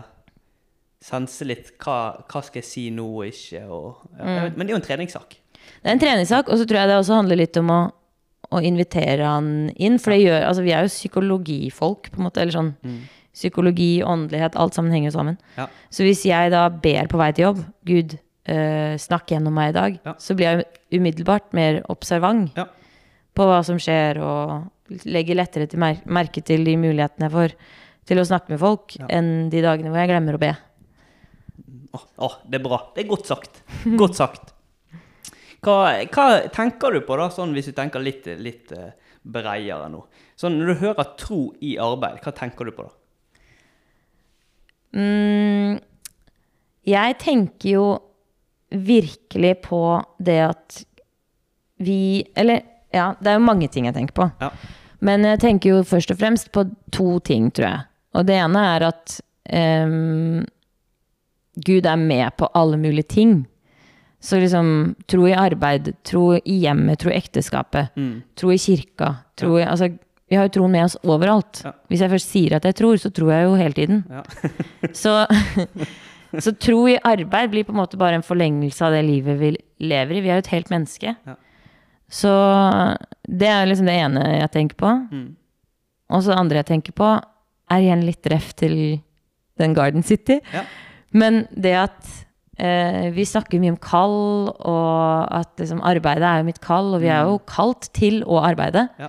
sense 1.04 1.45
litt 1.47 1.73
hva, 1.85 1.99
hva 2.31 2.43
skal 2.45 2.62
jeg 2.62 2.69
si 2.69 2.85
nå 2.95 3.04
og 3.21 3.26
ikke. 3.28 3.62
Og, 3.69 4.04
ja, 4.19 4.37
jeg 4.47 4.54
men 4.57 4.64
det 4.66 4.73
er 4.73 4.76
jo 4.76 4.81
en 4.83 4.87
treningssak. 4.88 5.37
Det 5.83 5.90
er 5.90 5.95
en 5.97 6.02
treningssak, 6.02 6.49
og 6.49 6.61
så 6.61 6.66
tror 6.69 6.81
jeg 6.81 6.90
det 6.90 6.97
også 7.00 7.19
handler 7.21 7.40
litt 7.40 7.59
om 7.61 7.71
å, 7.75 7.81
å 8.54 8.62
invitere 8.64 9.25
han 9.26 9.70
inn. 9.76 9.99
For 9.99 10.11
det 10.14 10.23
gjør 10.25 10.46
Altså, 10.49 10.62
vi 10.64 10.73
er 10.73 10.82
jo 10.87 10.92
psykologifolk, 10.92 12.11
på 12.12 12.18
en 12.20 12.26
måte. 12.28 12.40
Eller 12.42 12.52
sånn 12.52 12.75
Mm. 12.84 13.02
Psykologi, 13.34 13.99
åndelighet, 14.06 14.54
alt 14.54 14.75
sammen 14.75 14.92
henger 14.94 15.11
sammen. 15.11 15.38
Ja. 15.58 15.66
Så 15.90 16.04
hvis 16.06 16.20
jeg 16.25 16.52
da 16.52 16.68
ber 16.70 17.08
på 17.11 17.18
vei 17.18 17.32
til 17.34 17.46
jobb, 17.49 17.64
Gud, 17.84 18.12
eh, 18.46 18.94
snakk 18.96 19.26
gjennom 19.26 19.52
meg 19.52 19.70
i 19.70 19.73
dag, 19.73 19.99
Ja. 20.06 20.12
så 20.14 20.37
blir 20.37 20.46
jeg 20.62 20.66
umiddelbart 21.00 21.52
mer 21.52 21.82
observant 21.90 22.52
Ja. 22.56 22.66
på 23.34 23.42
hva 23.42 23.64
som 23.64 23.76
skjer, 23.76 24.23
og 24.23 24.70
legger 25.04 25.34
lettere 25.34 25.68
til 25.68 25.80
mer 25.80 25.96
merke 26.06 26.44
til 26.44 26.62
de 26.62 26.76
mulighetene 26.76 27.26
jeg 27.28 27.32
får 27.32 27.52
til 28.06 28.18
å 28.18 28.25
snakke 28.25 28.50
med 28.50 28.61
folk, 28.61 28.94
enn 29.11 29.50
de 29.50 29.61
dagene 29.62 29.90
hvor 29.90 29.99
jeg 29.99 30.11
glemmer 30.11 30.34
å 30.34 30.38
be. 30.38 30.56
Åh, 31.92 32.04
åh, 32.20 32.37
det 32.49 32.61
er 32.61 32.62
bra. 32.68 32.78
Det 32.94 33.04
er 33.04 33.08
godt 33.08 33.26
sagt. 33.26 33.62
Godt 33.99 34.14
sagt. 34.14 34.53
Hva, 35.64 35.78
hva 36.12 36.26
tenker 36.52 36.94
du 36.94 37.00
på, 37.06 37.16
da, 37.21 37.30
sånn 37.33 37.54
hvis 37.56 37.71
du 37.71 37.75
tenker 37.76 38.02
litt, 38.02 38.26
litt 38.40 38.73
eh, 38.76 38.92
bredere 39.23 39.88
nå? 39.92 40.02
Sånn, 40.37 40.59
når 40.61 40.71
du 40.73 40.83
hører 40.83 41.11
tro 41.21 41.40
i 41.64 41.76
arbeid, 41.80 42.21
hva 42.25 42.35
tenker 42.37 42.68
du 42.68 42.75
på 42.76 42.87
da? 42.87 42.92
Mm, 44.94 45.78
jeg 46.87 47.16
tenker 47.18 47.71
jo 47.73 47.87
virkelig 48.75 49.56
på 49.64 49.80
det 50.23 50.38
at 50.44 50.76
vi 51.83 52.23
Eller 52.38 52.61
ja, 52.94 53.09
det 53.18 53.33
er 53.33 53.40
jo 53.40 53.42
mange 53.49 53.66
ting 53.68 53.88
jeg 53.88 53.97
tenker 53.97 54.14
på. 54.14 54.28
Ja. 54.38 54.52
Men 55.04 55.26
jeg 55.26 55.40
tenker 55.42 55.73
jo 55.73 55.87
først 55.87 56.12
og 56.14 56.21
fremst 56.21 56.52
på 56.54 56.62
to 56.94 57.18
ting, 57.26 57.49
tror 57.50 57.66
jeg. 57.66 57.80
Og 58.14 58.28
det 58.28 58.37
ene 58.38 58.61
er 58.76 58.85
at 58.87 59.16
um, 59.50 60.44
Gud 61.66 61.88
er 61.90 61.99
med 61.99 62.37
på 62.38 62.47
alle 62.54 62.78
mulige 62.78 63.11
ting. 63.16 63.35
Så 64.25 64.38
liksom 64.40 64.95
tro 65.11 65.26
i 65.28 65.35
arbeid, 65.37 65.90
tro 66.07 66.31
i 66.38 66.54
hjemmet, 66.62 66.99
tro 67.02 67.11
i 67.12 67.19
ekteskapet, 67.19 67.90
Mm. 67.97 68.23
tro 68.40 68.52
i 68.54 68.57
kirka. 68.59 69.11
Tro 69.37 69.59
i, 69.59 69.64
altså, 69.69 69.90
vi 70.31 70.37
har 70.38 70.47
jo 70.49 70.54
troen 70.57 70.73
med 70.73 70.85
oss 70.87 70.97
overalt. 71.04 71.61
Ja. 71.66 71.73
Hvis 71.93 72.00
jeg 72.00 72.11
først 72.14 72.31
sier 72.33 72.54
at 72.57 72.64
jeg 72.64 72.75
tror, 72.78 72.97
så 72.97 73.11
tror 73.12 73.33
jeg 73.35 73.45
jo 73.45 73.54
hele 73.61 73.76
tiden. 73.76 74.00
Ja. 74.09 74.23
så, 75.02 75.26
så 76.40 76.54
tro 76.57 76.87
i 76.88 76.97
arbeid 77.04 77.52
blir 77.52 77.66
på 77.69 77.75
en 77.75 77.83
måte 77.83 78.00
bare 78.00 78.16
en 78.16 78.25
forlengelse 78.25 78.87
av 78.87 78.97
det 78.97 79.04
livet 79.04 79.38
vi 79.43 79.52
lever 79.85 80.16
i. 80.16 80.23
Vi 80.25 80.33
er 80.33 80.40
jo 80.40 80.47
et 80.47 80.52
helt 80.57 80.73
menneske. 80.73 81.14
Ja. 81.26 81.37
Så 82.09 82.33
det 83.28 83.49
er 83.50 83.66
liksom 83.69 83.87
det 83.90 83.99
ene 84.00 84.25
jeg 84.38 84.50
tenker 84.57 84.81
på. 84.81 84.90
Mm. 85.12 85.28
Og 86.14 86.23
så 86.23 86.33
det 86.33 86.40
andre 86.40 86.62
jeg 86.62 86.71
tenker 86.73 86.97
på, 86.97 87.12
er 87.73 87.81
igjen 87.85 88.04
litt 88.07 88.26
ref 88.33 88.52
til 88.57 88.75
den 89.61 89.75
Garden 89.76 90.02
City. 90.02 90.40
Ja. 90.52 90.64
Men 91.12 91.45
det 91.52 91.75
at 91.85 92.11
vi 92.56 93.25
snakker 93.26 93.58
mye 93.61 93.73
om 93.75 93.78
kall, 93.82 94.49
og 94.54 95.32
at 95.34 95.56
liksom, 95.58 95.80
arbeidet 95.82 96.23
er 96.28 96.38
jo 96.42 96.46
mitt 96.46 96.61
kall, 96.62 96.92
og 96.94 97.00
vi 97.02 97.08
er 97.11 97.25
jo 97.26 97.40
kalt 97.50 97.88
til 97.96 98.20
å 98.23 98.38
arbeide. 98.46 98.87
Ja. 99.00 99.08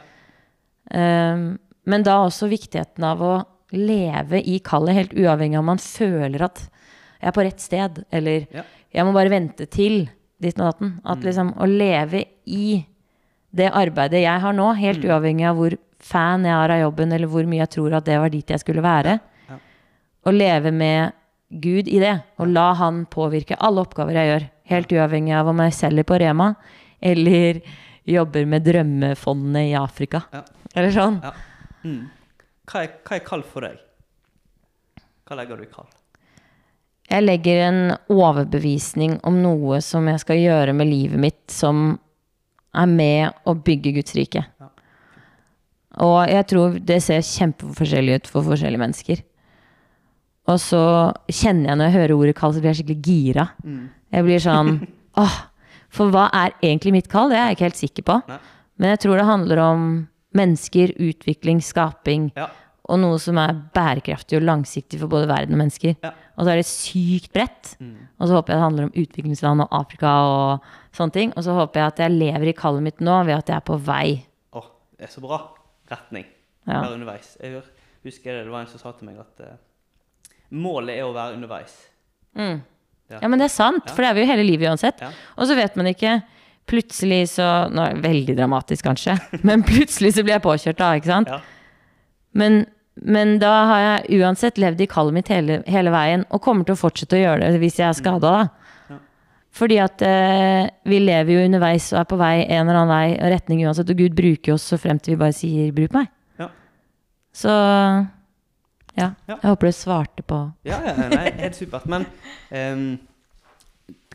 Um, 0.96 1.46
men 1.86 2.04
da 2.06 2.20
også 2.26 2.50
viktigheten 2.50 3.06
av 3.06 3.22
å 3.22 3.34
leve 3.76 4.40
i 4.42 4.60
kallet, 4.66 4.96
helt 4.98 5.14
uavhengig 5.18 5.58
av 5.58 5.64
om 5.66 5.70
man 5.74 5.82
føler 5.82 6.46
at 6.48 6.62
jeg 7.22 7.30
er 7.32 7.36
på 7.36 7.46
rett 7.46 7.62
sted, 7.62 8.04
eller 8.14 8.48
Ja. 8.54 8.64
jeg 8.94 9.06
må 9.06 9.14
bare 9.14 9.30
vente 9.34 9.66
til 9.70 10.10
ditt 10.42 10.60
og 10.60 10.66
datten. 10.74 11.00
At 11.06 11.22
liksom 11.26 11.54
å 11.58 11.66
leve 11.70 12.26
i 12.46 12.86
det 13.56 13.72
arbeidet 13.72 14.22
jeg 14.22 14.42
har 14.42 14.54
nå, 14.54 14.74
helt 14.78 15.04
uavhengig 15.06 15.46
av 15.50 15.56
hvor 15.58 15.78
fan 16.00 16.44
jeg 16.46 16.54
er 16.54 16.74
av 16.76 16.82
jobben, 16.82 17.14
eller 17.14 17.28
hvor 17.28 17.46
mye 17.50 17.64
jeg 17.66 17.70
tror 17.78 17.94
at 17.98 18.06
det 18.06 18.20
var 18.20 18.30
dit 18.30 18.48
jeg 18.48 18.60
skulle 18.60 18.82
være, 18.84 19.20
Ja. 19.50 19.58
å 20.26 20.32
leve 20.34 20.72
med 20.72 21.14
Gud 21.62 21.88
i 21.88 22.00
det, 22.02 22.16
og 22.42 22.52
la 22.52 22.72
Han 22.80 23.06
påvirke 23.12 23.58
alle 23.64 23.84
oppgaver 23.86 24.18
jeg 24.20 24.32
gjør, 24.32 24.46
helt 24.72 24.94
uavhengig 24.96 25.36
av 25.38 25.50
om 25.52 25.64
jeg 25.64 25.76
selger 25.78 26.08
på 26.08 26.20
Rema, 26.22 26.54
eller 27.00 27.62
jobber 28.06 28.46
med 28.50 28.66
drømmefondet 28.66 29.72
i 29.72 29.76
Afrika. 29.80 30.24
Ja. 30.34 30.44
Eller 30.76 30.94
sånn. 30.94 31.20
Ja. 31.24 31.34
Mm. 31.86 32.02
Hva, 32.66 32.82
er, 32.82 32.96
hva 33.06 33.18
er 33.18 33.26
kall 33.26 33.46
for 33.48 33.66
deg? 33.66 33.78
Hva 35.26 35.38
legger 35.40 35.60
du 35.60 35.66
i 35.66 35.72
kall? 35.72 35.90
Jeg 37.06 37.22
legger 37.22 37.62
en 37.68 37.82
overbevisning 38.10 39.20
om 39.30 39.38
noe 39.44 39.78
som 39.86 40.08
jeg 40.10 40.22
skal 40.24 40.42
gjøre 40.42 40.74
med 40.74 40.90
livet 40.90 41.22
mitt, 41.22 41.44
som 41.54 42.00
er 42.76 42.90
med 42.90 43.46
å 43.46 43.54
bygge 43.56 43.94
Guds 44.00 44.16
rike. 44.18 44.42
Ja. 44.60 44.72
Og 46.04 46.18
jeg 46.28 46.48
tror 46.50 46.80
det 46.84 46.98
ser 47.06 47.24
kjempeforskjellig 47.24 48.20
ut 48.20 48.30
for 48.32 48.46
forskjellige 48.50 48.82
mennesker. 48.82 49.22
Og 50.52 50.60
så 50.62 50.82
kjenner 51.32 51.72
jeg 51.72 51.80
når 51.80 51.88
jeg 51.90 51.96
hører 51.96 52.16
ordet 52.16 52.36
kall, 52.38 52.54
så 52.54 52.62
blir 52.62 52.72
jeg 52.74 52.82
skikkelig 52.82 53.06
gira. 53.06 53.48
Mm. 53.66 53.86
Jeg 54.14 54.28
blir 54.28 54.44
sånn 54.44 54.76
åh, 55.24 55.38
For 55.96 56.14
hva 56.14 56.28
er 56.36 56.54
egentlig 56.60 56.94
mitt 56.96 57.10
kall? 57.12 57.32
Det 57.32 57.40
er 57.40 57.50
jeg 57.50 57.58
ikke 57.58 57.70
helt 57.70 57.82
sikker 57.82 58.06
på. 58.10 58.20
Nei. 58.30 58.42
Men 58.82 58.94
jeg 58.94 59.02
tror 59.06 59.18
det 59.18 59.26
handler 59.30 59.62
om 59.64 59.90
mennesker, 60.36 60.94
utvikling, 61.00 61.62
skaping. 61.64 62.30
Ja. 62.36 62.50
Og 62.86 63.00
noe 63.02 63.18
som 63.22 63.40
er 63.42 63.56
bærekraftig 63.74 64.38
og 64.38 64.46
langsiktig 64.46 65.00
for 65.02 65.10
både 65.10 65.30
verden 65.32 65.56
og 65.56 65.62
mennesker. 65.64 65.96
Ja. 66.04 66.12
Og 66.36 66.46
så 66.46 66.52
er 66.52 66.60
det 66.60 66.68
sykt 66.70 67.32
bredt. 67.34 67.72
Mm. 67.80 67.96
Og 68.20 68.28
så 68.28 68.36
håper 68.38 68.54
jeg 68.54 68.60
det 68.60 68.66
handler 68.66 68.88
om 68.90 68.98
utviklingsland 69.02 69.64
og 69.66 69.78
Afrika 69.80 70.12
og 70.30 70.68
sånne 70.96 71.16
ting. 71.16 71.34
Og 71.34 71.48
så 71.48 71.56
håper 71.58 71.82
jeg 71.82 71.94
at 71.94 72.02
jeg 72.04 72.18
lever 72.20 72.52
i 72.52 72.58
kallet 72.58 72.86
mitt 72.86 73.02
nå 73.02 73.22
ved 73.26 73.40
at 73.40 73.50
jeg 73.50 73.58
er 73.58 73.66
på 73.66 73.80
vei. 73.88 74.20
Åh, 74.54 74.68
det 75.00 75.08
er 75.08 75.14
så 75.16 75.24
bra. 75.24 75.40
Retning. 75.90 76.28
Ja. 76.68 76.84
Her 76.84 76.98
underveis. 76.98 77.34
Jeg 77.42 77.64
husker 78.06 78.36
det, 78.36 78.44
det 78.46 78.54
var 78.54 78.66
en 78.66 78.70
som 78.70 78.84
sa 78.84 78.94
til 78.98 79.10
meg 79.10 79.18
at 79.24 79.42
eh, 79.48 79.58
målet 80.56 81.00
er 81.00 81.08
å 81.08 81.14
være 81.16 81.38
underveis. 81.38 81.76
Mm. 82.38 82.62
Ja. 83.12 83.20
Ja, 83.22 83.28
men 83.30 83.38
det 83.40 83.50
er 83.50 83.54
sant, 83.54 83.92
for 83.92 84.02
det 84.02 84.10
er 84.10 84.18
vi 84.18 84.24
jo 84.24 84.32
hele 84.32 84.46
livet 84.48 84.72
uansett. 84.72 85.04
Ja. 85.04 85.12
Og 85.38 85.50
så 85.50 85.58
vet 85.58 85.78
man 85.78 85.92
ikke 85.92 86.22
Plutselig 86.66 87.28
så 87.36 87.46
Nå 87.70 87.84
er 87.84 87.92
det 87.94 88.02
veldig 88.08 88.36
dramatisk, 88.40 88.88
kanskje, 88.88 89.14
men 89.48 89.62
plutselig 89.62 90.16
så 90.16 90.24
blir 90.26 90.34
jeg 90.34 90.46
påkjørt 90.48 90.80
da, 90.80 90.88
ikke 90.98 91.12
sant? 91.12 91.30
Ja. 91.30 91.38
Men, 92.34 92.64
men 93.06 93.36
da 93.38 93.52
har 93.70 93.84
jeg 93.84 94.24
uansett 94.24 94.58
levd 94.58 94.82
i 94.82 94.88
kallet 94.90 95.14
mitt 95.14 95.30
hele, 95.30 95.60
hele 95.70 95.94
veien, 95.94 96.26
og 96.34 96.42
kommer 96.42 96.66
til 96.66 96.74
å 96.74 96.80
fortsette 96.80 97.20
å 97.20 97.22
gjøre 97.22 97.52
det 97.54 97.62
hvis 97.62 97.78
jeg 97.80 97.86
er 97.86 98.00
skada, 98.00 98.32
da. 98.42 99.00
Fordi 99.56 99.78
at 99.80 100.02
eh, 100.04 100.66
vi 100.90 100.98
lever 101.00 101.32
jo 101.32 101.44
underveis 101.46 101.86
og 101.94 102.02
er 102.02 102.08
på 102.10 102.18
vei 102.20 102.34
en 102.44 102.66
eller 102.66 102.82
annen 102.82 102.92
vei 102.92 103.14
og 103.14 103.32
retning 103.32 103.62
uansett, 103.64 103.94
og 103.94 104.02
Gud 104.02 104.18
bruker 104.18 104.58
oss 104.58 104.66
så 104.68 104.80
frem 104.82 105.00
til 105.00 105.16
vi 105.16 105.22
bare 105.22 105.36
sier 105.38 105.70
'bruk 105.72 105.96
meg'. 105.96 106.10
Ja. 106.42 106.50
Så 107.32 107.54
ja. 108.96 109.10
Ja. 109.28 109.36
Jeg 109.36 109.50
håper 109.50 109.68
du 109.68 109.76
svarte 109.76 110.24
på 110.24 110.40
Ja, 110.68 110.80
ja, 110.86 110.96
nei, 111.12 111.28
helt 111.42 111.58
supert. 111.58 111.88
Men 111.92 112.08
um, 112.52 112.86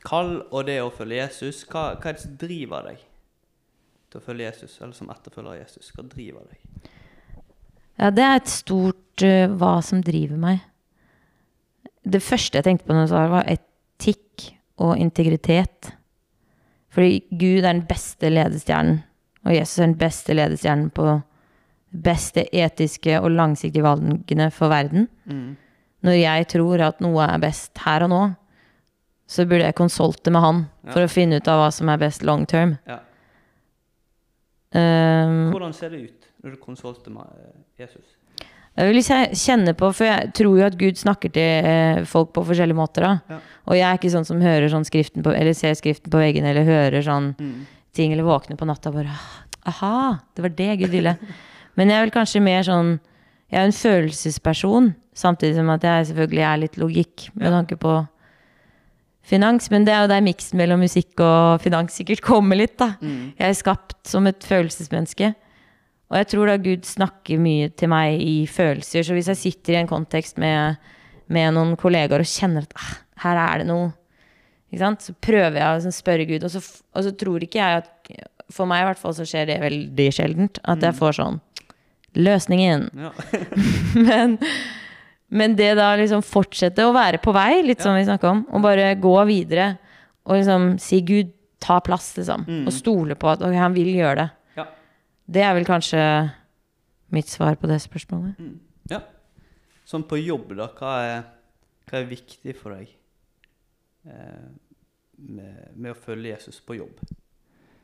kall 0.06 0.38
og 0.48 0.64
det 0.68 0.78
å 0.82 0.90
følge 0.94 1.20
Jesus, 1.20 1.62
hva, 1.68 1.92
hva 2.00 2.10
er 2.10 2.16
det 2.16 2.24
som 2.24 2.38
driver 2.40 2.88
deg 2.90 3.04
til 4.10 4.20
å 4.20 4.24
følge 4.24 4.48
Jesus, 4.48 4.78
eller 4.80 4.96
som 4.96 5.12
etterfølger 5.12 5.52
av 5.52 5.60
Jesus? 5.60 5.92
Hva 5.94 6.06
driver 6.08 6.48
deg? 6.48 6.90
Ja, 8.00 8.10
det 8.16 8.24
er 8.24 8.40
et 8.40 8.52
stort 8.52 9.26
uh, 9.26 9.46
hva 9.60 9.76
som 9.84 10.02
driver 10.04 10.40
meg. 10.40 10.64
Det 12.00 12.22
første 12.24 12.58
jeg 12.58 12.66
tenkte 12.66 12.88
på 12.88 12.96
når 12.96 13.08
du 13.08 13.12
sa 13.12 13.26
var 13.30 13.48
etikk 13.52 14.50
og 14.80 14.96
integritet. 14.96 15.92
Fordi 16.90 17.20
Gud 17.30 17.60
er 17.60 17.74
den 17.74 17.84
beste 17.86 18.30
ledestjernen, 18.32 19.02
og 19.44 19.54
Jesus 19.54 19.78
er 19.78 19.90
den 19.90 20.00
beste 20.00 20.34
ledestjernen 20.34 20.88
på 20.94 21.20
beste 21.92 22.44
etiske 22.54 23.16
og 23.20 23.30
langsiktige 23.34 23.82
valgene 23.82 24.50
for 24.54 24.68
verden. 24.70 25.08
Mm. 25.26 25.56
Når 26.06 26.16
jeg 26.20 26.46
tror 26.54 26.80
at 26.86 27.00
noe 27.04 27.26
er 27.26 27.38
best 27.42 27.76
her 27.84 28.04
og 28.06 28.10
nå, 28.12 28.20
så 29.30 29.44
burde 29.46 29.66
jeg 29.68 29.74
konsulte 29.78 30.30
med 30.34 30.40
han 30.42 30.62
Ja. 30.86 30.92
for 30.92 31.02
å 31.04 31.10
finne 31.10 31.36
ut 31.38 31.48
av 31.48 31.60
hva 31.60 31.70
som 31.72 31.88
er 31.88 31.98
best 31.98 32.22
long 32.26 32.46
term. 32.46 32.78
Ja. 32.88 32.98
Um, 34.74 35.50
Hvordan 35.50 35.72
ser 35.74 35.90
det 35.90 36.00
ut 36.06 36.26
når 36.44 36.54
du 36.54 36.60
konsulter 36.62 37.10
med 37.10 37.26
eh, 37.26 37.54
Jesus? 37.82 38.16
Jeg 38.78 38.86
vil 38.94 39.02
kjenne 39.34 39.74
på, 39.76 39.88
for 39.92 40.06
jeg 40.06 40.30
tror 40.38 40.54
jo 40.60 40.64
at 40.68 40.76
Gud 40.78 40.96
snakker 40.96 41.32
til 41.34 41.66
eh, 41.66 42.04
folk 42.08 42.30
på 42.36 42.44
forskjellige 42.46 42.78
måter. 42.78 43.02
Ja. 43.28 43.40
Og 43.66 43.74
jeg 43.76 43.84
er 43.88 43.98
ikke 43.98 44.12
sånn 44.14 44.24
som 44.28 44.40
hører 44.40 44.70
sånn 44.72 44.86
skriften 44.86 45.26
på, 45.26 45.34
eller 45.34 45.52
ser 45.58 45.74
skriften 45.76 46.10
på 46.14 46.20
veggen, 46.22 46.46
eller 46.46 46.64
hører 46.68 47.02
sånn 47.04 47.32
Mm. 47.40 47.66
ting, 47.92 48.12
eller 48.14 48.22
våkner 48.24 48.56
på 48.56 48.66
natta 48.70 48.88
og 48.92 49.00
bare 49.00 49.16
Aha, 49.66 50.20
det 50.34 50.42
var 50.46 50.48
det 50.56 50.78
Gud 50.80 50.90
ville. 50.94 51.18
Men 51.76 51.88
jeg 51.92 51.98
er 52.00 52.06
vel 52.06 52.14
kanskje 52.14 52.42
mer 52.42 52.62
sånn 52.66 52.98
Jeg 53.50 53.58
er 53.58 53.66
en 53.66 53.74
følelsesperson, 53.74 54.94
samtidig 55.18 55.56
som 55.56 55.70
at 55.74 55.82
jeg 55.82 56.06
selvfølgelig 56.12 56.44
er 56.46 56.58
litt 56.62 56.76
logikk 56.78 57.30
med 57.34 57.48
Ja. 57.48 57.56
tanke 57.58 57.76
på 57.82 57.94
finans. 59.26 59.68
Men 59.72 59.84
det 59.84 59.92
er 59.94 60.04
jo 60.04 60.10
der 60.12 60.22
miksen 60.24 60.58
mellom 60.60 60.80
musikk 60.84 61.18
og 61.20 61.60
finans 61.64 61.96
sikkert 61.98 62.22
kommer 62.22 62.56
litt, 62.60 62.76
da. 62.78 62.92
Mm. 63.02 63.32
Jeg 63.38 63.48
er 63.48 63.58
skapt 63.58 64.06
som 64.06 64.26
et 64.30 64.46
følelsesmenneske. 64.46 65.32
Og 66.10 66.16
jeg 66.18 66.26
tror 66.32 66.46
da 66.50 66.56
Gud 66.62 66.86
snakker 66.88 67.38
mye 67.42 67.68
til 67.78 67.88
meg 67.92 68.22
i 68.22 68.46
følelser. 68.50 69.02
Så 69.06 69.14
hvis 69.14 69.28
jeg 69.30 69.36
sitter 69.38 69.74
i 69.76 69.80
en 69.82 69.90
kontekst 69.90 70.38
med, 70.42 70.78
med 71.30 71.54
noen 71.54 71.76
kollegaer 71.78 72.24
og 72.24 72.26
kjenner 72.30 72.66
at 72.66 72.74
ah, 72.78 72.94
her 73.26 73.36
er 73.44 73.58
det 73.62 73.68
noe, 73.70 73.92
ikke 74.70 74.82
sant? 74.82 75.02
så 75.06 75.14
prøver 75.14 75.58
jeg 75.58 75.66
å 75.68 75.76
liksom 75.78 75.94
spørre 75.94 76.26
Gud. 76.26 76.46
Og 76.46 76.50
så, 76.54 76.62
og 76.94 77.06
så 77.06 77.12
tror 77.18 77.42
ikke 77.46 77.58
jeg 77.62 77.82
at 77.84 77.96
For 78.50 78.66
meg 78.66 78.82
i 78.82 78.86
hvert 78.88 78.98
fall 78.98 79.14
så 79.14 79.22
skjer 79.22 79.46
det 79.46 79.60
veldig 79.62 80.08
sjeldent. 80.10 80.58
At 80.66 80.82
jeg 80.82 80.96
får 80.98 81.12
sånn 81.20 81.36
Løsningen. 82.18 82.88
Ja. 82.98 83.12
Men, 84.08 84.38
men 85.30 85.54
det 85.54 85.76
da 85.78 85.92
liksom 85.94 86.24
fortsette 86.26 86.82
å 86.82 86.94
være 86.94 87.20
på 87.22 87.30
vei, 87.30 87.60
litt 87.62 87.84
som 87.84 87.94
vi 87.94 88.02
snakka 88.02 88.32
om, 88.32 88.40
og 88.50 88.64
bare 88.64 88.96
gå 88.98 89.12
videre 89.28 89.76
og 90.26 90.40
liksom 90.40 90.72
si 90.82 90.98
Gud, 91.06 91.30
ta 91.62 91.76
plass, 91.84 92.08
liksom. 92.16 92.46
Mm. 92.48 92.64
Og 92.66 92.74
stole 92.74 93.14
på 93.20 93.28
at 93.30 93.42
han 93.54 93.76
vil 93.76 93.92
gjøre 93.94 94.24
det. 94.24 94.26
Ja. 94.58 94.64
Det 95.30 95.44
er 95.44 95.54
vel 95.54 95.68
kanskje 95.68 96.02
mitt 97.14 97.30
svar 97.30 97.58
på 97.60 97.70
det 97.70 97.78
spørsmålet. 97.84 98.40
Ja. 98.90 99.02
Sånn 99.86 100.06
på 100.08 100.18
jobb, 100.20 100.54
da, 100.58 100.70
hva 100.78 100.94
er, 101.04 101.22
hva 101.90 102.00
er 102.00 102.10
viktig 102.10 102.54
for 102.58 102.74
deg 102.74 102.90
eh, 104.08 104.50
med, 105.18 105.64
med 105.74 105.92
å 105.92 105.98
følge 105.98 106.32
Jesus 106.32 106.60
på 106.64 106.78
jobb? 106.78 107.02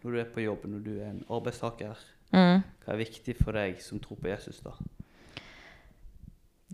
Når 0.03 0.15
du 0.15 0.21
er 0.23 0.31
på 0.35 0.45
jobb, 0.45 0.67
når 0.71 0.85
du 0.87 0.93
er 0.97 1.11
en 1.11 1.25
arbeidstaker, 1.35 1.99
Mm. 2.35 2.63
hva 2.85 2.95
er 2.95 3.01
viktig 3.01 3.37
for 3.39 3.57
deg 3.57 3.79
som 3.83 4.01
tror 4.03 4.19
på 4.21 4.31
Jesus 4.31 4.59
da? 4.65 4.75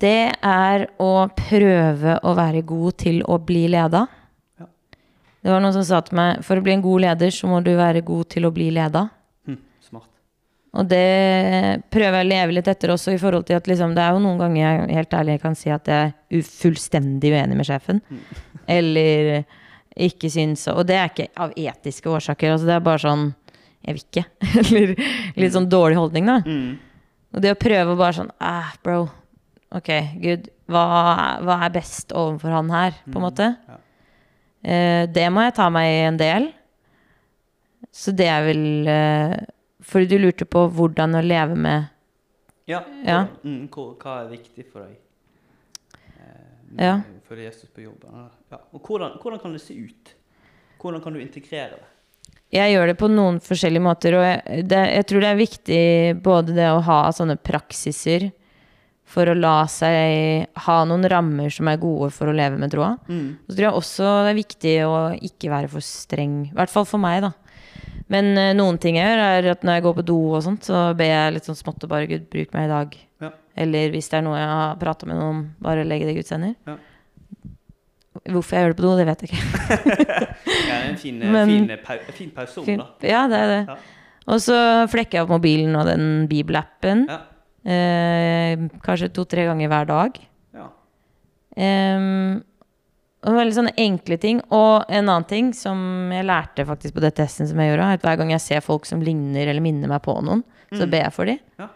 Det 0.03 0.33
er 0.33 0.87
å 1.03 1.13
prøve 1.37 2.17
å 2.25 2.33
være 2.37 2.63
god 2.67 2.97
til 3.03 3.21
å 3.29 3.37
bli 3.39 3.67
leda. 3.71 4.07
Ja. 4.59 4.67
Det 5.45 5.53
var 5.53 5.61
noen 5.63 5.75
som 5.77 5.85
sa 5.87 6.01
til 6.05 6.17
meg 6.19 6.41
for 6.47 6.59
å 6.59 6.65
bli 6.65 6.75
en 6.75 6.85
god 6.85 7.05
leder, 7.05 7.35
så 7.35 7.51
må 7.51 7.61
du 7.65 7.75
være 7.77 8.05
god 8.07 8.31
til 8.33 8.49
å 8.49 8.53
bli 8.55 8.71
leda. 8.75 9.05
Hm, 9.47 9.61
smart. 9.85 10.09
Og 10.73 10.89
det 10.89 11.83
prøver 11.93 12.23
jeg 12.23 12.27
å 12.27 12.31
leve 12.31 12.57
litt 12.57 12.71
etter 12.73 12.95
også, 12.95 13.13
i 13.13 13.21
forhold 13.21 13.47
til 13.51 13.61
at 13.61 13.69
liksom, 13.69 13.93
det 13.95 14.03
er 14.03 14.17
jo 14.17 14.25
noen 14.25 14.41
ganger 14.41 14.63
jeg 14.63 14.97
helt 14.97 15.19
ærlig 15.21 15.41
kan 15.45 15.59
si 15.59 15.73
at 15.75 15.93
jeg 15.93 16.15
er 16.15 16.47
fullstendig 16.49 17.35
uenig 17.37 17.61
med 17.61 17.69
sjefen. 17.69 18.01
Eller 18.71 19.43
ikke 19.93 20.31
syns 20.33 20.63
Og 20.73 20.87
det 20.89 20.97
er 20.97 21.11
ikke 21.11 21.29
av 21.37 21.53
etiske 21.53 22.09
årsaker. 22.09 22.55
Altså 22.55 22.69
det 22.71 22.77
er 22.79 22.85
bare 22.87 23.03
sånn 23.03 23.27
Jeg 23.83 23.97
vil 23.97 24.03
ikke. 24.05 24.25
Eller 24.63 24.95
litt 25.43 25.55
sånn 25.55 25.69
dårlig 25.71 25.99
holdning, 25.99 26.29
da. 26.29 26.39
Mm. 26.47 26.79
Og 27.33 27.43
det 27.43 27.55
å 27.55 27.59
prøve 27.59 27.95
å 27.95 27.99
bare 27.99 28.17
sånn 28.21 28.33
ah, 28.45 28.73
bro, 28.85 29.07
ok, 29.75 29.91
gud, 30.23 30.51
hva, 30.71 30.85
hva 31.43 31.57
er 31.67 31.73
best 31.75 32.13
overfor 32.17 32.53
han 32.55 32.71
her, 32.73 32.99
på 33.09 33.17
en 33.19 33.27
måte? 33.29 33.53
ja. 33.69 33.79
Eh, 34.63 35.09
det 35.11 35.25
må 35.35 35.43
jeg 35.43 35.57
ta 35.57 35.65
meg 35.75 35.89
i 35.91 36.03
en 36.07 36.19
del. 36.21 36.45
Så 37.91 38.13
det 38.15 38.29
er 38.31 38.45
vel 38.47 38.87
eh, 38.87 39.33
Fordi 39.83 40.07
du 40.13 40.23
lurte 40.23 40.47
på 40.47 40.63
hvordan 40.71 41.19
å 41.19 41.23
leve 41.27 41.57
med 41.59 41.89
Ja. 42.71 42.79
Ja. 43.03 43.25
Mm, 43.43 43.65
hva 43.75 44.21
er 44.21 44.31
viktig 44.31 44.69
for 44.71 44.87
deg? 44.87 44.95
Eh, 46.15 46.85
Ja. 46.87 46.93
Følge 47.27 47.49
Jesus 47.49 47.71
på 47.75 47.83
jobben. 47.83 48.29
Ja. 48.53 48.61
Og 48.71 48.87
hvordan, 48.87 49.19
hvordan 49.19 49.43
kan 49.43 49.53
det 49.59 49.65
se 49.65 49.75
ut? 49.75 50.15
Hvordan 50.79 51.03
kan 51.03 51.13
du 51.13 51.19
integrere 51.21 51.75
det? 51.81 51.91
Jeg 52.53 52.75
gjør 52.75 52.91
det 52.91 52.99
på 53.01 53.09
noen 53.09 53.39
forskjellige 53.41 53.85
måter, 53.85 54.19
og 54.19 54.27
jeg, 54.27 54.65
det, 54.69 54.81
jeg 54.99 55.09
tror 55.09 55.25
det 55.25 55.29
er 55.31 55.41
viktig 55.41 55.83
både 56.25 56.57
det 56.57 56.69
å 56.69 56.83
ha 56.85 56.99
sånne 57.17 57.39
praksiser 57.41 58.29
for 59.13 59.29
å 59.29 59.37
la 59.37 59.63
seg 59.69 60.49
ha 60.67 60.77
noen 60.89 61.05
rammer 61.11 61.53
som 61.53 61.69
er 61.69 61.81
gode 61.81 62.11
for 62.15 62.31
å 62.31 62.37
leve 62.37 62.61
med 62.61 62.73
troa. 62.73 62.95
Mm. 63.09 63.41
Så 63.47 63.57
tror 63.57 63.67
jeg 63.67 63.81
også 63.81 64.11
det 64.25 64.33
er 64.33 64.39
viktig 64.41 64.75
å 64.89 64.95
ikke 65.29 65.53
være 65.53 65.73
for 65.73 65.85
streng. 65.85 66.37
I 66.49 66.57
hvert 66.57 66.73
fall 66.73 66.89
for 66.89 67.03
meg, 67.03 67.25
da. 67.25 67.33
Men 68.13 68.33
uh, 68.37 68.53
noen 68.57 68.79
ting 68.81 68.99
jeg 69.01 69.09
gjør, 69.09 69.25
er 69.25 69.51
at 69.55 69.65
når 69.65 69.79
jeg 69.79 69.87
går 69.87 69.99
på 69.99 70.07
do 70.13 70.21
og 70.37 70.45
sånt, 70.45 70.69
så 70.69 70.85
ber 70.97 71.09
jeg 71.09 71.37
litt 71.37 71.49
sånn 71.49 71.59
smått 71.59 71.85
og 71.87 71.93
bare 71.93 72.09
Gud, 72.11 72.29
bruk 72.33 72.53
meg 72.57 72.69
i 72.69 72.73
dag. 72.73 72.97
Ja. 73.25 73.35
Eller 73.65 73.93
hvis 73.93 74.09
det 74.13 74.21
er 74.21 74.27
noe 74.27 74.41
jeg 74.41 74.49
har 74.53 74.81
prata 74.81 75.09
med 75.09 75.21
noen 75.21 75.37
om, 75.37 75.45
bare 75.65 75.87
legge 75.89 76.09
det 76.09 76.17
i 76.17 76.21
Guds 76.21 76.33
hender. 76.35 76.57
Ja. 76.69 76.77
Hvorfor 78.31 78.55
jeg 78.55 78.63
gjør 78.65 78.73
det 78.73 78.77
på 78.79 78.85
do, 78.87 78.93
det 79.01 79.07
vet 79.09 79.23
jeg 79.23 79.31
ikke. 79.33 79.43
Ja, 80.69 80.77
en 80.89 80.97
fin, 81.01 81.19
Men- 81.19 81.49
fin, 81.51 81.73
pau, 81.85 81.97
fin 82.15 82.31
pauson, 82.31 82.65
Fint. 82.65 82.83
da. 83.01 83.09
Ja, 83.09 83.25
det 83.29 83.39
er 83.41 83.49
det. 83.51 83.61
Ja. 83.69 83.77
Og 84.33 84.39
så 84.45 84.57
flekker 84.93 85.19
jeg 85.19 85.25
opp 85.27 85.33
mobilen 85.35 85.75
og 85.77 85.87
den 85.91 86.29
bibelappen. 86.31 87.07
Ja. 87.11 87.19
Eh, 87.67 88.63
kanskje 88.87 89.09
to-tre 89.15 89.45
ganger 89.49 89.69
hver 89.73 89.87
dag. 89.91 90.21
Ja. 90.55 90.69
Eh, 91.57 92.07
og 93.23 93.37
veldig 93.39 93.55
sånne 93.55 93.75
enkle 93.79 94.17
ting. 94.23 94.41
Og 94.55 94.87
en 94.89 95.07
annen 95.09 95.27
ting 95.31 95.53
som 95.55 96.11
jeg 96.15 96.27
lærte 96.27 96.65
faktisk 96.67 96.95
på 96.97 97.03
det 97.05 97.13
testen 97.19 97.47
som 97.51 97.59
jeg 97.63 97.71
gjorde, 97.73 97.91
er 97.91 97.99
at 98.01 98.07
hver 98.07 98.19
gang 98.23 98.33
jeg 98.35 98.43
ser 98.47 98.65
folk 98.65 98.87
som 98.89 99.03
ligner 99.05 99.47
eller 99.51 99.63
minner 99.63 99.91
meg 99.91 100.03
på 100.07 100.17
noen, 100.23 100.43
så 100.73 100.87
Mm. 100.87 100.91
ber 100.91 101.03
jeg 101.05 101.13
for 101.13 101.25
dem. 101.27 101.39
Ja. 101.59 101.69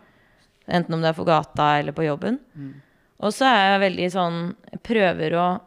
Enten 0.69 0.95
om 0.95 1.01
det 1.03 1.11
er 1.11 1.19
på 1.23 1.27
gata 1.27 1.79
eller 1.79 1.93
på 1.93 2.03
jobben. 2.07 2.39
Mm. 2.57 2.75
Og 3.21 3.31
så 3.33 3.47
er 3.47 3.79
jeg 3.79 3.81
veldig 3.91 4.09
sånn 4.13 4.55
Jeg 4.73 4.83
prøver 4.83 5.31
å 5.39 5.61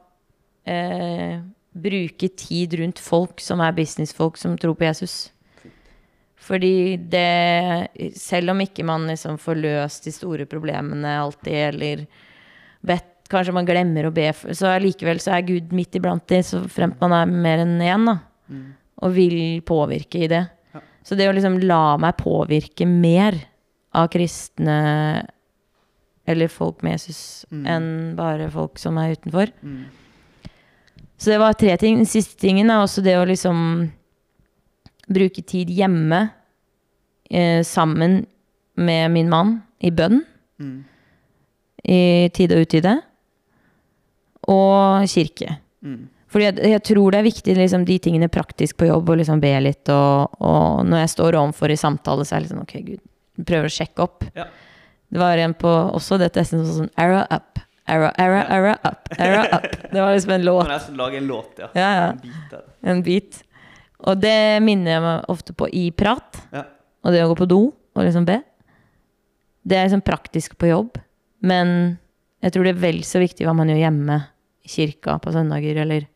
eh, 0.65 1.39
bruke 1.73 2.29
tid 2.35 2.73
rundt 2.79 2.99
folk 2.99 3.41
som 3.43 3.61
er 3.61 3.75
businessfolk 3.77 4.37
som 4.37 4.57
tror 4.57 4.75
på 4.75 4.87
Jesus. 4.87 5.29
Fordi 6.39 6.97
det 7.11 7.89
Selv 8.17 8.53
om 8.53 8.61
ikke 8.63 8.85
man 8.87 9.07
liksom 9.09 9.37
får 9.37 9.59
løst 9.59 10.07
de 10.07 10.13
store 10.15 10.47
problemene 10.49 11.17
alltid, 11.19 11.53
eller 11.73 12.05
bedt 12.81 13.15
Kanskje 13.29 13.53
man 13.53 13.67
glemmer 13.67 14.07
å 14.07 14.09
be, 14.09 14.31
så 14.57 14.71
allikevel 14.73 15.19
så 15.21 15.35
er 15.35 15.43
Gud 15.45 15.73
midt 15.77 15.93
iblant 15.99 16.23
de, 16.31 16.39
så 16.41 16.63
fremt 16.65 16.97
man 16.97 17.13
er 17.13 17.27
mer 17.29 17.59
enn 17.61 17.75
én, 17.77 18.07
da. 18.07 18.15
Mm. 18.49 18.63
Og 19.05 19.13
vil 19.13 19.35
påvirke 19.61 20.23
i 20.25 20.29
det. 20.31 20.39
Ja. 20.73 20.81
Så 21.05 21.13
det 21.13 21.27
å 21.29 21.35
liksom 21.37 21.59
la 21.61 21.93
meg 22.01 22.17
påvirke 22.17 22.87
mer 22.89 23.37
av 23.93 24.09
kristne 24.09 24.79
eller 26.25 26.49
folk 26.49 26.81
med 26.81 26.97
Jesus 26.97 27.45
Mm. 27.51 27.65
enn 27.67 28.15
bare 28.17 28.49
folk 28.49 28.81
som 28.81 28.97
er 28.97 29.13
utenfor. 29.13 29.53
Mm. 29.61 29.85
Så 31.19 31.33
det 31.33 31.39
var 31.41 31.53
tre 31.59 31.73
ting. 31.81 31.97
Den 31.99 32.07
siste 32.07 32.37
tingen 32.39 32.69
er 32.71 32.79
også 32.83 33.03
det 33.03 33.17
å 33.19 33.25
liksom 33.27 33.57
bruke 35.09 35.41
tid 35.43 35.71
hjemme 35.73 36.21
eh, 37.29 37.59
sammen 37.67 38.21
med 38.79 39.11
min 39.11 39.29
mann 39.31 39.57
i 39.83 39.91
bønn 39.91 40.21
Mm. 40.59 40.83
i 41.87 41.99
tide 42.35 42.57
og 42.57 42.65
utide. 42.67 42.91
Og 44.51 45.05
kirke. 45.07 45.53
Mm. 45.85 46.09
Fordi 46.29 46.45
jeg, 46.49 46.71
jeg 46.73 46.81
tror 46.89 47.13
det 47.13 47.19
er 47.21 47.25
viktig, 47.29 47.55
liksom, 47.57 47.85
de 47.87 47.95
tingene 48.03 48.27
praktisk 48.29 48.77
på 48.81 48.89
jobb, 48.89 49.07
å 49.09 49.15
liksom 49.21 49.39
be 49.41 49.53
litt. 49.63 49.87
Og, 49.93 50.35
og 50.43 50.83
når 50.85 51.05
jeg 51.05 51.13
står 51.15 51.37
overfor 51.39 51.71
i 51.73 51.77
samtale, 51.79 52.25
så 52.27 52.35
er 52.37 52.43
det 52.43 52.51
sånn 52.51 52.65
Ok, 52.65 52.75
Gud, 52.85 52.99
prøver 53.47 53.69
å 53.69 53.73
sjekke 53.73 54.03
opp. 54.03 54.27
Ja. 54.35 54.49
Det 55.09 55.21
var 55.23 55.39
en 55.41 55.55
på 55.57 55.71
også 55.95 56.19
dette 56.21 56.43
jeg 56.43 56.49
testen 56.49 56.65
var 56.65 56.75
sånn 56.83 56.91
Arrow 57.01 57.23
up. 57.33 57.63
Arrow, 57.89 58.11
arrow, 58.21 58.43
arrow 58.45 58.75
up. 58.85 59.09
Arrow 59.17 59.45
up. 59.57 59.67
Det 59.91 60.01
var 60.01 60.13
liksom 60.13 60.31
en 60.35 60.45
låt. 60.45 60.67
Man 60.67 60.97
lage 60.97 61.17
en 61.17 61.27
låt, 61.27 61.53
ja. 61.57 61.69
Ja, 61.73 61.89
ja. 61.95 62.09
En 62.11 62.19
bit. 62.21 62.59
En 62.81 63.03
bit. 63.03 63.43
Og 64.07 64.19
det 64.21 64.61
minner 64.63 64.95
jeg 64.95 65.03
meg 65.03 65.31
ofte 65.33 65.55
på 65.57 65.67
i 65.75 65.89
prat. 65.91 66.39
Ja. 66.53 66.63
Og 67.03 67.15
det 67.15 67.23
å 67.25 67.31
gå 67.31 67.39
på 67.41 67.49
do 67.49 67.61
og 67.69 68.05
liksom 68.05 68.27
be. 68.27 68.39
Det 69.67 69.77
er 69.77 69.87
liksom 69.89 70.05
praktisk 70.05 70.55
på 70.59 70.69
jobb. 70.69 70.99
Men 71.43 71.97
jeg 72.43 72.53
tror 72.55 72.67
det 72.67 72.75
er 72.75 72.83
vel 72.83 73.01
så 73.07 73.21
viktig 73.21 73.47
hva 73.47 73.55
man 73.57 73.71
gjør 73.71 73.81
hjemme. 73.83 74.19
I 74.63 74.71
kirka 74.71 75.17
på 75.23 75.33
søndager 75.33 75.81
eller 75.85 76.07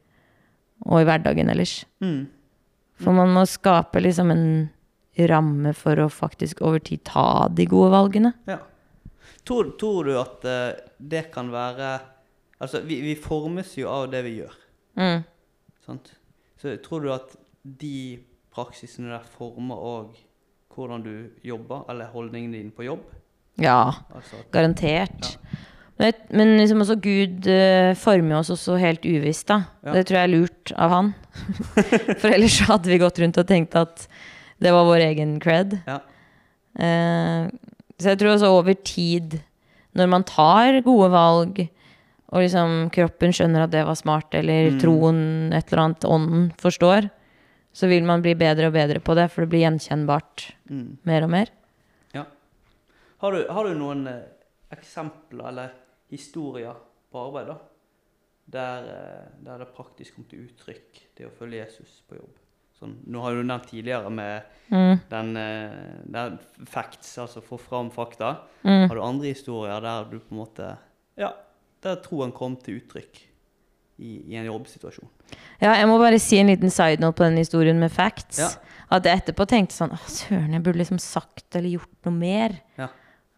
Og 0.83 0.99
i 0.99 1.05
hverdagen 1.07 1.47
ellers. 1.49 1.85
Mm. 2.03 2.25
For 2.99 3.15
man 3.15 3.31
må 3.31 3.45
skape 3.47 4.01
liksom 4.03 4.31
en 4.33 4.47
ramme 5.29 5.71
for 5.77 5.99
å 6.01 6.09
faktisk 6.11 6.61
over 6.65 6.81
tid 6.83 7.03
ta 7.07 7.47
de 7.47 7.65
gode 7.69 7.93
valgene. 7.93 8.33
Ja. 8.49 8.57
Tror, 9.45 9.73
tror 9.79 10.07
du 10.07 10.13
at 10.19 10.45
eh, 10.47 10.81
det 10.99 11.25
kan 11.33 11.49
være 11.51 11.99
Altså, 12.63 12.79
vi, 12.87 13.01
vi 13.03 13.15
formes 13.19 13.73
jo 13.75 13.89
av 13.91 14.05
det 14.13 14.21
vi 14.23 14.37
gjør, 14.39 14.53
Mm. 14.95 15.23
sant? 15.85 16.13
Så 16.61 16.77
tror 16.85 17.01
du 17.03 17.09
at 17.11 17.33
de 17.63 18.19
praksisene 18.55 19.09
der 19.11 19.25
former 19.33 19.75
òg 19.75 20.15
hvordan 20.73 21.03
du 21.03 21.11
jobber, 21.43 21.83
eller 21.89 22.05
holdningen 22.13 22.53
din 22.55 22.69
på 22.71 22.85
jobb? 22.85 23.01
Ja, 23.59 23.91
Altså 24.15 24.39
at 24.39 24.51
garantert. 24.53 25.37
Men, 25.99 26.13
men 26.31 26.53
liksom 26.57 26.81
også 26.81 26.95
Gud 27.03 27.45
uh, 27.51 27.91
former 27.99 28.39
oss 28.39 28.49
også 28.53 28.77
helt 28.81 29.03
uvisst, 29.05 29.47
da. 29.51 29.59
Ja. 29.83 29.93
Det 29.97 30.05
tror 30.07 30.17
jeg 30.21 30.23
er 30.29 30.33
lurt 30.37 30.71
av 30.77 30.89
han. 30.95 31.11
For 32.21 32.29
ellers 32.31 32.59
hadde 32.69 32.89
vi 32.89 32.97
gått 33.03 33.19
rundt 33.21 33.37
og 33.43 33.47
tenkt 33.51 33.75
at 33.77 34.07
det 34.63 34.71
var 34.73 34.87
vår 34.87 35.03
egen 35.11 35.35
cred. 35.43 35.75
Ja. 35.85 35.99
Eh, 36.79 37.49
så 37.99 38.13
jeg 38.13 38.19
tror 38.19 38.35
også 38.35 38.51
over 38.51 38.77
tid, 38.85 39.39
når 39.93 40.09
man 40.09 40.25
tar 40.27 40.81
gode 40.85 41.09
valg, 41.13 41.59
og 42.33 42.41
liksom 42.41 42.87
kroppen 42.93 43.33
skjønner 43.35 43.65
at 43.65 43.73
det 43.73 43.83
var 43.85 43.97
smart, 43.99 44.33
eller 44.33 44.71
Mm. 44.71 44.79
troen, 44.81 45.19
et 45.53 45.67
eller 45.69 45.83
annet, 45.83 46.05
ånden 46.05 46.47
forstår, 46.57 47.09
så 47.73 47.87
vil 47.89 48.03
man 48.03 48.21
bli 48.21 48.33
bedre 48.37 48.67
og 48.67 48.73
bedre 48.73 48.99
på 48.99 49.15
det, 49.15 49.29
for 49.31 49.43
det 49.43 49.49
blir 49.49 49.65
gjenkjennbart 49.65 50.47
mm. 50.69 50.97
mer 51.05 51.23
og 51.23 51.29
mer. 51.29 51.51
Ja. 52.13 52.25
Har 53.21 53.31
du, 53.31 53.45
har 53.49 53.69
du 53.69 53.77
noen 53.77 54.07
eh, 54.07 54.25
eksempler 54.73 55.47
eller 55.49 55.69
historier 56.09 56.75
på 57.11 57.27
arbeid, 57.27 57.53
da? 57.53 57.57
Der, 58.53 58.89
eh, 58.93 59.27
der 59.45 59.61
det 59.63 59.73
praktisk 59.73 60.15
kom 60.15 60.25
til 60.29 60.47
uttrykk, 60.47 61.03
det 61.17 61.29
å 61.29 61.35
følge 61.37 61.63
Jesus 61.63 62.01
på 62.09 62.17
jobb? 62.17 62.42
Sånn, 62.79 62.95
nå 63.07 63.21
har 63.21 63.35
du 63.37 63.43
nevnt 63.43 63.67
tidligere 63.69 64.09
med 64.11 64.49
Mm. 64.73 64.99
den, 65.09 65.37
eh, 65.37 65.69
den 66.09 66.39
facts, 66.65 67.17
altså 67.21 67.41
få 67.43 67.59
fram 67.59 67.91
fakta. 67.91 68.37
Mm. 68.63 68.87
Har 68.89 68.95
du 68.95 69.01
andre 69.03 69.27
historier 69.33 69.81
der 69.81 70.05
du 70.09 70.19
på 70.19 70.31
en 70.31 70.37
måte 70.39 70.77
Ja, 71.17 71.33
der 71.83 71.95
troen 72.01 72.31
kom 72.33 72.55
til 72.57 72.79
uttrykk 72.79 73.19
i, 73.99 74.31
i 74.33 74.35
en 74.39 74.45
jobbsituasjon? 74.47 75.07
Ja, 75.61 75.75
jeg 75.75 75.85
må 75.87 75.99
bare 75.99 76.17
si 76.19 76.39
en 76.39 76.47
liten 76.47 76.71
side 76.71 76.99
note 77.03 77.19
på 77.19 77.27
den 77.27 77.37
historien 77.37 77.77
med 77.79 77.91
facts. 77.91 78.39
Ja. 78.39 78.49
At 78.89 79.03
jeg 79.05 79.21
etterpå 79.21 79.45
tenkte 79.47 79.75
sånn 79.77 79.93
Å, 79.93 79.99
søren, 80.09 80.53
jeg 80.53 80.63
burde 80.63 80.79
liksom 80.81 80.99
sagt 80.99 81.55
eller 81.55 81.69
gjort 81.77 81.93
noe 82.07 82.13
mer. 82.17 82.57
Ja. 82.77 82.87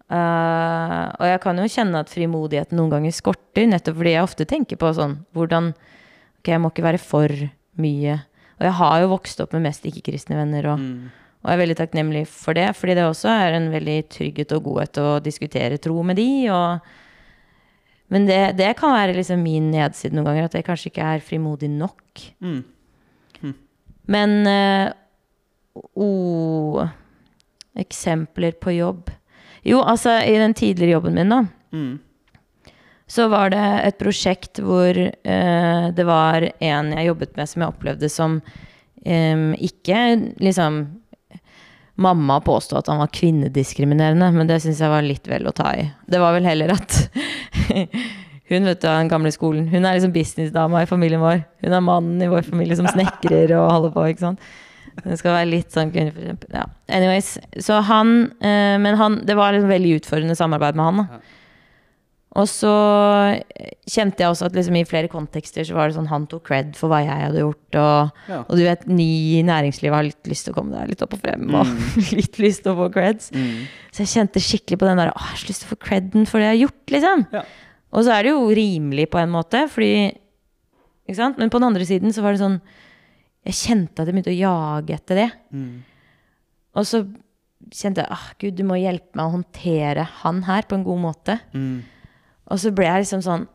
Uh, 0.05 1.09
og 1.17 1.25
jeg 1.25 1.39
kan 1.41 1.57
jo 1.57 1.63
kjenne 1.65 1.99
at 2.03 2.11
frimodigheten 2.13 2.77
noen 2.77 2.91
ganger 2.93 3.11
skorter, 3.15 3.65
nettopp 3.65 3.97
fordi 3.97 4.11
jeg 4.13 4.23
ofte 4.27 4.45
tenker 4.45 4.77
på 4.77 4.91
sånn 4.93 5.15
Hvordan 5.33 5.71
Ok, 5.73 6.51
jeg 6.53 6.61
må 6.61 6.69
ikke 6.69 6.85
være 6.85 6.99
for 7.01 7.31
mye. 7.81 8.19
Og 8.59 8.65
jeg 8.69 8.73
har 8.79 9.01
jo 9.01 9.09
vokst 9.11 9.41
opp 9.43 9.53
med 9.53 9.65
mest 9.67 9.83
ikke-kristne 9.85 10.37
venner, 10.39 10.65
og, 10.73 10.79
Mm. 10.79 11.09
og 11.43 11.49
jeg 11.51 11.57
er 11.57 11.61
veldig 11.65 11.77
takknemlig 11.77 12.27
for 12.27 12.53
det. 12.53 12.69
Fordi 12.75 12.93
det 12.95 13.03
også 13.03 13.27
er 13.29 13.53
en 13.57 13.71
veldig 13.71 13.97
trygghet 14.09 14.51
og 14.55 14.63
godhet 14.63 14.97
å 14.97 15.19
diskutere 15.23 15.77
tro 15.77 16.01
med 16.03 16.15
de. 16.17 16.49
Og 16.49 16.79
Men 18.07 18.27
det, 18.27 18.55
det 18.57 18.75
kan 18.77 18.93
være 18.93 19.15
liksom 19.17 19.41
min 19.41 19.71
nedside 19.71 20.13
noen 20.13 20.25
ganger, 20.25 20.43
at 20.45 20.53
jeg 20.53 20.63
kanskje 20.67 20.91
ikke 20.91 21.01
er 21.15 21.19
frimodig 21.25 21.69
nok. 21.73 22.21
Mm. 22.39 22.63
Men 24.07 24.47
øh, 24.47 24.91
oh, 25.97 26.85
Eksempler 27.75 28.51
på 28.61 28.71
jobb. 28.77 29.09
Jo, 29.65 29.81
altså, 29.81 30.19
i 30.23 30.37
den 30.37 30.53
tidligere 30.53 30.91
jobben 30.99 31.13
min, 31.17 31.29
da, 31.33 31.41
Mm. 31.73 31.99
Så 33.07 33.27
var 33.29 33.51
det 33.53 33.63
et 33.85 33.97
prosjekt 34.01 34.61
hvor 34.65 34.97
eh, 34.97 35.87
det 35.93 36.05
var 36.07 36.47
en 36.57 36.93
jeg 36.95 37.09
jobbet 37.11 37.35
med 37.37 37.49
som 37.49 37.61
jeg 37.61 37.73
opplevde 37.73 38.09
som 38.11 38.39
eh, 39.05 39.51
ikke 39.69 40.05
liksom 40.41 40.85
Mamma 41.95 42.41
påstod 42.43 42.81
at 42.81 42.89
han 42.91 42.99
var 42.99 43.07
kvinnediskriminerende, 43.15 44.27
men 44.35 44.49
det 44.49 44.57
syns 44.59 44.81
jeg 44.83 44.91
var 44.91 45.05
litt 45.05 45.29
vel 45.31 45.45
å 45.47 45.53
ta 45.55 45.69
i. 45.79 45.85
Det 46.11 46.19
var 46.19 46.33
vel 46.35 46.43
heller 46.43 46.73
at 46.73 46.97
hun 48.51 48.67
vet 48.67 48.81
du, 48.81 48.87
den 48.89 49.07
gamle 49.07 49.31
skolen, 49.31 49.69
hun 49.71 49.85
er 49.87 49.95
liksom 49.95 50.11
businessdama 50.11 50.83
i 50.83 50.89
familien 50.89 51.23
vår. 51.23 51.45
Hun 51.63 51.77
er 51.77 51.85
mannen 51.85 52.19
i 52.19 52.27
vår 52.27 52.43
familie 52.49 52.75
som 52.75 52.89
snekrer 52.91 53.55
og 53.55 53.71
holder 53.71 53.95
på. 53.95 54.09
ikke 54.11 54.25
sant? 54.25 54.43
Det 55.05 55.15
skal 55.19 55.37
være 55.37 55.51
litt 55.53 55.71
sånn 55.71 55.93
kvinneforkjemper. 55.95 56.51
Ja. 56.55 56.65
Anyways, 56.99 57.37
så 57.63 57.79
han 57.83 58.13
eh, 58.39 58.75
Men 58.79 58.99
han, 58.99 59.17
det 59.27 59.35
var 59.35 59.55
liksom 59.55 59.71
veldig 59.71 59.95
utfordrende 60.01 60.35
samarbeid 60.35 60.75
med 60.75 60.85
han. 60.89 61.01
da. 61.01 61.23
Og 62.35 62.49
så 62.51 62.71
kjente 63.87 64.19
jeg 64.19 64.27
også 64.33 64.49
at 64.49 64.55
liksom 64.57 64.75
i 64.75 64.83
flere 64.87 65.07
kontekster 65.11 65.63
så 65.63 65.75
var 65.77 65.87
det 65.87 65.95
sånn 65.95 66.09
han 66.11 66.25
tok 66.27 66.43
cred 66.49 66.73
for 66.75 66.91
hva 66.91 66.97
jeg 67.05 67.15
hadde 67.21 67.43
gjort. 67.45 67.77
Og, 67.79 68.25
Ja. 68.27 68.39
og 68.43 68.57
du 68.59 68.63
vet, 68.65 68.83
ny 68.91 69.07
i 69.37 69.43
næringslivet 69.47 69.95
har 69.95 70.03
litt 70.03 70.27
lyst 70.27 70.47
til 70.49 70.51
å 70.53 70.57
komme 70.57 70.75
deg 70.75 70.91
litt 70.91 71.05
opp 71.05 71.15
og 71.15 71.21
frem. 71.23 71.45
Og 71.55 71.71
litt 72.19 72.39
lyst 72.43 72.65
til 72.65 72.73
å 72.73 72.79
få 72.81 72.89
creds. 72.91 73.31
Mm. 73.31 73.63
Så 73.95 74.03
jeg 74.03 74.11
kjente 74.17 74.43
skikkelig 74.43 74.81
på 74.81 74.89
den 74.89 74.99
der 74.99 75.13
Å, 75.13 75.15
jeg 75.15 75.29
har 75.31 75.39
så 75.39 75.49
lyst 75.53 75.63
til 75.63 75.69
å 75.69 75.73
få 75.77 75.79
creden 75.87 76.27
for 76.27 76.43
det 76.43 76.49
jeg 76.49 76.57
har 76.57 76.61
gjort, 76.65 76.93
liksom. 76.97 77.25
Ja. 77.37 77.45
Og 77.95 78.03
så 78.03 78.11
er 78.17 78.27
det 78.27 78.35
jo 78.35 78.45
rimelig 78.59 79.07
på 79.15 79.21
en 79.23 79.31
måte, 79.31 79.63
fordi 79.71 79.93
Ikke 81.05 81.19
sant? 81.21 81.37
Men 81.39 81.51
på 81.53 81.59
den 81.61 81.69
andre 81.69 81.85
siden 81.87 82.11
så 82.11 82.23
var 82.25 82.33
det 82.35 82.41
sånn 82.41 82.59
Jeg 83.45 83.53
kjente 83.61 84.01
at 84.01 84.09
jeg 84.09 84.15
begynte 84.17 84.33
å 84.33 84.39
jage 84.41 84.95
etter 84.97 85.21
det. 85.23 85.29
Mm. 85.55 85.83
Og 86.75 86.83
så 86.89 87.05
kjente 87.71 88.03
jeg 88.03 88.11
ah, 88.11 88.27
Gud, 88.41 88.55
du 88.57 88.63
må 88.67 88.75
hjelpe 88.81 89.15
meg 89.15 89.29
å 89.29 89.35
håndtere 89.37 90.03
han 90.25 90.43
her 90.49 90.65
på 90.67 90.75
en 90.75 90.83
god 90.83 90.99
måte. 91.05 91.39
Mm. 91.55 91.83
Og 92.51 92.61
så 92.61 92.71
ble 92.75 92.87
jeg 92.87 93.05
liksom 93.05 93.23
sånn 93.25 93.47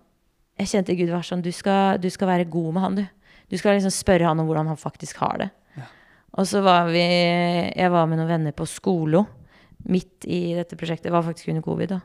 Jeg 0.59 0.71
kjente 0.73 0.97
Gud 0.99 1.13
var 1.13 1.25
sånn 1.27 1.45
Du 1.45 1.53
skal, 1.55 2.01
du 2.03 2.09
skal 2.11 2.31
være 2.33 2.49
god 2.51 2.71
med 2.75 2.85
han, 2.85 3.01
du. 3.01 3.05
Du 3.51 3.59
skal 3.59 3.77
liksom 3.79 3.95
spørre 3.95 4.29
han 4.29 4.41
om 4.43 4.49
hvordan 4.49 4.71
han 4.71 4.79
faktisk 4.81 5.23
har 5.23 5.45
det. 5.45 5.51
Og 6.39 6.47
så 6.47 6.63
var 6.63 6.91
vi 6.93 7.03
Jeg 7.03 7.91
var 7.91 8.09
med 8.11 8.21
noen 8.21 8.31
venner 8.31 8.57
på 8.57 8.69
Skolo 8.69 9.25
midt 9.89 10.27
i 10.29 10.53
dette 10.53 10.77
prosjektet. 10.77 11.09
Det 11.09 11.15
var 11.15 11.25
faktisk 11.25 11.49
under 11.49 11.65
covid, 11.65 11.95
da. 11.95 12.01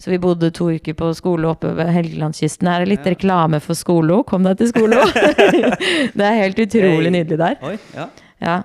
Så 0.00 0.10
vi 0.10 0.18
bodde 0.18 0.48
to 0.50 0.70
uker 0.74 0.96
på 0.98 1.10
skole 1.14 1.46
oppe 1.52 1.70
ved 1.76 1.90
Helgelandskysten. 1.94 2.66
Her 2.66 2.82
er 2.82 2.90
litt 2.90 3.06
reklame 3.06 3.60
for 3.62 3.78
Skolo. 3.78 4.22
Kom 4.26 4.46
deg 4.46 4.56
til 4.58 4.72
Skolo! 4.72 5.02
det 6.18 6.24
er 6.24 6.40
helt 6.40 6.58
utrolig 6.64 7.12
nydelig 7.14 7.38
der. 7.38 7.60
Oi, 7.62 7.76
ja. 7.94 8.08
Ja. 8.42 8.56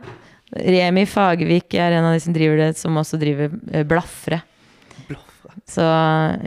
Remi 0.49 1.03
Fagervik 1.05 1.75
er 1.77 1.99
en 1.99 2.07
av 2.09 2.15
de 2.15 2.23
som 2.23 2.33
driver 2.33 2.63
det, 2.63 2.71
som 2.79 2.97
også 2.97 3.19
driver 3.21 3.51
eh, 3.69 3.85
Blafre. 3.85 4.39
Så 5.69 5.86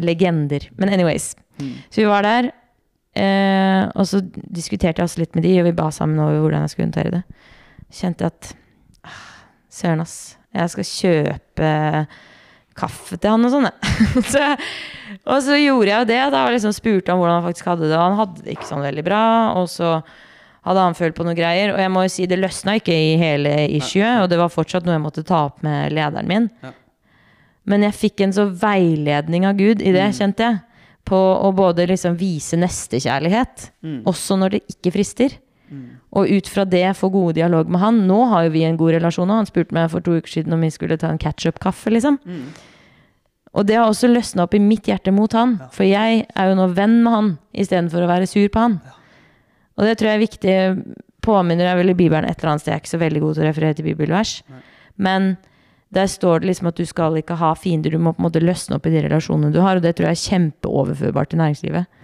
legender. 0.03 0.69
Men 0.77 0.93
anyways. 0.93 1.33
Mm. 1.61 1.77
Så 1.89 2.03
vi 2.03 2.09
var 2.11 2.27
der. 2.27 2.51
Eh, 3.13 3.83
og 3.93 4.09
så 4.09 4.23
diskuterte 4.33 5.03
jeg 5.03 5.11
også 5.11 5.21
litt 5.21 5.37
med 5.37 5.45
de, 5.45 5.53
og 5.61 5.69
vi 5.69 5.77
ba 5.77 5.91
sammen 5.93 6.21
over 6.23 6.41
hvordan 6.41 6.65
jeg 6.65 6.73
skulle 6.73 6.89
håndtere 6.89 7.17
det. 7.19 7.23
Kjente 7.93 8.31
at 8.33 8.53
ah, 9.05 9.25
Søren, 9.73 10.05
ass. 10.05 10.17
Jeg 10.53 10.73
skal 10.73 10.89
kjøpe 10.89 11.71
kaffe 12.77 13.19
til 13.21 13.35
han 13.35 13.45
og 13.45 13.53
sånn, 13.53 13.69
jeg. 13.69 14.57
og 15.31 15.39
så 15.45 15.57
gjorde 15.61 15.91
jeg 15.91 16.03
jo 16.05 16.09
det. 16.09 16.21
Da 16.35 16.43
liksom 16.53 16.75
spurte 16.77 17.13
han 17.13 17.21
hvordan 17.21 17.39
han 17.39 17.47
faktisk 17.47 17.71
hadde 17.73 17.89
det. 17.89 17.97
Og 17.97 18.05
han 18.05 18.21
hadde 18.21 18.45
det 18.45 18.57
ikke 18.57 18.69
sånn 18.69 18.85
veldig 18.85 19.05
bra. 19.07 19.25
Og 19.61 19.69
så 19.73 19.95
hadde 20.67 20.85
han 20.87 20.97
følt 20.97 21.17
på 21.17 21.27
noen 21.27 21.39
greier. 21.39 21.75
Og 21.75 21.81
jeg 21.83 21.93
må 21.93 22.05
jo 22.07 22.13
si, 22.15 22.29
det 22.29 22.41
løsna 22.41 22.77
ikke 22.81 22.95
i 22.97 23.17
hele 23.21 23.55
issuet, 23.79 24.23
og 24.23 24.31
det 24.33 24.39
var 24.41 24.53
fortsatt 24.53 24.87
noe 24.87 24.97
jeg 24.97 25.05
måtte 25.05 25.27
ta 25.27 25.47
opp 25.49 25.65
med 25.67 25.93
lederen 25.97 26.31
min. 26.31 26.49
Ja. 26.65 26.73
Men 27.67 27.83
jeg 27.87 27.95
fikk 27.95 28.21
en 28.25 28.33
så 28.35 28.49
veiledning 28.51 29.47
av 29.47 29.57
Gud 29.57 29.83
i 29.83 29.93
det, 29.95 30.09
kjente 30.19 30.39
jeg. 30.49 30.61
På 31.05 31.19
å 31.43 31.51
både 31.55 31.87
liksom 31.91 32.17
vise 32.19 32.57
nestekjærlighet, 32.57 33.71
Mm. 33.83 34.03
også 34.07 34.37
når 34.39 34.51
det 34.51 34.63
ikke 34.71 34.93
frister. 34.93 35.39
Og 36.13 36.29
ut 36.29 36.49
fra 36.53 36.65
det 36.69 36.85
få 36.99 37.09
gode 37.11 37.35
dialog 37.39 37.67
med 37.69 37.81
han. 37.81 38.07
Nå 38.07 38.29
har 38.29 38.45
jo 38.45 38.51
vi 38.51 38.63
en 38.65 38.77
god 38.77 38.93
relasjon, 38.93 39.31
og 39.31 39.37
han 39.41 39.47
spurte 39.47 39.73
meg 39.73 39.89
for 39.91 40.01
to 40.05 40.13
uker 40.19 40.29
siden 40.29 40.53
om 40.53 40.61
vi 40.61 40.69
skulle 40.71 40.99
ta 40.99 41.09
en 41.09 41.19
catch-up-kaffe, 41.19 41.89
liksom. 41.91 42.19
Mm. 42.27 42.43
Og 43.55 43.67
det 43.67 43.77
har 43.77 43.87
også 43.89 44.09
løsna 44.13 44.43
opp 44.45 44.55
i 44.55 44.61
mitt 44.61 44.85
hjerte 44.85 45.13
mot 45.13 45.33
han. 45.33 45.59
For 45.73 45.85
jeg 45.85 46.27
er 46.37 46.49
jo 46.51 46.55
nå 46.59 46.67
venn 46.75 47.03
med 47.03 47.13
han 47.13 47.31
istedenfor 47.55 48.05
å 48.05 48.09
være 48.11 48.29
sur 48.29 48.49
på 48.53 48.61
han. 48.61 48.81
Og 49.79 49.85
det 49.89 49.97
tror 49.99 50.09
jeg 50.13 50.19
er 50.21 50.27
viktig. 50.27 50.95
Påminner 51.23 51.65
jeg 51.71 51.77
vel 51.81 51.91
i 51.91 51.95
Bibelen 51.95 52.25
et 52.29 52.39
eller 52.39 52.51
annet 52.53 52.61
sted. 52.65 52.73
Jeg 52.73 52.77
er 52.81 52.85
ikke 52.85 52.93
så 52.97 53.03
veldig 53.03 53.21
god 53.21 53.35
til 53.35 53.43
å 53.45 53.49
referere 53.49 53.75
til 53.79 53.85
bibelvers. 53.89 54.43
Men 54.99 55.37
der 55.93 56.09
står 56.09 56.41
det 56.41 56.49
liksom 56.49 56.71
at 56.71 56.79
du 56.81 56.87
skal 56.89 57.19
ikke 57.21 57.37
ha 57.37 57.51
fiender. 57.59 57.93
Du 57.93 58.01
må 58.01 58.15
på 58.17 58.23
en 58.23 58.29
måte 58.31 58.41
løsne 58.43 58.79
opp 58.79 58.87
i 58.89 58.93
de 58.95 59.03
relasjonene 59.05 59.53
du 59.53 59.61
har. 59.61 59.77
Og 59.77 59.85
det 59.85 59.95
tror 59.99 60.09
jeg 60.09 60.17
er 60.17 60.23
kjempeoverførbart 60.31 61.33
til 61.33 61.43
næringslivet. 61.43 62.01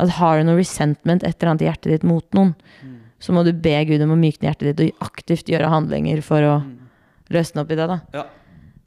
At 0.00 0.12
har 0.16 0.38
du 0.40 0.48
noe 0.48 0.58
resentment, 0.58 1.22
et 1.22 1.36
eller 1.36 1.52
annet 1.52 1.62
i 1.62 1.68
hjertet 1.68 1.92
ditt 1.94 2.06
mot 2.08 2.26
noen, 2.34 2.54
så 3.20 3.34
må 3.36 3.44
du 3.44 3.52
be 3.52 3.74
Gud 3.86 4.02
om 4.02 4.14
å 4.14 4.18
mykne 4.18 4.48
hjertet 4.48 4.70
ditt 4.72 4.94
og 4.96 5.06
aktivt 5.10 5.50
gjøre 5.52 5.68
handlinger 5.70 6.22
for 6.24 6.46
å 6.48 6.54
løsne 7.30 7.62
opp 7.62 7.70
i 7.70 7.78
det. 7.78 7.86
da. 7.90 7.98
Ja. 8.16 8.24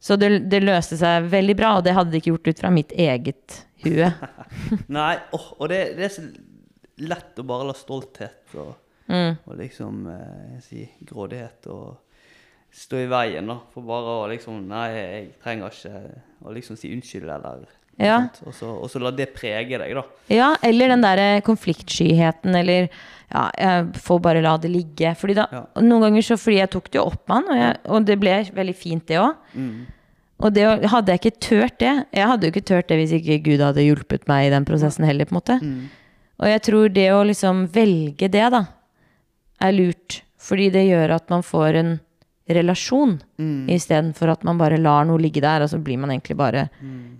Så 0.03 0.17
det, 0.19 0.32
det 0.51 0.63
løste 0.65 0.97
seg 0.99 1.29
veldig 1.32 1.56
bra, 1.56 1.75
og 1.77 1.86
det 1.86 1.93
hadde 1.95 2.12
det 2.12 2.19
ikke 2.23 2.34
gjort 2.34 2.49
ut 2.49 2.63
fra 2.65 2.71
mitt 2.73 2.91
eget 2.99 3.62
hue. 3.86 4.10
Nei, 4.97 5.13
oh, 5.38 5.45
og 5.60 5.69
det, 5.71 5.84
det 5.95 6.10
er 6.10 6.15
så 6.17 6.25
lett 7.08 7.39
å 7.39 7.45
bare 7.47 7.69
la 7.71 7.77
stolthet 7.77 8.58
og, 8.60 8.73
Mm. 9.03 9.34
og 9.51 9.58
liksom 9.60 10.06
eh, 10.08 10.60
si, 10.63 10.86
grådighet 11.03 11.65
og 11.73 11.97
stå 12.73 13.03
i 13.03 13.07
veien 13.12 13.49
da, 13.49 13.59
for 13.73 13.86
bare 13.86 14.17
å 14.23 14.27
liksom 14.31 14.63
Nei, 14.69 14.88
jeg 14.95 15.25
trenger 15.43 15.73
ikke 15.73 16.03
å 16.43 16.53
liksom 16.55 16.77
si 16.79 16.91
unnskyld, 16.93 17.29
eller 17.29 17.65
Ja. 18.01 18.23
Og, 18.41 18.53
så, 18.57 18.71
og 18.73 18.89
så 18.89 18.99
la 19.03 19.12
det 19.13 19.29
prege 19.36 19.77
deg, 19.77 19.91
da. 19.93 20.03
Ja, 20.33 20.47
eller 20.65 20.89
den 20.89 21.03
derre 21.05 21.43
konfliktskyheten, 21.45 22.55
eller 22.57 22.88
ja, 23.33 23.43
jeg 23.57 24.01
får 24.01 24.21
bare 24.25 24.41
la 24.45 24.55
det 24.62 24.71
ligge. 24.73 25.13
Fordi 25.17 25.36
da, 25.38 25.47
Ja. 25.53 25.63
Noen 25.81 26.07
ganger 26.07 26.25
så 26.25 26.38
fordi 26.38 26.57
jeg 26.59 26.71
tok 26.73 26.89
det 26.89 26.99
jo 26.99 27.07
opp 27.12 27.21
med 27.29 27.36
han, 27.38 27.49
og, 27.49 27.59
jeg, 27.62 27.75
og 27.93 28.07
det 28.09 28.17
ble 28.21 28.38
veldig 28.62 28.75
fint, 28.77 29.05
det 29.09 29.19
òg. 29.21 29.36
Mm. 29.53 29.75
Og 30.43 30.53
det, 30.53 30.63
hadde 30.91 31.13
jeg 31.13 31.21
ikke 31.21 31.39
tørt 31.45 31.75
det 31.79 31.91
Jeg 32.12 32.27
hadde 32.27 32.43
jo 32.43 32.51
ikke 32.51 32.65
tørt 32.67 32.89
det 32.89 32.97
hvis 32.99 33.13
ikke 33.15 33.38
Gud 33.45 33.62
hadde 33.63 33.86
hjulpet 33.86 34.25
meg 34.27 34.47
i 34.47 34.51
den 34.51 34.65
prosessen 34.67 35.05
heller, 35.07 35.29
på 35.29 35.36
en 35.36 35.39
måte. 35.39 35.59
Mm. 35.62 35.86
Og 36.41 36.49
jeg 36.49 36.63
tror 36.65 36.89
det 36.91 37.05
å 37.13 37.21
liksom 37.29 37.67
velge 37.71 38.27
det, 38.33 38.47
da, 38.51 38.63
er 39.63 39.77
lurt. 39.77 40.23
Fordi 40.43 40.67
det 40.73 40.88
gjør 40.89 41.13
at 41.15 41.29
man 41.31 41.45
får 41.45 41.77
en 41.79 41.93
relasjon, 42.49 43.21
Mm. 43.39 43.67
istedenfor 43.69 44.29
at 44.32 44.43
man 44.43 44.58
bare 44.58 44.77
lar 44.77 45.06
noe 45.06 45.17
ligge 45.17 45.41
der, 45.41 45.62
og 45.63 45.69
så 45.69 45.79
blir 45.82 45.97
man 45.97 46.10
egentlig 46.12 46.36
bare 46.38 46.69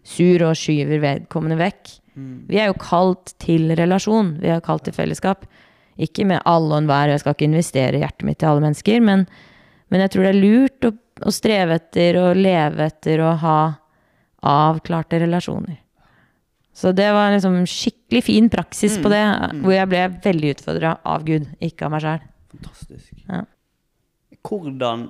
sur 0.03 0.43
og 0.43 0.55
skyver 0.55 0.99
vedkommende 0.99 1.57
vekk. 1.57 1.99
Mm. 2.17 2.47
Vi 2.47 2.57
er 2.59 2.67
jo 2.67 2.73
kalt 2.77 3.33
til 3.39 3.71
relasjon. 3.75 4.38
Vi 4.41 4.47
er 4.49 4.59
kalt 4.62 4.83
til 4.83 4.93
fellesskap. 4.93 5.45
Ikke 5.97 6.25
med 6.25 6.41
alle 6.45 6.73
og 6.75 6.81
enhver, 6.83 7.07
jeg 7.09 7.19
skal 7.21 7.33
ikke 7.33 7.47
investere 7.49 7.99
hjertet 8.01 8.23
mitt 8.23 8.39
til 8.39 8.47
alle 8.49 8.62
mennesker, 8.65 8.99
men, 9.01 9.27
men 9.89 10.01
jeg 10.01 10.12
tror 10.12 10.23
det 10.23 10.33
er 10.36 10.41
lurt 10.41 10.88
å, 10.89 10.91
å 11.23 11.31
streve 11.31 11.75
etter 11.79 12.17
og 12.19 12.36
leve 12.36 12.86
etter 12.89 13.21
å 13.23 13.36
ha 13.38 13.57
avklarte 14.43 15.19
relasjoner. 15.21 15.77
Så 16.73 16.91
det 16.91 17.12
var 17.13 17.31
liksom 17.31 17.59
skikkelig 17.69 18.23
fin 18.25 18.49
praksis 18.49 18.97
på 18.97 19.09
det, 19.13 19.21
hvor 19.62 19.75
jeg 19.75 19.89
ble 19.91 20.07
veldig 20.23 20.55
utfordra 20.55 20.95
av 21.05 21.23
Gud, 21.27 21.45
ikke 21.62 21.86
av 21.86 21.91
meg 21.93 22.01
sjæl. 22.01 22.23
Fantastisk. 22.55 23.12
Hvordan, 24.43 25.06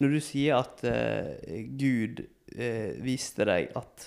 når 0.00 0.12
du 0.14 0.20
sier 0.22 0.60
at 0.60 0.84
eh, 0.86 1.64
Gud 1.78 2.22
eh, 2.56 2.92
viste 3.02 3.44
deg 3.48 3.72
at 3.78 4.04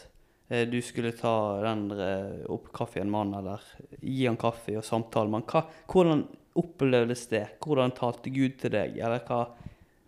eh, 0.49 0.63
du 0.71 0.77
skulle 0.85 1.11
ta 1.17 1.33
den 1.65 1.89
eh, 1.91 2.45
opp 2.51 2.69
kaffe 2.75 2.99
i 2.99 3.03
en 3.03 3.11
mann, 3.11 3.33
eller 3.35 3.59
gi 3.99 4.25
han 4.29 4.39
kaffe 4.39 4.77
og 4.79 4.87
samtale 4.87 5.27
med 5.31 5.43
han, 5.43 5.49
hva, 5.51 5.65
hvordan 5.91 6.23
opplevdes 6.61 7.27
det? 7.31 7.45
Hvordan 7.63 7.93
talte 7.95 8.31
Gud 8.33 8.57
til 8.59 8.73
deg? 8.73 8.97
Eller 8.99 9.21
hva 9.27 9.45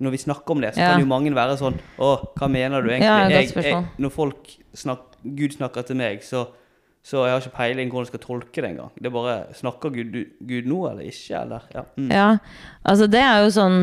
Når 0.04 0.12
vi 0.12 0.17
snakker 0.17 0.52
om 0.52 0.62
det, 0.62 0.73
så 0.76 0.80
Ja. 0.82 0.89
kan 0.91 0.99
jo 0.99 1.06
mange 1.08 1.32
være 1.32 1.54
sånn 1.56 1.78
Å, 2.02 2.08
hva 2.36 2.47
mener 2.52 2.82
du 2.82 2.89
egentlig? 2.89 3.06
Ja, 3.08 3.30
jeg, 3.30 3.54
jeg, 3.56 3.86
når 4.04 4.12
folk 4.12 4.49
snak, 4.73 5.13
Gud 5.23 5.54
snakker 5.56 5.86
til 5.88 5.95
meg, 5.95 6.23
så 6.23 6.47
så 7.04 7.26
jeg 7.28 7.34
har 7.34 7.41
ikke 7.43 7.58
peiling 7.58 7.89
hvordan 7.91 8.06
jeg 8.08 8.12
skal 8.13 8.21
tolke 8.23 8.62
det 8.63 8.69
engang. 8.69 8.91
Det 8.95 9.10
er 9.10 9.12
bare 9.12 9.54
Snakker 9.60 9.91
Gud, 9.91 10.13
Gud 10.47 10.67
nå, 10.71 10.78
eller 10.88 11.04
ikke? 11.04 11.36
Eller? 11.41 11.65
Ja. 11.76 11.82
Mm. 11.99 12.12
Ja, 12.15 12.28
altså 12.88 13.08
det 13.12 13.19
er 13.19 13.41
jo 13.43 13.49
sånn 13.52 13.80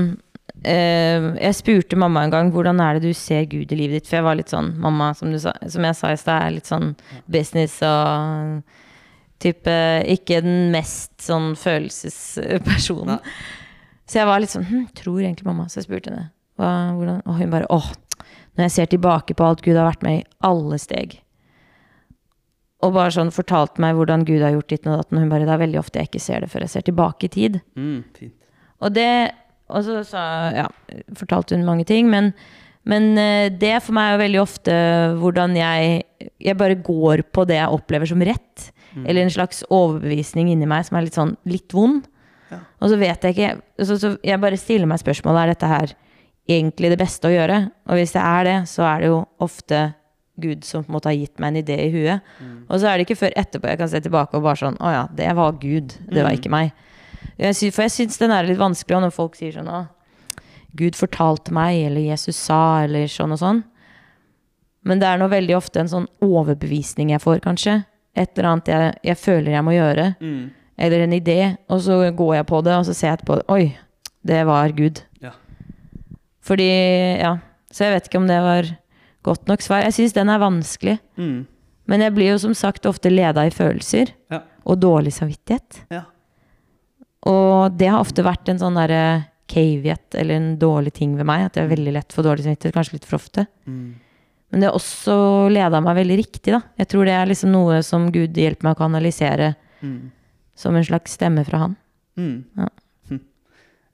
eh, 0.65 1.27
Jeg 1.41 1.57
spurte 1.59 1.99
mamma 2.01 2.25
en 2.25 2.33
gang 2.35 2.51
hvordan 2.55 2.81
er 2.83 2.99
det 2.99 3.11
du 3.11 3.17
ser 3.17 3.47
Gud 3.51 3.73
i 3.73 3.79
livet 3.79 4.01
ditt. 4.01 4.11
For 4.11 4.21
jeg 4.21 4.27
var 4.27 4.39
litt 4.39 4.53
sånn 4.53 4.75
Mamma, 4.81 5.13
som, 5.15 5.33
du 5.33 5.39
sa, 5.43 5.55
som 5.71 5.87
jeg 5.87 5.99
sa 5.99 6.13
i 6.13 6.21
stad, 6.21 6.45
er 6.45 6.57
litt 6.59 6.71
sånn 6.71 6.93
business 7.31 7.79
og 7.87 8.61
type 9.41 9.79
Ikke 10.13 10.43
den 10.45 10.69
mest 10.75 11.15
sånn 11.25 11.55
følelsespersonen. 11.57 13.23
Så 14.11 14.19
jeg 14.21 14.29
var 14.29 14.43
litt 14.43 14.53
sånn 14.53 14.67
hm, 14.69 14.87
Tror 14.99 15.23
egentlig 15.23 15.47
mamma. 15.47 15.69
Så 15.71 15.81
jeg 15.81 15.89
spurte 15.89 16.13
henne. 16.13 16.29
Hva, 16.61 16.93
hvordan? 16.99 17.23
Og 17.25 17.39
hun 17.39 17.53
bare 17.53 17.69
åh, 17.73 17.91
når 18.57 18.67
jeg 18.67 18.75
ser 18.75 18.93
tilbake 18.93 19.37
på 19.37 19.45
alt 19.47 19.63
Gud 19.65 19.79
har 19.79 19.87
vært 19.89 20.03
med 20.05 20.21
i 20.21 20.25
alle 20.45 20.79
steg. 20.83 21.21
og 22.81 22.95
bare 22.97 23.13
sånn 23.13 23.31
fortalte 23.33 23.81
meg 23.81 23.95
hvordan 23.97 24.25
Gud 24.25 24.41
har 24.41 24.55
gjort 24.55 24.73
ditt 24.73 24.87
og 24.87 24.99
datt. 24.99 25.13
Og 25.13 25.21
hun 25.21 25.31
bare 25.31 25.47
Det 25.47 25.53
er 25.55 25.65
veldig 25.65 25.79
ofte 25.79 26.01
jeg 26.01 26.09
ikke 26.09 26.21
ser 26.27 26.41
det 26.41 26.51
før 26.51 26.65
jeg 26.65 26.73
ser 26.75 26.85
tilbake 26.89 27.29
i 27.29 27.33
tid. 27.33 27.61
Mm, 27.77 28.05
fint. 28.17 28.37
Og 28.81 28.95
det 28.97 29.33
Og 29.71 29.87
så 29.87 30.01
sa, 30.07 30.25
ja, 30.55 30.67
fortalte 31.19 31.57
hun 31.57 31.67
mange 31.67 31.87
ting, 31.89 32.11
men, 32.11 32.33
men 32.89 33.13
eh, 33.21 33.49
det 33.53 33.77
for 33.85 33.97
meg 33.97 34.09
er 34.09 34.17
jo 34.17 34.23
veldig 34.25 34.43
ofte 34.43 34.77
hvordan 35.21 35.57
jeg 35.59 36.05
Jeg 36.41 36.57
bare 36.61 36.77
går 36.77 37.23
på 37.33 37.47
det 37.49 37.57
jeg 37.57 37.73
opplever 37.77 38.09
som 38.09 38.23
rett. 38.25 38.71
Eller 39.07 39.23
en 39.23 39.33
slags 39.33 39.63
overbevisning 39.71 40.51
inni 40.51 40.67
meg 40.69 40.85
som 40.87 40.99
er 40.99 41.07
litt 41.07 41.17
sånn 41.17 41.37
litt 41.49 41.73
vond. 41.73 42.03
Ja. 42.51 42.59
Og 42.83 42.91
så 42.91 42.99
vet 42.99 43.23
jeg 43.23 43.37
ikke 43.37 43.87
så, 43.87 43.95
så 43.95 44.09
Jeg 44.27 44.41
bare 44.43 44.59
stiller 44.59 44.89
meg 44.91 44.99
spørsmålet 44.99 45.45
Er 45.45 45.53
dette 45.53 45.69
her 45.71 45.93
egentlig 46.51 46.91
det 46.91 46.99
beste 46.99 47.29
å 47.29 47.33
gjøre. 47.33 47.61
Og 47.87 48.01
hvis 48.01 48.15
det 48.17 48.23
er 48.27 48.47
det, 48.49 48.57
så 48.67 48.83
er 48.89 49.05
det 49.05 49.11
jo 49.13 49.21
ofte 49.45 49.85
Gud 50.41 50.65
som 50.67 50.83
på 50.83 50.91
en 50.91 50.97
måte 50.97 51.11
har 51.11 51.19
gitt 51.19 51.39
meg 51.39 51.53
en 51.53 51.61
idé 51.61 51.77
i 51.85 51.91
huet. 51.93 52.27
Og 52.67 52.81
så 52.81 52.89
er 52.91 52.99
det 52.99 53.07
ikke 53.07 53.21
før 53.21 53.37
etterpå 53.39 53.71
jeg 53.71 53.79
kan 53.79 53.91
se 53.93 54.01
tilbake 54.03 54.35
og 54.39 54.47
bare 54.47 54.59
sånn 54.59 54.79
Å 54.81 54.93
ja, 54.95 55.03
det 55.15 55.29
var 55.39 55.59
Gud. 55.63 55.95
Det 56.11 56.25
var 56.25 56.35
ikke 56.35 56.53
meg. 56.53 56.73
Jeg 57.41 57.57
synes, 57.57 57.75
for 57.75 57.87
jeg 57.87 57.95
syns 57.95 58.21
den 58.21 58.35
er 58.35 58.45
litt 58.49 58.61
vanskelig 58.61 59.01
når 59.01 59.15
folk 59.17 59.39
sier 59.39 59.55
sånn 59.57 59.71
Gud 60.77 60.95
fortalte 60.95 61.51
meg, 61.57 61.81
eller 61.89 62.05
Jesus 62.13 62.37
sa, 62.39 62.85
eller 62.85 63.09
sånn 63.11 63.33
og 63.35 63.41
sånn. 63.41 63.63
Men 64.87 65.01
det 65.01 65.09
er 65.09 65.19
nå 65.21 65.27
veldig 65.33 65.57
ofte 65.57 65.81
en 65.83 65.91
sånn 65.91 66.07
overbevisning 66.23 67.11
jeg 67.11 67.23
får, 67.25 67.41
kanskje. 67.45 67.81
Et 68.15 68.31
eller 68.39 68.49
annet 68.53 68.71
jeg, 68.71 68.93
jeg 69.11 69.19
føler 69.19 69.57
jeg 69.57 69.67
må 69.67 69.75
gjøre. 69.75 70.05
Mm. 70.23 70.45
Eller 70.81 71.05
en 71.05 71.17
idé. 71.17 71.39
Og 71.69 71.83
så 71.85 71.99
går 72.17 72.35
jeg 72.39 72.47
på 72.53 72.61
det, 72.67 72.77
og 72.79 72.87
så 72.89 72.95
ser 72.97 73.11
jeg 73.11 73.19
etterpå 73.19 73.41
Oi, 73.57 73.65
det 74.27 74.45
var 74.49 74.73
Gud. 74.77 75.03
Ja. 75.25 75.35
Fordi, 76.47 76.71
ja. 77.21 77.35
Så 77.71 77.87
jeg 77.87 77.97
vet 77.97 78.09
ikke 78.09 78.23
om 78.23 78.31
det 78.31 78.39
var 78.45 78.71
godt 79.27 79.51
nok 79.51 79.63
svar. 79.65 79.85
Jeg 79.87 79.97
syns 79.99 80.17
den 80.17 80.31
er 80.33 80.41
vanskelig. 80.43 80.97
Mm. 81.21 81.45
Men 81.91 82.07
jeg 82.07 82.15
blir 82.15 82.33
jo 82.33 82.39
som 82.47 82.55
sagt 82.57 82.87
ofte 82.87 83.11
leda 83.13 83.45
i 83.49 83.53
følelser 83.55 84.15
Ja. 84.31 84.45
og 84.65 84.79
dårlig 84.81 85.13
samvittighet. 85.19 85.83
Ja. 85.91 86.05
Og 87.29 87.77
det 87.77 87.91
har 87.93 88.01
ofte 88.01 88.25
vært 88.25 88.49
en 88.49 88.61
sånn 88.61 88.79
derre 88.79 89.03
caveat 89.51 90.15
eller 90.15 90.39
en 90.39 90.53
dårlig 90.61 90.95
ting 90.97 91.17
ved 91.19 91.27
meg. 91.29 91.49
At 91.49 91.59
jeg 91.59 91.67
er 91.67 91.75
veldig 91.75 91.97
lett 91.99 92.15
for 92.15 92.27
dårlig 92.27 92.47
samvittighet, 92.47 92.77
kanskje 92.77 92.97
litt 92.97 93.09
for 93.09 93.19
ofte. 93.19 93.47
Mm. 93.67 93.99
Men 94.51 94.63
det 94.63 94.71
har 94.71 94.79
også 94.79 95.17
leda 95.53 95.81
meg 95.85 95.99
veldig 96.01 96.17
riktig, 96.19 96.55
da. 96.55 96.63
Jeg 96.81 96.91
tror 96.91 97.07
det 97.07 97.15
er 97.15 97.29
liksom 97.31 97.53
noe 97.55 97.83
som 97.87 98.09
Gud 98.15 98.39
hjelper 98.39 98.67
meg 98.67 98.79
å 98.79 98.83
kanalisere 98.83 99.55
Mm. 99.81 100.11
som 100.55 100.77
en 100.77 100.85
slags 100.85 101.13
stemme 101.17 101.45
fra 101.45 101.59
Han. 101.59 101.77
Mm. 102.17 102.45
Ja. 102.57 102.69
Hm. 103.09 103.21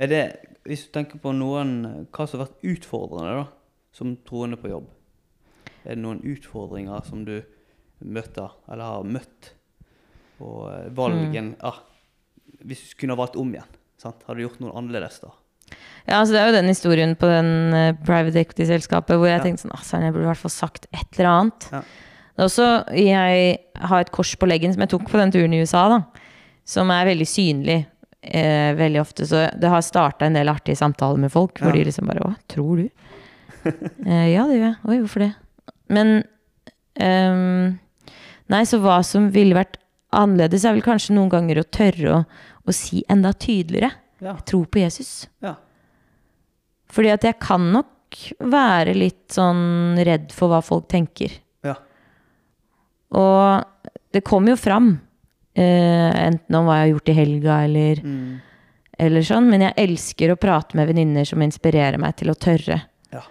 Er 0.00 0.06
det, 0.06 0.22
hvis 0.64 0.86
du 0.86 0.92
tenker 0.92 1.20
på 1.22 1.30
noen 1.30 2.08
Hva 2.10 2.26
som 2.26 2.40
har 2.40 2.48
vært 2.48 2.64
utfordrende, 2.64 3.44
da, 3.44 3.46
som 3.92 4.16
troende 4.26 4.56
på 4.56 4.72
jobb? 4.72 4.88
Er 5.84 5.94
det 5.94 6.02
noen 6.02 6.24
utfordringer 6.26 7.04
som 7.06 7.24
du 7.24 7.42
møter, 8.00 8.50
eller 8.68 8.84
har 8.84 9.04
møtt? 9.04 9.52
Og 10.42 10.90
valgen 10.96 11.54
mm. 11.54 11.60
ah, 11.64 11.78
Hvis 12.66 12.82
du 12.90 12.94
kunne 13.00 13.14
ha 13.16 13.20
valgt 13.20 13.36
om 13.40 13.50
igjen, 13.54 13.68
sant? 14.00 14.22
hadde 14.26 14.38
du 14.40 14.46
gjort 14.48 14.60
noe 14.60 14.72
annerledes 14.78 15.20
da? 15.22 15.30
Ja, 16.06 16.20
altså 16.20 16.32
Det 16.36 16.40
er 16.40 16.46
jo 16.50 16.56
den 16.60 16.68
historien 16.70 17.14
på 17.18 17.26
den 17.30 17.48
eh, 17.74 17.92
private 18.06 18.38
equity-selskapet 18.44 19.16
hvor 19.18 19.26
jeg 19.26 19.40
Ja. 19.40 19.44
tenkte 19.44 19.64
sånn, 19.66 19.74
ah, 19.74 19.82
jeg 20.04 20.12
burde 20.14 20.26
i 20.26 20.30
hvert 20.30 20.44
fall 20.44 20.54
sagt 20.54 20.86
et 20.92 21.18
eller 21.18 21.30
annet. 21.32 21.68
Ja. 21.72 21.80
Det 22.36 22.42
er 22.44 22.48
også, 22.50 22.68
Jeg 22.94 23.58
har 23.80 24.00
et 24.00 24.12
kors 24.12 24.34
på 24.36 24.46
leggen 24.46 24.72
som 24.74 24.80
jeg 24.84 24.90
tok 24.92 25.08
på 25.10 25.18
den 25.18 25.32
turen 25.32 25.54
i 25.56 25.60
USA, 25.64 25.88
da, 25.88 26.02
som 26.64 26.90
er 26.90 27.06
veldig 27.08 27.26
synlig 27.26 27.86
eh, 28.22 28.74
veldig 28.76 29.00
ofte. 29.00 29.26
Så 29.26 29.46
det 29.58 29.68
har 29.70 29.80
starta 29.82 30.26
en 30.26 30.34
del 30.34 30.48
artige 30.50 30.76
samtaler 30.76 31.18
med 31.18 31.32
folk 31.32 31.58
hvor 31.58 31.72
Ja. 31.74 31.78
de 31.80 31.84
liksom 31.90 32.06
bare 32.06 32.20
Å, 32.26 32.34
tror 32.48 32.76
du? 32.82 32.88
eh, 34.06 34.28
ja, 34.34 34.46
det 34.46 34.58
gjør 34.60 34.66
jeg. 34.70 34.76
Oi, 34.86 34.98
hvorfor 35.00 35.24
det? 35.26 35.32
Men 35.88 36.22
um, 37.00 37.78
Nei, 38.48 38.62
så 38.68 38.78
hva 38.78 39.00
som 39.02 39.30
ville 39.34 39.56
vært 39.58 39.78
annerledes, 40.16 40.64
er 40.64 40.74
vel 40.76 40.82
kanskje 40.86 41.14
noen 41.16 41.30
ganger 41.32 41.60
å 41.60 41.66
tørre 41.68 42.12
å, 42.16 42.20
å 42.66 42.74
si 42.74 43.02
enda 43.12 43.32
tydeligere. 43.36 43.92
Ja. 44.20 44.32
Jeg 44.38 44.46
tror 44.48 44.66
på 44.72 44.80
Jesus. 44.82 45.28
ja. 45.44 45.54
Fordi 46.92 47.10
at 47.10 47.24
jeg 47.26 47.34
kan 47.42 47.64
nok 47.74 48.16
være 48.40 48.92
litt 48.94 49.34
sånn 49.34 49.98
redd 50.06 50.30
for 50.32 50.48
hva 50.52 50.60
folk 50.64 50.86
tenker. 50.88 51.32
Ja. 51.66 51.74
Og 53.16 53.64
det 54.14 54.22
kommer 54.24 54.54
jo 54.54 54.56
fram, 54.60 54.92
eh, 55.54 56.12
enten 56.28 56.54
om 56.54 56.66
hva 56.68 56.76
jeg 56.78 56.84
har 56.86 56.92
gjort 56.94 57.08
i 57.12 57.16
helga 57.18 57.56
eller, 57.64 57.96
Mm. 58.02 58.40
eller 58.98 59.20
sånn, 59.26 59.50
men 59.50 59.60
jeg 59.66 59.74
elsker 59.76 60.30
å 60.32 60.38
prate 60.40 60.74
med 60.76 60.88
venninner 60.88 61.26
som 61.26 61.42
inspirerer 61.42 61.98
meg 61.98 62.16
til 62.16 62.28
å 62.30 62.34
tørre 62.38 62.82
Ja. 63.12 63.22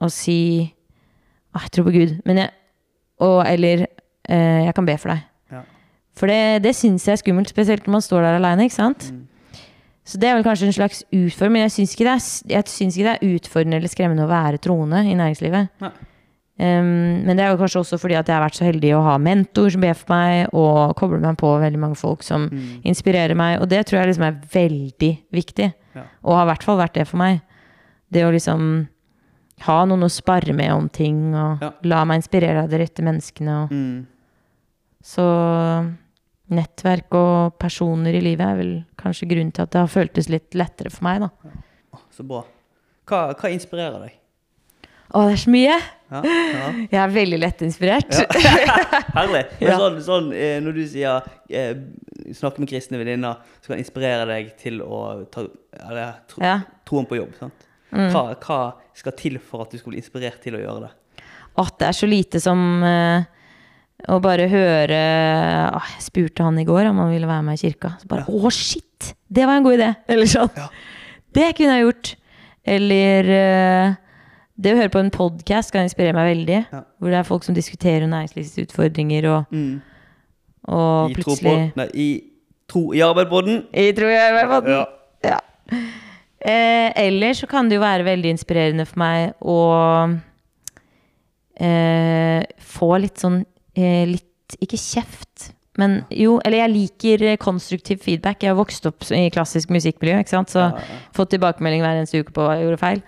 å 0.00 0.10
si 0.10 0.74
Å, 1.54 1.60
jeg 1.62 1.70
tror 1.70 1.84
på 1.86 1.92
Gud. 1.92 2.20
Men 2.26 2.36
jeg 2.36 2.50
og, 3.20 3.46
Eller 3.46 3.86
eh, 4.28 4.64
jeg 4.66 4.74
kan 4.74 4.84
be 4.84 4.96
for 4.98 5.08
deg. 5.08 5.22
For 6.18 6.30
det, 6.30 6.62
det 6.64 6.74
syns 6.76 7.06
jeg 7.06 7.14
er 7.14 7.22
skummelt, 7.22 7.50
spesielt 7.52 7.86
når 7.86 7.94
man 7.98 8.04
står 8.04 8.24
der 8.26 8.38
aleine? 8.40 8.66
Mm. 8.66 9.24
Så 10.08 10.18
det 10.18 10.28
er 10.28 10.38
vel 10.38 10.44
kanskje 10.46 10.66
en 10.66 10.72
slags 10.76 11.02
utfordring, 11.12 11.52
men 11.54 11.66
jeg 11.68 11.74
syns 11.76 11.94
ikke, 11.94 12.06
det 12.08 12.58
ikke 12.58 13.06
det 13.06 13.12
er 13.14 13.26
utfordrende 13.36 13.76
eller 13.78 13.92
skremmende 13.92 14.24
å 14.24 14.30
være 14.30 14.58
troende 14.64 15.02
i 15.04 15.14
næringslivet. 15.18 15.68
Nei. 15.84 15.90
Um, 16.58 17.22
men 17.22 17.36
det 17.38 17.44
er 17.44 17.52
jo 17.52 17.58
kanskje 17.60 17.84
også 17.84 18.00
fordi 18.02 18.16
at 18.18 18.26
jeg 18.26 18.34
har 18.34 18.42
vært 18.42 18.56
så 18.58 18.64
heldig 18.66 18.88
å 18.96 19.02
ha 19.06 19.12
mentor 19.22 19.68
som 19.70 19.84
ber 19.84 19.94
for 19.94 20.10
meg, 20.10 20.48
og 20.58 20.96
kobler 20.98 21.20
meg 21.22 21.36
på 21.38 21.52
veldig 21.62 21.78
mange 21.84 21.98
folk 22.00 22.24
som 22.26 22.48
Mm. 22.50 22.80
inspirerer 22.82 23.36
meg, 23.38 23.60
og 23.60 23.68
det 23.70 23.84
tror 23.86 24.00
jeg 24.00 24.08
liksom 24.08 24.26
er 24.26 24.40
veldig 24.56 25.12
viktig. 25.30 25.68
Ja. 25.94 26.02
Og 26.24 26.34
har 26.34 26.46
i 26.48 26.50
hvert 26.50 26.64
fall 26.66 26.78
vært 26.78 26.94
det 26.94 27.06
for 27.06 27.16
meg. 27.18 27.42
Det 28.10 28.24
å 28.24 28.32
liksom 28.32 28.88
ha 29.60 29.84
noen 29.84 30.02
å 30.02 30.10
spare 30.10 30.52
med 30.54 30.72
om 30.72 30.88
ting, 30.88 31.34
og 31.34 31.62
Ja. 31.62 31.70
la 31.84 32.04
meg 32.04 32.22
inspirere 32.22 32.64
av 32.64 32.70
de 32.70 32.78
rette 32.78 33.02
menneskene. 33.02 33.62
Og. 33.62 33.70
Mm. 33.70 34.06
Så 35.04 35.94
nettverk 36.54 37.14
og 37.18 37.58
personer 37.60 38.16
i 38.16 38.22
livet 38.24 38.44
er 38.46 38.58
vel 38.60 38.72
kanskje 39.00 39.28
grunnen 39.30 39.52
til 39.54 39.66
at 39.66 39.74
det 39.74 39.82
har 39.82 39.90
føltes 39.92 40.30
litt 40.32 40.56
lettere 40.58 40.92
for 40.92 41.06
meg, 41.08 41.26
da. 41.26 42.00
Så 42.14 42.24
bra. 42.26 42.44
Hva, 43.08 43.20
hva 43.38 43.50
inspirerer 43.52 44.02
deg? 44.06 44.16
Å, 45.08 45.22
det 45.24 45.36
er 45.38 45.40
så 45.40 45.52
mye! 45.52 45.76
Ja, 46.08 46.20
ja. 46.24 46.66
Jeg 46.92 46.98
er 47.00 47.12
veldig 47.12 47.38
lettinspirert. 47.40 48.18
Herlig. 49.16 49.44
Men 49.60 49.80
sånn, 49.80 49.96
sånn 50.04 50.28
eh, 50.36 50.58
når 50.64 50.76
du 50.76 50.82
sier 50.88 51.28
eh, 51.48 51.80
med 52.44 52.68
kristne 52.68 53.00
venninner 53.00 53.40
så 53.60 53.70
kan 53.70 53.78
det 53.78 53.84
inspirere 53.86 54.28
deg 54.28 54.52
til 54.60 54.82
å 54.84 55.00
ta 55.32 55.46
eller, 55.78 56.20
tro, 56.28 56.44
Ja. 56.44 56.58
troen 56.88 57.08
på 57.08 57.20
jobb, 57.20 57.32
sant? 57.40 57.66
Mm. 57.88 58.10
Hva, 58.12 58.22
hva 58.36 58.58
skal 58.96 59.16
til 59.16 59.38
for 59.40 59.64
at 59.64 59.72
du 59.72 59.80
skal 59.80 59.94
bli 59.94 60.00
inspirert 60.02 60.42
til 60.44 60.58
å 60.58 60.60
gjøre 60.60 60.88
det? 60.88 61.24
At 61.58 61.78
det 61.80 61.88
er 61.88 61.96
så 61.96 62.08
lite 62.08 62.40
som 62.44 62.60
eh, 62.84 63.24
å 64.06 64.20
bare 64.22 64.46
høre 64.46 64.98
ah, 65.74 65.86
Jeg 65.96 66.04
spurte 66.06 66.44
han 66.46 66.58
i 66.60 66.66
går 66.68 66.86
om 66.92 67.00
han 67.02 67.10
ville 67.10 67.26
være 67.26 67.42
med 67.48 67.58
i 67.58 67.62
kirka. 67.66 67.96
Så 67.98 68.06
bare 68.10 68.28
Å, 68.30 68.52
shit! 68.54 69.14
Det 69.26 69.46
var 69.48 69.58
en 69.58 69.66
god 69.66 69.78
idé! 69.78 69.88
Eller 70.08 70.30
sånn. 70.30 70.52
Ja. 70.56 70.68
Det 71.34 71.48
kunne 71.58 71.74
jeg 71.76 71.86
gjort. 71.88 72.12
Eller 72.68 73.30
eh, 73.34 73.96
det 74.58 74.72
å 74.74 74.78
høre 74.78 74.92
på 74.94 75.02
en 75.02 75.10
podkast 75.14 75.74
kan 75.74 75.86
inspirere 75.86 76.16
meg 76.16 76.30
veldig. 76.32 76.60
Ja. 76.70 76.82
Hvor 76.98 77.12
det 77.12 77.18
er 77.20 77.26
folk 77.28 77.46
som 77.46 77.56
diskuterer 77.58 78.06
næringslivsutfordringer, 78.10 79.28
og, 79.32 79.52
Mm. 79.54 79.80
og 80.68 81.10
I 81.10 81.14
tro 81.18 81.22
på 81.22 81.34
plutselig 81.34 81.76
Nei, 81.78 81.88
i 81.94 82.08
tro 82.68 82.86
i 82.92 83.02
tror 83.96 84.10
jeg 84.12 84.32
er 84.38 84.48
på 84.50 84.60
den. 84.64 84.78
Ja. 84.78 84.86
Ja. 85.24 85.38
Eh, 86.38 86.92
eller 87.08 87.34
så 87.34 87.48
kan 87.50 87.68
det 87.68 87.78
jo 87.78 87.82
være 87.82 88.04
veldig 88.06 88.30
inspirerende 88.36 88.86
for 88.86 88.98
meg 89.02 89.32
å 89.42 89.58
eh, 91.58 92.44
få 92.62 92.90
litt 93.02 93.18
sånn 93.18 93.40
Litt 93.78 94.58
Ikke 94.64 94.78
kjeft, 94.80 95.50
men 95.78 96.00
jo 96.10 96.38
Eller 96.46 96.64
jeg 96.64 96.74
liker 96.74 97.24
eh, 97.32 97.40
konstruktiv 97.40 98.00
feedback. 98.04 98.42
Jeg 98.42 98.54
har 98.54 98.58
vokst 98.58 98.86
opp 98.88 99.04
i 99.14 99.28
klassisk 99.34 99.72
musikkmiljø, 99.74 100.22
ikke 100.22 100.34
sant? 100.34 100.54
så 100.54 100.70
fått 101.16 101.34
tilbakemelding 101.34 101.84
hver 101.84 102.00
eneste 102.00 102.22
uke 102.22 102.34
på 102.34 102.46
hva 102.46 102.56
jeg 102.56 102.66
gjorde 102.66 102.80
feil. 102.82 103.02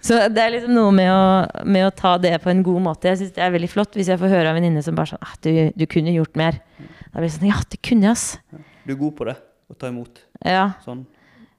Så 0.00 0.18
det 0.30 0.42
er 0.42 0.52
liksom 0.54 0.76
noe 0.76 0.92
med 0.94 1.10
å, 1.10 1.22
med 1.66 1.88
å 1.88 1.94
ta 1.94 2.14
det 2.22 2.36
på 2.42 2.52
en 2.52 2.62
god 2.66 2.84
måte. 2.84 3.10
Jeg 3.10 3.20
syns 3.20 3.34
det 3.34 3.42
er 3.42 3.54
veldig 3.54 3.70
flott 3.72 3.98
hvis 3.98 4.10
jeg 4.12 4.20
får 4.20 4.30
høre 4.30 4.46
av 4.46 4.54
en 4.54 4.60
venninne 4.60 4.82
som 4.86 4.96
bare 4.98 5.10
sånn 5.10 5.24
ah, 5.26 5.34
du, 5.42 5.50
du 5.74 5.84
kunne 5.90 6.14
gjort 6.14 6.38
mer. 6.38 6.60
Da 6.78 7.18
blir 7.18 7.26
det 7.26 7.34
sånn 7.34 7.50
Ja, 7.50 7.58
det 7.70 7.80
kunne 7.82 8.10
jeg, 8.10 8.14
ass. 8.14 8.64
Du 8.86 8.94
er 8.94 9.00
god 9.00 9.16
på 9.18 9.26
det. 9.28 9.34
Å 9.68 9.76
ta 9.76 9.90
imot. 9.90 10.22
Ja. 10.46 10.64
Sånn. 10.84 11.02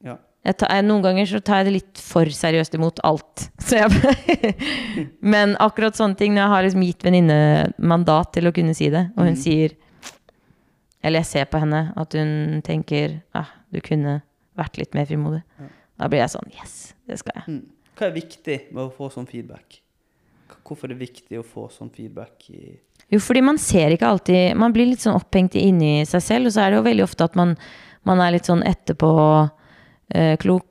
Ja. 0.06 0.16
Tar, 0.40 0.82
noen 0.88 1.04
ganger 1.04 1.28
så 1.28 1.42
tar 1.44 1.62
jeg 1.62 1.68
det 1.68 1.74
litt 1.76 2.00
for 2.02 2.30
seriøst 2.32 2.78
imot 2.78 3.02
alt. 3.06 3.50
Så 3.68 3.76
jeg, 3.76 4.54
men 5.20 5.58
akkurat 5.62 5.98
sånne 6.00 6.16
ting, 6.18 6.32
når 6.34 6.42
jeg 6.42 6.54
har 6.54 6.66
liksom 6.66 6.86
gitt 6.88 7.06
venninne 7.06 7.40
mandat 7.78 8.32
til 8.38 8.48
å 8.48 8.54
kunne 8.56 8.74
si 8.78 8.88
det, 8.94 9.10
og 9.18 9.28
hun 9.28 9.36
mm. 9.36 9.42
sier 9.44 9.76
Eller 11.04 11.22
jeg 11.22 11.30
ser 11.30 11.52
på 11.52 11.60
henne 11.62 11.84
at 12.00 12.16
hun 12.18 12.64
tenker 12.66 13.20
ah, 13.36 13.52
du 13.70 13.82
kunne 13.84 14.22
vært 14.60 14.80
litt 14.80 14.96
mer 14.98 15.06
frimodig. 15.12 15.44
Ja. 15.60 15.70
Da 16.00 16.10
blir 16.12 16.24
jeg 16.24 16.34
sånn 16.34 16.56
Yes, 16.56 16.80
det 17.08 17.20
skal 17.22 17.42
jeg. 17.42 17.60
Mm. 17.60 17.94
Hva 18.00 18.08
er 18.08 18.16
viktig 18.16 18.58
med 18.72 18.86
å 18.86 18.90
få 18.96 19.12
sånn 19.12 19.28
feedback? 19.28 19.82
Hvorfor 20.64 20.88
er 20.88 20.96
det 20.96 21.04
viktig 21.04 21.40
å 21.40 21.46
få 21.46 21.68
sånn 21.74 21.92
feedback 21.94 22.48
i 22.54 22.64
Jo, 23.12 23.20
fordi 23.22 23.42
man 23.44 23.58
ser 23.62 23.94
ikke 23.94 24.08
alltid 24.08 24.58
Man 24.60 24.74
blir 24.76 24.90
litt 24.90 25.04
sånn 25.04 25.18
opphengt 25.18 25.58
inni 25.60 26.06
seg 26.08 26.24
selv, 26.24 26.50
og 26.50 26.56
så 26.56 26.64
er 26.64 26.72
det 26.72 26.80
jo 26.80 26.88
veldig 26.88 27.06
ofte 27.06 27.28
at 27.28 27.38
man, 27.40 27.56
man 28.08 28.22
er 28.24 28.36
litt 28.38 28.50
sånn 28.50 28.64
etterpå 28.68 29.12
klok. 30.42 30.66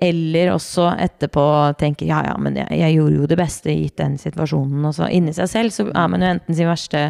Eller 0.00 0.52
også 0.54 0.92
etterpå 0.94 1.42
tenker 1.78 2.06
ja, 2.06 2.20
ja, 2.28 2.36
men 2.38 2.54
jeg, 2.54 2.68
jeg 2.78 2.94
gjorde 2.94 3.16
jo 3.18 3.26
det 3.26 3.38
beste 3.40 3.72
gitt 3.74 3.96
den 3.98 4.14
situasjonen. 4.20 4.84
Og 4.86 4.94
så 4.94 5.08
inni 5.10 5.32
seg 5.34 5.48
selv 5.50 5.74
så 5.74 5.88
er 5.90 6.08
man 6.12 6.22
jo 6.22 6.28
enten 6.36 6.54
sin 6.54 6.68
verste 6.70 7.00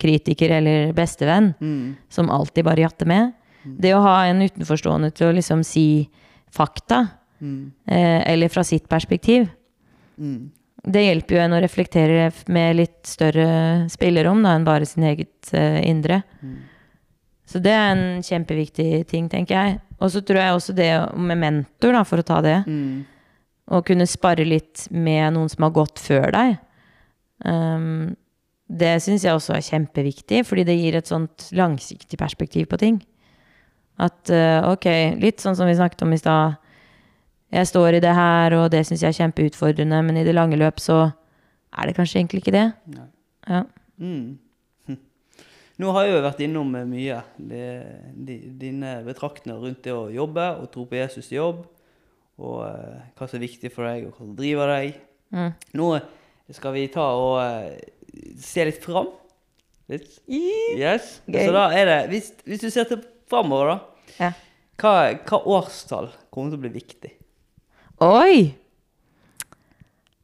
kritiker 0.00 0.50
eller 0.56 0.94
bestevenn 0.96 1.52
Mm. 1.60 1.96
som 2.08 2.30
alltid 2.32 2.64
bare 2.64 2.80
jatter 2.86 3.06
med. 3.06 3.34
Det 3.78 3.92
å 3.94 4.00
ha 4.02 4.24
en 4.26 4.40
utenforstående 4.42 5.12
til 5.14 5.28
å 5.28 5.34
liksom 5.36 5.60
si 5.64 6.08
fakta, 6.50 7.10
Mm. 7.42 7.72
eh, 7.86 8.22
eller 8.32 8.48
fra 8.48 8.64
sitt 8.64 8.88
perspektiv, 8.88 9.48
Mm. 10.18 10.50
det 10.88 11.04
hjelper 11.04 11.36
jo 11.36 11.40
en 11.44 11.52
å 11.52 11.60
reflektere 11.62 12.32
med 12.48 12.76
litt 12.76 13.02
større 13.04 13.88
spillerom 13.90 14.42
da, 14.42 14.56
enn 14.56 14.64
bare 14.64 14.86
sin 14.86 15.04
eget 15.04 15.52
eh, 15.52 15.82
indre. 15.86 16.22
Mm. 16.42 16.56
Så 17.52 17.60
det 17.60 17.72
er 17.76 17.90
en 17.92 18.22
kjempeviktig 18.24 19.04
ting, 19.10 19.28
tenker 19.28 19.58
jeg. 19.58 19.80
Og 20.00 20.10
så 20.14 20.22
tror 20.24 20.40
jeg 20.40 20.56
også 20.56 20.74
det 20.76 20.90
med 21.20 21.40
mentor, 21.42 21.92
da, 21.92 22.02
for 22.08 22.22
å 22.22 22.26
ta 22.26 22.40
det. 22.44 22.58
Mm. 22.64 23.02
Å 23.72 23.82
kunne 23.86 24.08
spare 24.08 24.46
litt 24.48 24.86
med 24.90 25.36
noen 25.36 25.50
som 25.52 25.66
har 25.66 25.74
gått 25.76 26.00
før 26.00 26.32
deg. 26.32 26.56
Um, 27.44 28.14
det 28.72 28.94
syns 29.04 29.26
jeg 29.26 29.36
også 29.36 29.54
er 29.58 29.66
kjempeviktig, 29.66 30.42
fordi 30.48 30.64
det 30.64 30.78
gir 30.78 30.96
et 30.96 31.10
sånt 31.10 31.50
langsiktig 31.52 32.18
perspektiv 32.20 32.70
på 32.70 32.80
ting. 32.80 33.02
At 34.00 34.32
uh, 34.32 34.72
ok, 34.72 34.88
litt 35.20 35.44
sånn 35.44 35.58
som 35.58 35.68
vi 35.68 35.76
snakket 35.76 36.06
om 36.06 36.16
i 36.16 36.20
stad. 36.20 36.56
Jeg 37.52 37.68
står 37.68 37.98
i 37.98 38.02
det 38.02 38.14
her, 38.16 38.56
og 38.56 38.70
det 38.72 38.86
syns 38.88 39.04
jeg 39.04 39.12
er 39.12 39.18
kjempeutfordrende, 39.26 39.98
men 40.06 40.16
i 40.16 40.24
det 40.24 40.32
lange 40.32 40.56
løp 40.56 40.80
så 40.80 41.02
er 41.76 41.88
det 41.88 41.98
kanskje 41.98 42.22
egentlig 42.22 42.40
ikke 42.42 42.56
det. 42.56 42.70
Nei. 42.96 43.10
Ja. 43.50 43.60
Mm. 44.00 44.38
Nå 45.80 45.92
har 45.96 46.04
jeg 46.04 46.14
jo 46.14 46.24
vært 46.26 46.42
innom 46.44 46.74
eh, 46.76 46.88
mye. 46.88 47.20
Det, 47.38 47.68
de, 48.28 48.38
dine 48.60 48.96
betraktninger 49.06 49.62
rundt 49.62 49.80
det 49.86 49.94
å 49.94 50.10
jobbe 50.12 50.48
og 50.60 50.68
tro 50.74 50.84
på 50.88 50.98
Jesus 50.98 51.30
i 51.32 51.38
jobb. 51.38 51.62
Og 52.42 52.58
eh, 52.66 53.00
hva 53.16 53.28
som 53.28 53.38
er 53.38 53.46
viktig 53.46 53.72
for 53.72 53.88
deg, 53.88 54.08
og 54.08 54.16
hva 54.16 54.26
som 54.26 54.36
driver 54.38 54.74
deg. 54.74 55.00
Mm. 55.32 55.50
Nå 55.80 55.88
skal 56.52 56.76
vi 56.76 56.86
ta 56.92 57.06
og 57.16 57.38
eh, 57.40 58.36
se 58.42 58.66
litt 58.68 58.82
fram. 58.82 59.12
Litt. 59.92 60.08
Yes. 60.28 61.18
Gøy. 61.26 61.40
Så 61.40 61.52
da 61.54 61.66
er 61.74 61.88
det 61.88 61.98
Hvis, 62.12 62.30
hvis 62.46 62.62
du 62.62 62.68
ser 62.72 62.88
til 62.88 63.02
framover, 63.30 63.72
da. 63.72 64.10
Ja. 64.18 64.32
Hva, 64.80 64.92
hva 65.28 65.40
årstall 65.58 66.10
kommer 66.32 66.52
til 66.52 66.60
å 66.60 66.64
bli 66.64 66.72
viktig? 66.74 67.12
Oi! 68.02 68.36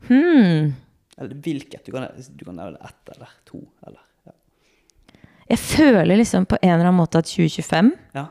Hmm. 0.09 0.75
Eller 1.19 1.41
hvilket? 1.45 1.85
Du 1.85 1.93
kan, 1.93 2.07
du 2.17 2.45
kan 2.47 2.57
nevne 2.59 2.81
ett 2.85 3.13
eller 3.15 3.33
to. 3.49 3.61
Eller. 3.87 4.08
Jeg 5.49 5.59
føler 5.63 6.19
liksom 6.21 6.45
på 6.49 6.59
en 6.61 6.75
eller 6.75 6.89
annen 6.91 6.99
måte 7.01 7.23
at 7.23 7.29
2025 7.31 7.91
ja. 8.19 8.27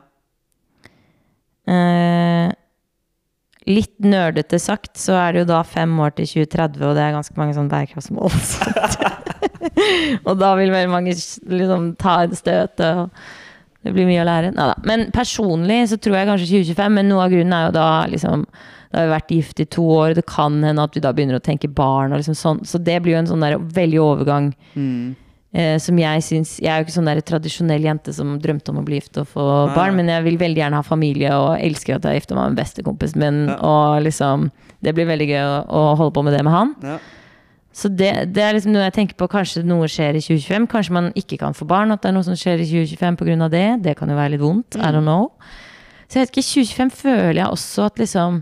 eh, 1.74 2.51
Litt 3.68 3.97
nerdete 3.99 4.59
sagt, 4.63 4.93
så 5.01 5.18
er 5.20 5.34
det 5.34 5.41
jo 5.41 5.47
da 5.49 5.57
fem 5.68 5.91
år 5.99 6.13
til 6.15 6.30
2030, 6.30 6.86
og 6.88 6.93
det 6.95 7.01
er 7.03 7.15
ganske 7.18 7.36
mange 7.36 7.55
sånne 7.57 7.74
bærekraftsmål. 7.74 8.32
og 10.28 10.38
da 10.39 10.53
vil 10.55 10.72
veldig 10.72 10.91
mange 10.93 11.11
liksom 11.51 11.89
ta 11.99 12.13
en 12.24 12.38
støt, 12.38 12.80
og 12.80 13.09
det 13.84 13.91
blir 13.97 14.07
mye 14.07 14.22
å 14.24 14.28
lære. 14.30 14.53
Neida. 14.55 14.78
Men 14.88 15.09
personlig 15.11 15.82
så 15.91 15.99
tror 15.99 16.15
jeg 16.15 16.30
kanskje 16.32 16.47
2025, 16.53 16.95
men 16.95 17.11
noe 17.11 17.26
av 17.26 17.36
grunnen 17.36 17.57
er 17.57 17.68
jo 17.68 17.76
da 17.76 17.89
liksom 18.13 18.47
Da 18.88 19.01
har 19.01 19.09
vi 19.09 19.15
vært 19.18 19.32
gift 19.36 19.59
i 19.59 19.68
to 19.68 19.84
år, 19.97 20.13
det 20.15 20.24
kan 20.32 20.61
hende 20.63 20.88
at 20.88 20.95
vi 20.95 21.03
da 21.03 21.11
begynner 21.11 21.41
å 21.41 21.43
tenke 21.43 21.68
barn 21.68 22.13
og 22.15 22.22
liksom 22.22 22.38
sånn. 22.39 22.63
Så 22.63 22.80
det 22.80 23.01
blir 23.03 23.18
jo 23.18 23.20
en 23.20 23.28
sånn 23.34 23.43
der 23.43 23.59
veldig 23.59 23.99
overgang 23.99 24.53
Mm. 24.80 25.15
Eh, 25.58 25.80
som 25.82 25.97
jeg 25.97 26.22
syns 26.22 26.49
Jeg 26.62 26.70
er 26.70 26.82
jo 26.82 26.86
ikke 26.86 26.93
sånn 26.93 27.08
der 27.10 27.20
tradisjonell 27.26 27.86
jente 27.88 28.14
som 28.14 28.36
drømte 28.41 28.70
om 28.70 28.82
å 28.82 28.86
bli 28.86 28.99
gift 28.99 29.18
og 29.18 29.30
få 29.32 29.45
Nei, 29.66 29.74
barn, 29.74 29.95
men 29.97 30.12
jeg 30.12 30.26
vil 30.28 30.36
veldig 30.38 30.62
gjerne 30.62 30.78
ha 30.78 30.86
familie 30.86 31.32
og 31.34 31.55
elsker 31.55 31.95
at 31.95 32.03
jeg 32.05 32.12
har 32.12 32.20
gifta 32.20 32.38
meg 32.38 32.51
med 32.51 32.60
bestekompisen 32.60 33.24
min. 33.24 33.39
Ja. 33.49 33.55
Og 33.66 34.03
liksom 34.05 34.49
Det 34.86 34.93
blir 34.93 35.10
veldig 35.10 35.30
gøy 35.32 35.41
å, 35.41 35.55
å 35.66 35.82
holde 35.97 36.14
på 36.14 36.26
med 36.28 36.38
det 36.38 36.43
med 36.45 36.53
han. 36.53 36.76
Ja. 36.86 36.99
Så 37.78 37.89
det, 37.93 38.12
det 38.34 38.41
er 38.41 38.55
liksom 38.55 38.74
noe 38.74 38.88
jeg 38.88 38.95
tenker 38.95 39.18
på. 39.18 39.28
Kanskje 39.30 39.62
noe 39.66 39.89
skjer 39.89 40.18
i 40.18 40.22
2025. 40.22 40.70
Kanskje 40.72 40.95
man 40.97 41.10
ikke 41.18 41.38
kan 41.41 41.58
få 41.58 41.66
barn. 41.70 41.93
At 41.93 42.01
det 42.01 42.10
er 42.10 42.16
noe 42.16 42.26
som 42.26 42.38
skjer 42.38 42.62
i 42.62 42.66
2025 42.70 43.18
pga. 43.20 43.49
det. 43.53 43.68
Det 43.86 43.93
kan 43.99 44.10
jo 44.10 44.18
være 44.18 44.34
litt 44.34 44.41
vondt. 44.41 44.78
I 44.78 44.89
don't 44.93 45.05
know. 45.05 45.30
Så 46.08 46.18
jeg 46.18 46.26
vet 46.26 46.34
ikke, 46.34 46.47
2025 46.47 46.95
føler 47.01 47.41
jeg 47.41 47.51
også 47.51 47.89
at 47.91 48.01
liksom 48.01 48.41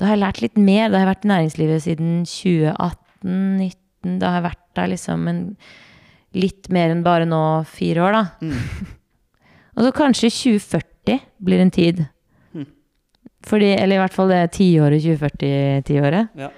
Da 0.00 0.08
har 0.08 0.16
jeg 0.16 0.22
lært 0.22 0.42
litt 0.42 0.58
mer. 0.58 0.90
Da 0.90 0.98
har 0.98 1.06
jeg 1.06 1.12
vært 1.12 1.26
i 1.26 1.30
næringslivet 1.30 1.86
siden 1.86 2.10
2018-2019. 2.26 4.18
Da 4.18 4.32
har 4.32 4.40
jeg 4.40 4.48
vært 4.50 4.64
der 4.78 4.90
liksom 4.90 5.30
en, 5.30 5.42
litt 6.38 6.68
mer 6.72 6.92
enn 6.94 7.04
bare 7.04 7.26
nå 7.28 7.42
fire 7.68 8.04
år, 8.06 8.16
da. 8.16 8.24
Mm. 8.42 8.96
Og 9.76 9.86
så 9.86 9.92
kanskje 9.96 10.30
2040 10.32 11.20
blir 11.42 11.62
en 11.64 11.72
tid. 11.72 12.02
Mm. 12.54 12.66
Fordi, 13.48 13.70
eller 13.76 13.96
i 13.96 14.02
hvert 14.02 14.16
fall 14.16 14.32
det 14.32 14.42
tiåret 14.56 15.02
2040-tiåret. 15.04 16.34
Ja. 16.38 16.50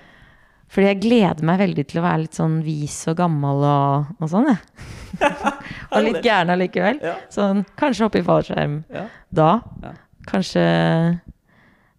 Fordi 0.74 0.88
jeg 0.90 1.00
gleder 1.04 1.46
meg 1.46 1.60
veldig 1.60 1.84
til 1.86 2.00
å 2.00 2.04
være 2.06 2.22
litt 2.24 2.34
sånn 2.38 2.56
vis 2.66 2.96
og 3.12 3.18
gammel 3.20 3.62
og, 3.62 4.08
og 4.18 4.30
sånn, 4.32 4.48
jeg. 4.50 5.28
og 5.94 6.00
litt 6.02 6.24
gæren 6.26 6.50
allikevel. 6.56 6.98
Ja. 7.04 7.14
Sånn, 7.30 7.62
kanskje 7.78 8.08
hoppe 8.08 8.22
i 8.22 8.26
fallskjerm 8.26 8.80
Ja. 8.94 9.04
da. 9.30 9.50
Ja. 9.84 9.92
Kanskje 10.26 10.64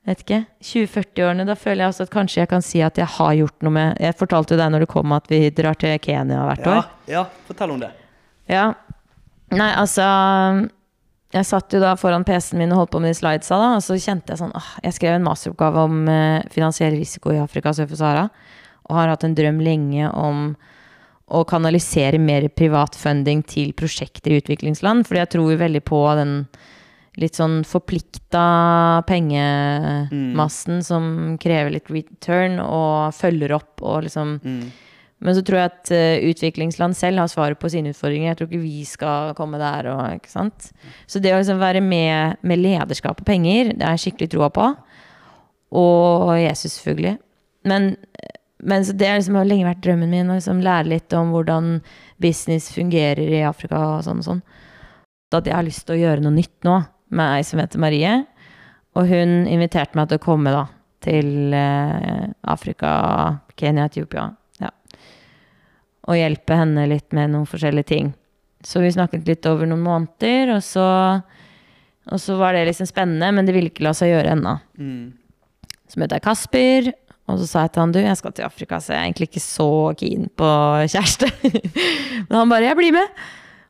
Vet 0.05 0.21
ikke. 0.21 0.39
20-40-årene, 0.61 1.47
da 1.49 1.55
føler 1.57 1.81
jeg 1.85 1.93
også 1.93 2.05
at 2.05 2.13
kanskje 2.13 2.41
jeg 2.43 2.49
kan 2.51 2.61
si 2.61 2.81
at 2.85 2.99
jeg 3.01 3.09
har 3.15 3.31
gjort 3.39 3.63
noe 3.65 3.73
med 3.73 4.01
Jeg 4.03 4.13
fortalte 4.19 4.53
jo 4.53 4.59
deg 4.61 4.69
når 4.73 4.85
du 4.85 4.89
kom 4.91 5.15
at 5.15 5.25
vi 5.31 5.39
drar 5.49 5.77
til 5.81 5.95
Kenya 6.03 6.43
hvert 6.45 6.67
år. 6.69 6.83
ja, 7.09 7.23
fortell 7.47 7.73
om 7.73 7.79
det. 7.81 7.89
Ja. 8.51 8.67
Nei, 9.55 9.71
altså 9.77 10.05
Jeg 11.33 11.45
satt 11.49 11.73
jo 11.73 11.81
da 11.81 11.95
foran 11.97 12.23
PC-en 12.25 12.61
min 12.61 12.71
og 12.75 12.83
holdt 12.83 12.93
på 12.93 13.01
med 13.01 13.11
de 13.11 13.17
slidesa, 13.17 13.57
da, 13.57 13.71
og 13.79 13.83
så 13.83 13.97
kjente 13.97 14.31
jeg 14.33 14.39
sånn 14.43 14.53
åh, 14.55 14.69
Jeg 14.85 14.93
skrev 14.99 15.17
en 15.17 15.25
masteroppgave 15.25 15.87
om 15.89 16.05
eh, 16.07 16.45
finansiell 16.53 16.93
risiko 16.95 17.33
i 17.33 17.41
Afrika 17.41 17.73
sør 17.73 17.89
for 17.89 17.99
Sahara, 17.99 18.29
og 18.85 18.95
har 18.99 19.09
hatt 19.11 19.25
en 19.25 19.35
drøm 19.35 19.59
lenge 19.65 20.07
om 20.13 20.53
å 21.25 21.41
kanalisere 21.49 22.21
mer 22.21 22.45
privat 22.53 22.93
funding 22.95 23.41
til 23.49 23.73
prosjekter 23.73 24.31
i 24.31 24.37
utviklingsland, 24.43 25.07
fordi 25.09 25.23
jeg 25.23 25.31
tror 25.33 25.51
jo 25.51 25.57
veldig 25.57 25.81
på 25.89 26.01
den 26.21 26.35
litt 27.21 27.37
sånn 27.37 27.61
forplikta 27.67 29.03
pengemassen 29.07 30.81
som 30.83 31.37
krever 31.41 31.77
litt 31.77 31.91
return, 31.91 32.59
og 32.59 33.15
følger 33.15 33.55
opp 33.55 33.83
og 33.85 34.03
liksom 34.07 34.39
Mm. 34.43 34.71
men 35.23 35.35
så 35.35 35.41
tror 35.45 35.57
jeg 35.57 35.71
at 35.71 35.91
uh, 35.95 36.29
utviklingsland 36.29 36.95
selv 36.95 37.19
har 37.19 37.27
svaret 37.31 37.59
på 37.59 37.69
sine 37.71 37.93
utfordringer. 37.93 38.33
Jeg 38.33 38.37
tror 38.37 38.49
ikke 38.49 38.63
vi 38.65 38.83
skal 38.85 39.33
komme 39.33 39.57
der. 39.57 39.87
Og, 39.93 40.01
ikke 40.19 40.29
sant? 40.29 40.71
Så 41.07 41.21
det 41.23 41.31
å 41.33 41.39
liksom 41.39 41.61
være 41.61 41.81
med 41.81 42.35
med 42.43 42.59
lederskap 42.59 43.21
og 43.21 43.25
penger, 43.25 43.71
det 43.73 43.85
har 43.85 43.95
jeg 43.95 44.11
skikkelig 44.11 44.29
troa 44.35 44.49
på. 44.53 44.67
Og 45.71 46.35
Jesus, 46.39 46.75
selvfølgelig. 46.77 47.17
Men, 47.65 47.95
men 48.61 48.85
så 48.85 48.93
det 48.93 49.07
liksom 49.07 49.35
har 49.39 49.47
lenge 49.47 49.65
vært 49.65 49.81
drømmen 49.83 50.11
min, 50.11 50.29
å 50.29 50.35
liksom 50.37 50.61
lære 50.61 50.91
litt 50.91 51.13
om 51.13 51.31
hvordan 51.33 51.79
business 52.21 52.69
fungerer 52.75 53.39
i 53.39 53.41
Afrika 53.47 53.79
og 53.95 54.03
sånn 54.05 54.19
og 54.21 54.27
sånn. 54.27 54.43
Så 55.31 55.39
at 55.39 55.47
jeg 55.49 55.55
har 55.55 55.65
lyst 55.65 55.87
til 55.87 55.95
å 55.95 56.03
gjøre 56.03 56.21
noe 56.21 56.35
nytt 56.35 56.67
nå 56.67 56.75
med 57.13 57.37
ei 57.37 57.45
som 57.45 57.61
heter 57.61 57.81
Marie. 57.81 58.15
Og 58.95 59.09
hun 59.09 59.43
inviterte 59.51 59.97
meg 59.97 60.09
til 60.09 60.19
å 60.19 60.25
komme 60.25 60.53
da 60.55 60.65
til 61.05 61.53
eh, 61.53 62.25
Afrika, 62.49 62.91
Kenya, 63.59 63.89
Etiopia. 63.89 64.29
Ja. 64.63 64.71
Og 66.09 66.19
hjelpe 66.19 66.57
henne 66.57 66.87
litt 66.89 67.13
med 67.15 67.33
noen 67.33 67.49
forskjellige 67.49 67.91
ting. 67.91 68.13
Så 68.65 68.81
vi 68.81 68.93
snakket 68.93 69.27
litt 69.29 69.45
over 69.45 69.69
noen 69.69 69.83
måneder, 69.85 70.55
og 70.55 70.63
så, 70.65 70.87
og 72.09 72.21
så 72.21 72.37
var 72.39 72.55
det 72.55 72.65
liksom 72.71 72.89
spennende, 72.89 73.29
men 73.35 73.45
det 73.45 73.53
ville 73.53 73.69
ikke 73.69 73.85
la 73.85 73.93
seg 73.93 74.15
gjøre 74.15 74.33
ennå. 74.33 74.55
Mm. 74.81 75.75
Så 75.91 76.01
møtte 76.01 76.17
jeg 76.17 76.25
Kasper, 76.25 76.89
og 77.29 77.41
så 77.41 77.49
sa 77.49 77.65
jeg 77.65 77.75
til 77.75 77.83
han 77.83 77.93
du, 77.93 78.01
jeg 78.01 78.17
skal 78.17 78.33
til 78.37 78.47
Afrika, 78.47 78.79
så 78.81 78.95
jeg 78.95 79.01
er 79.01 79.07
egentlig 79.09 79.29
ikke 79.29 79.43
så 79.43 79.69
keen 79.99 80.29
på 80.37 80.49
kjæreste. 80.93 81.29
Men 82.27 82.39
han 82.39 82.53
bare, 82.53 82.71
jeg 82.71 82.79
blir 82.79 82.95
med. 82.95 83.21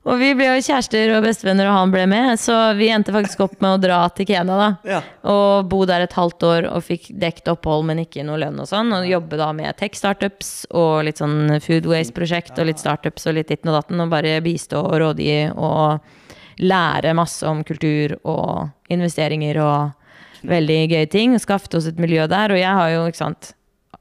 Og 0.06 0.20
vi 0.22 0.28
ble 0.38 0.51
jo 0.51 0.62
kjærester 0.62 1.16
og 1.16 1.24
bestevenner, 1.26 1.66
og 1.66 1.80
han 1.80 1.93
ble 1.93 2.03
med. 2.10 2.38
Så 2.38 2.53
vi 2.78 2.91
endte 2.93 3.14
faktisk 3.14 3.39
opp 3.47 3.56
med 3.64 3.74
å 3.74 3.82
dra 3.82 3.97
til 4.14 4.28
Kenya, 4.30 4.58
da. 4.60 4.68
Ja. 4.86 4.99
Og 5.32 5.66
bo 5.72 5.82
der 5.89 6.06
et 6.06 6.14
halvt 6.14 6.45
år 6.45 6.68
og 6.70 6.86
fikk 6.86 7.08
dekt 7.22 7.49
opphold, 7.49 7.88
men 7.89 8.03
ikke 8.03 8.26
noe 8.28 8.38
lønn 8.43 8.62
og 8.62 8.70
sånn. 8.70 8.93
Og 8.93 9.08
jobbe 9.10 9.39
da 9.41 9.49
med 9.58 9.74
tech-startups 9.80 10.51
og 10.78 11.08
litt 11.08 11.24
sånn 11.24 11.58
food 11.64 11.89
waste-prosjekt 11.89 12.62
og 12.62 12.70
litt 12.70 12.84
startups 12.84 13.26
og 13.26 13.39
litt 13.39 13.49
ditten 13.49 13.74
og 13.74 13.80
datten. 13.80 14.03
Og 14.06 14.14
bare 14.14 14.38
bistå 14.45 14.84
og 14.86 14.99
rådgi 15.01 15.39
og 15.58 16.62
lære 16.62 17.16
masse 17.18 17.49
om 17.49 17.66
kultur 17.66 18.14
og 18.22 18.93
investeringer 18.93 19.58
og 19.66 20.45
veldig 20.45 20.82
gøye 20.93 21.10
ting. 21.10 21.34
Og 21.34 21.41
skaffet 21.41 21.80
oss 21.82 21.89
et 21.89 22.01
miljø 22.01 22.30
der. 22.30 22.53
Og 22.53 22.62
jeg 22.62 22.82
har 22.82 22.93
jo, 22.93 23.06
ikke 23.10 23.24
sant 23.26 23.56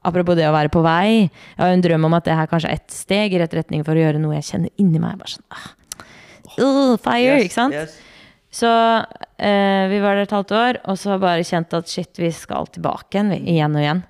Apropos 0.05 0.37
det 0.37 0.45
å 0.45 0.53
være 0.53 0.69
på 0.69 0.83
vei. 0.85 1.25
Jeg 1.25 1.57
har 1.57 1.71
jo 1.71 1.77
en 1.79 1.81
drøm 1.81 2.03
om 2.05 2.13
at 2.13 2.27
det 2.27 2.35
her 2.37 2.49
kanskje 2.51 2.69
er 2.69 2.77
ett 2.77 2.93
steg 2.93 3.33
i 3.33 3.39
rett 3.41 3.55
retning 3.57 3.81
for 3.81 3.97
å 3.97 4.03
gjøre 4.03 4.19
noe 4.21 4.35
jeg 4.37 4.45
kjenner 4.51 4.69
inni 4.77 5.01
meg. 5.01 5.15
Bare 5.17 5.31
sånn, 5.33 5.45
ah, 5.49 5.71
uh, 6.59 6.95
fire, 7.01 7.37
Yes, 7.39 7.47
ikke 7.47 7.57
sant? 7.59 7.77
yes. 7.77 8.01
Så 8.55 8.69
eh, 9.37 9.85
vi 9.91 9.97
var 9.99 10.15
der 10.15 10.29
et 10.29 10.31
halvt 10.31 10.51
år, 10.55 10.77
og 10.87 10.95
så 10.99 11.17
bare 11.19 11.43
kjent 11.43 11.73
at 11.75 11.91
shit, 11.91 12.13
vi 12.15 12.29
skal 12.31 12.69
tilbake 12.71 13.17
igjen, 13.17 13.33
igjen 13.35 13.75
og 13.75 13.83
igjen. 13.83 14.03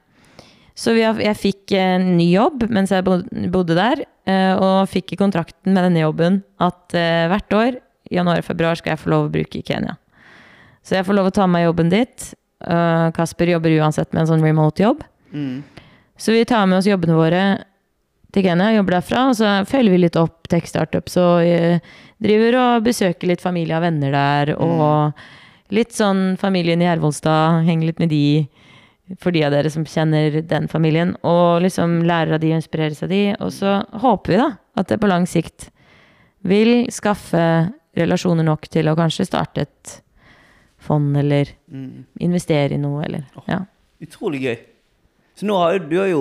Så 0.78 0.94
vi 0.94 1.02
jeg 1.02 1.40
fikk 1.40 1.74
en 1.80 2.12
ny 2.18 2.28
jobb 2.34 2.68
mens 2.70 2.92
jeg 2.94 3.06
bodde 3.08 3.78
der, 3.78 4.04
eh, 4.30 4.54
og 4.54 4.92
fikk 4.92 5.16
i 5.16 5.20
kontrakten 5.24 5.74
med 5.74 5.88
denne 5.88 6.04
jobben 6.04 6.42
at 6.62 6.94
eh, 6.94 7.26
hvert 7.32 7.58
år, 7.58 7.80
januar 8.14 8.44
og 8.44 8.46
februar, 8.46 8.78
skal 8.78 8.94
jeg 8.94 9.02
få 9.02 9.14
lov 9.16 9.30
å 9.30 9.34
bruke 9.34 9.58
i 9.58 9.66
Kenya. 9.66 9.96
Så 10.86 11.00
jeg 11.00 11.08
får 11.08 11.18
lov 11.18 11.32
å 11.32 11.34
ta 11.34 11.48
med 11.48 11.56
meg 11.58 11.66
jobben 11.66 11.90
dit. 11.90 12.26
Uh, 12.62 13.10
Kasper 13.18 13.50
jobber 13.50 13.74
uansett 13.80 14.12
med 14.14 14.22
en 14.22 14.30
sånn 14.30 14.46
remote 14.46 14.84
jobb. 14.84 15.02
Mm. 15.34 15.64
Så 16.22 16.36
vi 16.36 16.46
tar 16.46 16.68
med 16.70 16.78
oss 16.78 16.86
jobbene 16.86 17.18
våre 17.18 17.42
til 18.36 18.44
Kenya, 18.46 18.74
jobber 18.76 18.98
derfra. 19.00 19.24
Og 19.32 19.38
så 19.40 19.54
følger 19.70 19.96
vi 19.96 20.02
litt 20.04 20.20
opp 20.20 20.50
Tech 20.52 20.68
Startups 20.70 21.16
og 21.22 21.46
eh, 21.48 21.80
driver 22.24 22.60
og 22.62 22.86
besøker 22.86 23.32
litt 23.32 23.44
familie 23.44 23.78
og 23.80 23.86
venner 23.88 24.14
der. 24.16 24.54
Og 24.60 25.74
litt 25.76 25.96
sånn 25.96 26.36
familien 26.42 26.84
i 26.84 26.90
Hervolstad, 26.90 27.64
henger 27.68 27.92
litt 27.94 28.04
med 28.04 28.12
de. 28.14 28.24
For 29.22 29.30
de 29.30 29.44
av 29.46 29.54
dere 29.54 29.70
som 29.70 29.84
kjenner 29.86 30.40
den 30.50 30.68
familien. 30.72 31.14
Og 31.26 31.62
liksom 31.66 32.00
lærer 32.10 32.36
av 32.38 32.42
de 32.42 32.54
og 32.54 32.60
inspireres 32.60 33.04
av 33.06 33.12
de. 33.14 33.24
Og 33.40 33.52
så 33.54 33.80
håper 34.02 34.34
vi 34.34 34.40
da 34.42 34.52
at 34.82 34.90
det 34.92 34.98
på 35.02 35.10
lang 35.12 35.28
sikt 35.30 35.70
vil 36.46 36.88
skaffe 36.94 37.44
relasjoner 37.96 38.44
nok 38.46 38.66
til 38.74 38.90
å 38.92 38.96
kanskje 38.98 39.28
starte 39.30 39.64
et 39.68 39.94
fond, 40.86 41.16
eller 41.18 41.50
Mm. 41.72 42.04
investere 42.22 42.76
i 42.76 42.78
noe, 42.78 43.04
eller 43.06 43.24
ja. 43.50 43.62
Utrolig 44.04 44.42
gøy. 44.44 44.58
Så 45.36 45.48
nå 45.48 45.56
har 45.58 45.80
du 45.80 45.96
har 45.98 46.08
jo 46.12 46.20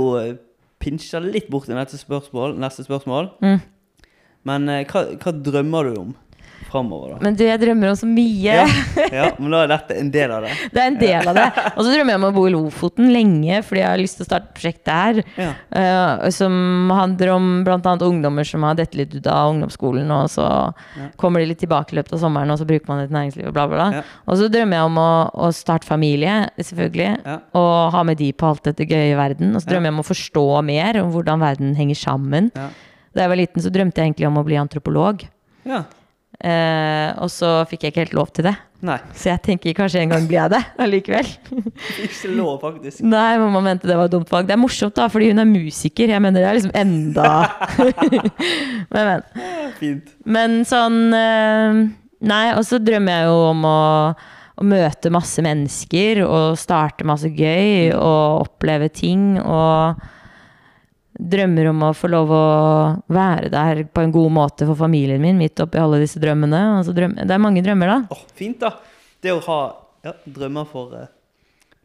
pinsja 0.85 1.23
litt 1.25 1.49
bort 1.53 1.71
til 1.71 1.79
neste 1.79 1.99
spørsmål. 2.01 2.59
Neste 2.61 2.85
spørsmål. 2.87 3.33
Mm. 3.45 3.63
Men 4.49 4.69
eh, 4.69 4.85
hva, 4.91 5.07
hva 5.17 5.33
drømmer 5.35 5.89
du 5.89 6.01
om 6.03 6.15
framover? 6.75 7.15
Men 7.25 7.37
du, 7.39 7.45
jeg 7.47 7.61
drømmer 7.63 7.93
om 7.95 7.97
så 8.03 8.09
mye. 8.11 8.55
Ja, 8.59 8.65
ja, 9.15 9.29
men 9.39 9.55
da 9.55 9.63
er 9.65 9.71
dette 9.73 9.97
en 10.03 10.11
del 10.15 10.35
av 10.35 10.45
det. 10.45 10.53
Det 10.75 10.83
er 10.83 10.91
en 10.91 10.99
del 11.01 11.29
av 11.31 11.39
det. 11.39 11.45
Og 11.77 11.81
så 11.87 11.93
drømmer 11.95 12.13
jeg 12.17 12.21
om 12.21 12.27
å 12.29 12.33
bo 12.35 12.45
i 12.51 12.53
Lofoten 12.55 13.09
lenge, 13.15 13.61
fordi 13.65 13.81
jeg 13.85 13.89
har 13.93 14.01
lyst 14.03 14.19
til 14.19 14.27
å 14.27 14.29
starte 14.29 14.51
et 14.51 14.57
prosjekt 14.59 14.83
der. 14.91 15.21
Ja. 15.39 15.51
Uh, 15.71 16.29
som 16.35 16.91
handler 16.93 17.33
om 17.37 17.49
bl.a. 17.67 17.79
ungdommer 18.05 18.45
som 18.49 18.67
har 18.67 18.77
dette 18.79 18.99
litt 18.99 19.15
ut 19.15 19.27
av 19.31 19.53
ungdomsskolen, 19.55 20.11
og 20.19 20.29
så 20.35 20.45
Ja. 20.99 21.09
kommer 21.21 21.41
de 21.41 21.47
litt 21.53 21.61
tilbake 21.63 21.95
i 21.95 21.99
løpet 22.01 22.13
av 22.17 22.21
sommeren, 22.25 22.51
og 22.53 22.59
så 22.61 22.67
bruker 22.69 22.91
man 22.91 23.01
det 23.01 23.09
til 23.09 23.17
næringslivet, 23.17 23.49
og 23.51 23.55
bla, 23.57 23.67
bla, 23.71 23.89
bla. 23.95 24.03
Og 24.29 24.39
så 24.41 24.49
drømmer 24.53 24.81
jeg 24.81 24.89
om 24.91 24.99
å, 25.01 25.11
å 25.47 25.51
starte 25.55 25.87
familie, 25.89 26.35
selvfølgelig, 26.59 27.39
og 27.61 27.73
ha 27.95 28.03
med 28.11 28.19
de 28.21 28.33
på 28.35 28.49
alt 28.51 28.65
dette 28.67 28.87
gøye 28.91 29.13
i 29.13 29.19
verden. 29.19 29.55
Og 29.55 29.63
så 29.63 29.71
drømmer 29.73 29.91
jeg 29.93 29.97
om 29.97 30.03
å 30.03 30.09
forstå 30.11 30.45
mer 30.67 30.99
om 31.03 31.13
hvordan 31.15 31.43
verden 31.45 31.75
henger 31.79 32.01
sammen. 32.03 32.51
Ja. 32.59 32.69
Da 33.15 33.23
jeg 33.23 33.31
var 33.31 33.39
liten, 33.39 33.63
så 33.63 33.71
drømte 33.71 34.01
jeg 34.03 34.11
egentlig 34.11 34.27
om 34.27 34.41
å 34.41 34.47
bli 34.47 34.57
antropolog. 34.59 35.23
ja. 35.69 35.85
Eh, 36.45 37.11
og 37.25 37.31
så 37.33 37.63
fikk 37.71 37.87
jeg 37.87 37.95
ikke 37.95 38.03
helt 38.03 38.17
lov 38.19 38.33
til 38.37 38.45
det. 38.51 38.53
Nei. 38.85 38.99
Så 39.17 39.31
jeg 39.31 39.41
tenker 39.47 39.77
kanskje 39.79 40.03
en 40.03 40.13
gang 40.13 40.27
blir 40.29 40.43
jeg 40.43 40.53
det 40.53 40.61
allikevel. 40.85 41.31
Ikke 42.05 42.33
lov, 42.37 42.59
faktisk. 42.61 43.01
Nei, 43.07 43.39
mamma 43.41 43.63
mente 43.65 43.89
det 43.89 43.97
var 43.97 44.11
et 44.11 44.13
dumt 44.13 44.29
valg. 44.33 44.49
Det 44.51 44.57
er 44.57 44.61
morsomt, 44.61 44.97
da, 44.99 45.09
fordi 45.13 45.31
hun 45.33 45.41
er 45.41 45.49
musiker. 45.49 46.13
Jeg 46.13 46.21
mener 46.21 46.45
det 46.45 46.51
er 46.51 46.59
liksom 46.59 46.77
enda 46.77 47.31
Men, 48.93 49.09
men. 49.09 49.27
Fint. 49.81 50.13
Men 50.29 50.61
sånn 50.69 51.01
eh, 51.17 51.83
Nei, 52.25 52.45
og 52.57 52.65
så 52.65 52.79
drømmer 52.81 53.19
jeg 53.19 53.29
jo 53.29 53.41
om 53.51 53.65
å, 53.69 53.81
å 54.61 54.65
møte 54.65 55.11
masse 55.13 55.43
mennesker 55.45 56.23
og 56.25 56.57
starte 56.61 57.05
masse 57.09 57.29
gøy 57.29 57.91
og 57.97 58.47
oppleve 58.47 58.89
ting 58.93 59.35
og 59.43 60.01
drømmer 61.19 61.69
om 61.71 61.83
å 61.87 61.93
få 61.95 62.11
lov 62.11 62.33
å 62.35 62.45
være 63.15 63.51
der 63.53 63.83
på 63.87 64.03
en 64.03 64.13
god 64.15 64.33
måte 64.35 64.67
for 64.67 64.79
familien 64.79 65.23
min 65.23 65.39
midt 65.39 65.61
oppi 65.63 65.79
alle 65.81 66.01
disse 66.03 66.23
drømmene. 66.23 66.61
Altså 66.79 66.93
så 66.93 66.99
drøm, 66.99 67.17
det 67.21 67.35
er 67.37 67.43
mange 67.43 67.63
drømmer, 67.65 67.93
da. 67.93 68.15
Oh, 68.15 68.25
fint, 68.35 68.59
da. 68.63 68.73
Det 69.23 69.35
å 69.35 69.43
ha 69.47 69.61
ja, 70.05 70.15
drømmer 70.25 70.67
for 70.69 70.97
uh, 70.99 71.11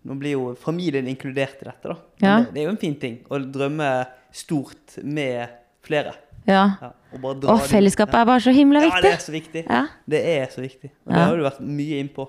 Nå 0.07 0.15
blir 0.15 0.31
jo 0.31 0.43
familien 0.55 1.09
inkludert 1.11 1.59
i 1.59 1.67
dette, 1.67 1.91
da. 1.91 1.95
Ja. 2.23 2.35
Det, 2.39 2.53
det 2.55 2.61
er 2.61 2.69
jo 2.69 2.71
en 2.71 2.79
fin 2.79 2.93
ting. 3.01 3.17
Å 3.27 3.37
drømme 3.43 3.89
stort 4.31 4.95
med 5.03 5.57
flere. 5.83 6.13
Ja. 6.47 6.61
Ja, 6.79 6.91
og 7.19 7.43
Og 7.43 7.65
fellesskapet 7.67 8.15
er 8.15 8.29
bare 8.29 8.41
så 8.41 8.53
himla 8.55 8.79
viktig. 8.85 8.95
ja, 8.95 9.01
det 9.03 9.11
er 9.11 9.25
så 9.25 9.33
viktig. 9.33 9.63
Ja. 9.67 9.81
Det 10.07 10.21
er 10.37 10.45
så 10.53 10.63
viktig. 10.63 10.91
Og 11.03 11.11
det 11.13 11.25
har 11.25 11.35
du 11.35 11.43
vært 11.43 11.59
mye 11.67 11.99
innpå. 11.99 12.25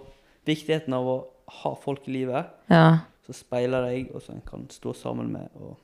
Viktigheten 0.51 0.96
av 0.98 1.07
å 1.07 1.16
ha 1.62 1.72
folk 1.78 2.09
i 2.11 2.16
livet 2.18 2.51
ja. 2.70 3.07
som 3.26 3.38
speiler 3.38 3.86
deg, 3.86 4.11
og 4.14 4.24
som 4.24 4.34
en 4.38 4.44
kan 4.46 4.66
stå 4.74 4.94
sammen 4.98 5.30
med 5.30 5.46
og 5.55 5.78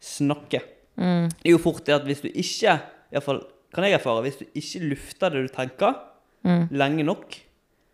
snakke. 0.00 0.60
Mm. 0.96 1.28
Det 1.30 1.46
er 1.46 1.54
jo 1.54 1.58
fort 1.62 1.84
det 1.86 1.94
at 1.94 2.04
hvis 2.08 2.20
du 2.24 2.28
ikke, 2.28 2.74
i 2.78 3.14
hvert 3.16 3.24
fall 3.24 3.40
kan 3.74 3.84
jeg 3.84 3.92
erfare, 3.98 4.22
hvis 4.24 4.38
du 4.40 4.44
ikke 4.54 4.80
lufter 4.94 5.30
det 5.34 5.42
du 5.48 5.54
tenker 5.54 5.94
Mm. 6.44 6.68
lenge 6.70 7.02
nok, 7.02 7.34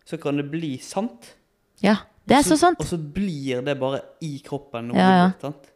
så 0.05 0.17
kan 0.21 0.37
det 0.37 0.51
bli 0.51 0.77
sant. 0.77 1.35
ja. 1.81 1.95
Det 2.27 2.37
er 2.37 2.41
så 2.41 2.55
sant. 2.57 2.79
Og 2.79 2.85
så 2.85 2.97
blir 2.97 3.61
det 3.61 3.75
bare 3.79 3.99
i 4.21 4.39
kroppen 4.45 4.87
noe. 4.87 4.97
Ja, 4.97 5.09
ja. 5.25 5.31
Sant? 5.41 5.67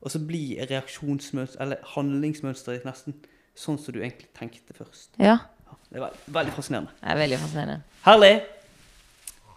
Og 0.00 0.10
så 0.10 0.18
blir 0.26 0.62
reaksjonsmønster, 0.70 1.60
eller 1.60 1.76
handlingsmønsteret 1.84 2.78
ditt 2.78 2.86
nesten 2.86 3.14
sånn 3.54 3.76
som 3.78 3.92
du 3.92 3.98
egentlig 4.00 4.28
tenkte 4.32 4.72
først. 4.72 5.10
Ja. 5.18 5.36
Ja, 5.66 5.76
det 5.90 5.98
er 5.98 6.04
veldig, 6.06 6.32
veldig 6.32 6.52
fascinerende. 6.56 6.90
Det 7.02 7.10
er 7.12 7.20
veldig 7.20 7.38
fascinerende. 7.42 7.82
Herlig. 8.06 8.32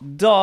Da 0.01 0.36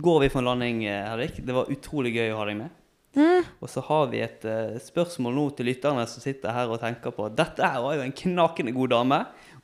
går 0.00 0.20
vi 0.20 0.28
for 0.32 0.38
en 0.40 0.44
landing, 0.48 0.84
eh, 0.86 1.04
Hedvig. 1.10 1.44
Det 1.44 1.54
var 1.54 1.68
utrolig 1.72 2.14
gøy 2.16 2.30
å 2.32 2.38
ha 2.38 2.44
deg 2.48 2.56
med. 2.56 2.70
Mm. 3.12 3.44
Og 3.60 3.68
så 3.68 3.82
har 3.84 4.06
vi 4.08 4.22
et 4.24 4.44
uh, 4.48 4.78
spørsmål 4.80 5.34
nå 5.36 5.44
til 5.56 5.68
lytterne 5.68 6.04
som 6.08 6.24
sitter 6.24 6.54
her 6.56 6.70
og 6.72 6.80
tenker 6.80 7.12
på 7.12 7.28
dette 7.36 7.60
her 7.60 7.82
var 7.84 7.98
jo 7.98 8.06
en 8.06 8.14
knakende 8.22 8.72
god 8.72 8.94
dame, 8.94 9.18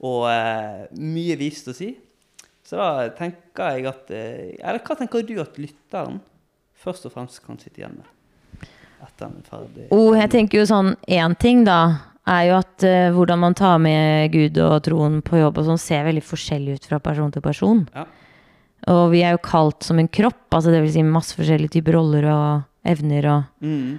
og 0.04 0.26
uh, 0.28 0.84
mye 1.00 1.38
vist 1.40 1.70
å 1.72 1.76
si. 1.76 1.94
Så 2.68 2.76
da 2.76 3.08
tenker 3.16 3.78
jeg 3.78 3.88
at 3.88 4.12
uh, 4.12 4.42
Eller 4.60 4.82
hva 4.84 4.98
tenker 4.98 5.24
du 5.24 5.38
at 5.40 5.56
lytteren 5.56 6.20
først 6.76 7.08
og 7.08 7.14
fremst 7.14 7.40
kan 7.46 7.56
sitte 7.60 7.80
igjen 7.80 7.96
med? 7.96 8.68
Etter 9.06 9.30
en 9.30 9.40
ferdig 9.46 9.88
Oh, 9.94 10.12
jeg 10.12 10.28
tenker 10.34 10.60
jo 10.60 10.68
sånn 10.68 10.92
Én 11.08 11.32
ting, 11.40 11.64
da, 11.64 12.10
er 12.28 12.44
jo 12.50 12.58
at 12.58 12.84
hvordan 13.14 13.40
man 13.40 13.56
tar 13.56 13.78
med 13.80 14.28
Gud 14.34 14.58
og 14.60 14.82
troen 14.84 15.22
på 15.24 15.40
jobb 15.40 15.62
og 15.62 15.70
sånn, 15.70 15.80
ser 15.80 16.04
veldig 16.10 16.24
forskjellig 16.26 16.76
ut 16.76 16.88
fra 16.90 16.98
person 17.00 17.32
til 17.32 17.44
person. 17.44 17.86
Ja. 17.94 18.04
Og 18.92 19.06
vi 19.14 19.22
er 19.24 19.38
jo 19.38 19.40
kalt 19.48 19.86
som 19.86 19.98
en 20.02 20.10
kropp, 20.12 20.44
altså 20.52 20.74
det 20.74 20.82
vil 20.84 20.92
si 20.92 21.06
masse 21.06 21.38
forskjellige 21.38 21.78
typer 21.78 21.96
roller 21.96 22.28
og 22.34 22.67
evner 22.86 23.26
og, 23.26 23.44
Mm. 23.64 23.98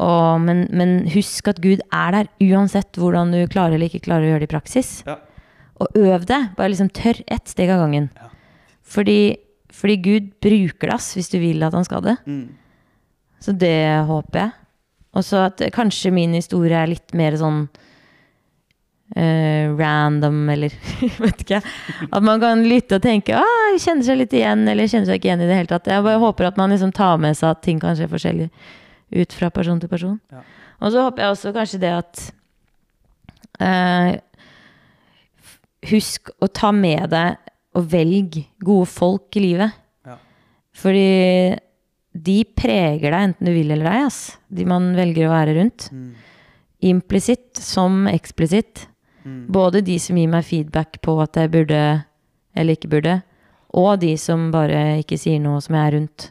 og 0.00 0.40
men, 0.40 0.66
men 0.72 0.94
husk 1.12 1.48
at 1.48 1.60
Gud 1.62 1.80
er 1.92 2.10
der 2.12 2.28
uansett 2.40 2.92
hvordan 2.98 3.32
du 3.32 3.46
klarer 3.46 3.74
eller 3.76 3.86
ikke 3.88 4.04
klarer 4.08 4.26
å 4.26 4.32
gjøre 4.32 4.40
det 4.46 4.50
i 4.50 4.54
praksis. 4.56 4.90
Ja. 5.06 5.16
Og 5.80 5.88
øv 5.98 6.26
det. 6.26 6.40
Bare 6.56 6.70
liksom 6.70 6.90
tørr 6.94 7.22
ett 7.26 7.48
steg 7.48 7.70
av 7.70 7.80
gangen. 7.84 8.10
Ja. 8.16 8.28
Fordi, 8.82 9.36
fordi 9.72 9.96
Gud 10.02 10.32
bruker 10.42 10.88
det, 10.90 10.94
ass, 10.94 11.14
hvis 11.16 11.30
du 11.32 11.38
vil 11.42 11.62
at 11.62 11.72
han 11.74 11.84
skal 11.84 12.02
det. 12.02 12.16
Mm. 12.26 12.48
Så 13.42 13.54
det 13.58 14.04
håper 14.06 14.38
jeg. 14.44 14.52
Og 15.14 15.24
så 15.26 15.46
at 15.46 15.60
kanskje 15.74 16.12
min 16.14 16.32
historie 16.34 16.76
er 16.78 16.86
litt 16.92 17.12
mer 17.18 17.34
sånn 17.36 17.66
eh, 19.16 19.72
random, 19.78 20.48
eller 20.52 20.74
vet 21.24 21.44
ikke. 21.44 21.60
At 22.10 22.24
man 22.24 22.40
kan 22.42 22.64
lytte 22.68 22.98
og 22.98 23.04
tenke 23.04 23.36
ah, 23.38 23.76
kjenner 23.76 24.06
seg 24.06 24.20
litt 24.22 24.36
igjen, 24.36 24.66
eller 24.68 24.90
kjenner 24.90 25.10
seg 25.10 25.20
ikke 25.20 25.30
igjen 25.30 25.44
i 25.44 25.50
det 25.50 25.58
hele 25.60 25.72
tatt. 25.72 25.90
Jeg 25.90 26.06
bare 26.06 26.22
håper 26.22 26.50
at 26.50 26.60
man 26.60 26.74
liksom 26.74 26.94
tar 26.96 27.20
med 27.22 27.38
seg 27.38 27.52
at 27.52 27.62
ting 27.64 27.80
kan 27.82 27.96
skje 27.98 28.10
forskjellig 28.12 28.50
ut 29.12 29.36
fra 29.36 29.50
person 29.52 29.80
til 29.80 29.92
person. 29.92 30.18
Ja. 30.32 30.44
Og 30.82 30.94
så 30.94 31.06
håper 31.06 31.24
jeg 31.24 31.36
også 31.36 31.54
kanskje 31.54 31.80
det 31.82 31.94
at 31.94 32.22
uh, 33.62 34.12
Husk 35.90 36.30
å 36.38 36.46
ta 36.46 36.70
med 36.70 37.10
deg 37.10 37.40
og 37.74 37.86
velg 37.90 38.36
gode 38.62 38.86
folk 38.86 39.34
i 39.34 39.40
livet. 39.42 39.72
Ja. 40.06 40.14
Fordi 40.78 41.08
de 42.12 42.36
preger 42.54 43.08
deg 43.08 43.16
enten 43.18 43.48
du 43.48 43.50
vil 43.50 43.72
eller 43.74 43.88
ei. 43.90 44.04
De 44.52 44.66
man 44.68 44.92
velger 44.94 45.26
å 45.26 45.32
være 45.32 45.56
rundt. 45.58 45.88
Mm. 45.90 46.12
Implisitt 46.92 47.58
som 47.58 48.06
eksplisitt. 48.10 48.86
Mm. 49.22 49.44
Både 49.54 49.82
de 49.84 49.98
som 50.02 50.18
gir 50.18 50.30
meg 50.30 50.46
feedback 50.46 51.00
på 51.04 51.16
at 51.22 51.38
jeg 51.38 51.52
burde 51.52 51.82
eller 52.52 52.76
ikke 52.76 52.90
burde, 52.92 53.20
og 53.72 53.96
de 54.02 54.12
som 54.20 54.50
bare 54.52 54.98
ikke 55.00 55.18
sier 55.20 55.40
noe 55.40 55.62
som 55.64 55.76
jeg 55.76 55.88
er 55.88 55.96
rundt. 55.96 56.28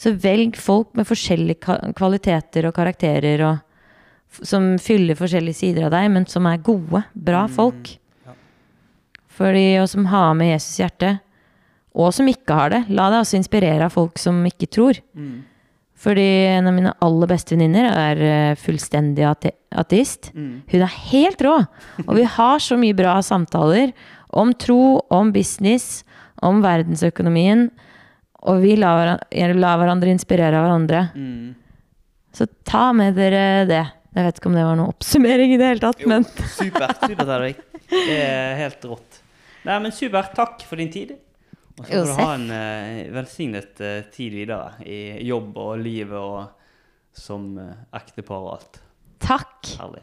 Så 0.00 0.12
velg 0.16 0.56
folk 0.60 0.92
med 0.96 1.08
forskjellige 1.08 1.76
kvaliteter 1.96 2.68
og 2.68 2.76
karakterer, 2.76 3.44
og, 3.44 3.58
som 4.28 4.74
fyller 4.80 5.18
forskjellige 5.18 5.60
sider 5.60 5.88
av 5.88 5.94
deg, 5.96 6.08
men 6.12 6.28
som 6.28 6.48
er 6.48 6.62
gode, 6.64 7.02
bra 7.12 7.46
folk. 7.52 7.94
ja. 8.26 8.36
Fordi, 9.40 9.66
og 9.80 9.88
som 9.92 10.08
har 10.12 10.32
med 10.36 10.52
Jesus 10.52 10.80
hjerte, 10.80 11.14
og 11.96 12.12
som 12.14 12.28
ikke 12.30 12.56
har 12.56 12.72
det. 12.72 12.82
La 12.92 13.08
deg 13.10 13.24
også 13.24 13.40
inspirere 13.40 13.88
av 13.88 13.96
folk 13.96 14.20
som 14.20 14.38
ikke 14.46 14.68
tror. 14.70 15.00
Mm. 15.16 15.40
Fordi 16.00 16.28
en 16.48 16.68
av 16.70 16.76
mine 16.76 16.92
aller 17.04 17.28
beste 17.28 17.52
venninner 17.54 17.90
er 17.90 18.22
eh, 18.24 18.54
fullstendig 18.58 19.26
ate 19.28 19.52
ateist. 19.76 20.30
Mm. 20.34 20.62
Hun 20.70 20.84
er 20.86 20.94
helt 21.12 21.42
rå! 21.44 21.58
Og 22.06 22.14
vi 22.16 22.24
har 22.24 22.62
så 22.64 22.78
mye 22.80 22.96
bra 22.96 23.18
samtaler 23.22 23.92
om 24.32 24.54
tro, 24.56 25.02
om 25.12 25.30
business, 25.34 26.02
om 26.42 26.62
verdensøkonomien. 26.64 27.68
Og 28.48 28.62
vi 28.64 28.74
lar, 28.80 29.18
lar 29.30 29.80
hverandre 29.82 30.14
inspirere 30.14 30.56
av 30.56 30.66
hverandre. 30.66 31.04
Mm. 31.14 31.50
Så 32.32 32.48
ta 32.64 32.90
med 32.96 33.18
dere 33.18 33.66
det. 33.68 33.84
Jeg 34.16 34.26
vet 34.26 34.40
ikke 34.40 34.50
om 34.50 34.56
det 34.56 34.66
var 34.66 34.78
noen 34.78 34.90
oppsummering 34.94 35.52
i 35.54 35.58
det 35.60 35.68
hele 35.68 35.82
tatt, 35.84 36.00
Jo, 36.02 36.08
men 36.10 36.24
supert. 36.26 37.04
Supert, 37.04 37.28
Hedvig. 37.28 37.56
Det 37.90 38.16
er 38.24 38.56
helt 38.58 38.86
rått. 38.88 39.20
Nei, 39.66 39.76
men 39.84 39.92
supert. 39.94 40.32
Takk 40.34 40.64
for 40.66 40.80
din 40.80 40.90
tid. 40.90 41.12
Og 41.80 41.86
så 41.88 41.96
får 41.96 42.08
du 42.10 42.18
ha 42.20 42.28
en 42.36 42.50
eh, 42.52 43.10
velsignet 43.14 43.80
eh, 43.80 44.02
tid 44.12 44.34
videre 44.36 44.74
i 44.84 44.98
jobb 45.24 45.56
og 45.60 45.78
livet 45.80 46.18
og 46.20 46.50
som 47.16 47.46
uh, 47.58 47.72
ektepar 47.96 48.38
og 48.44 48.50
alt. 48.58 48.78
takk! 49.24 49.72
Herlig. 49.80 50.02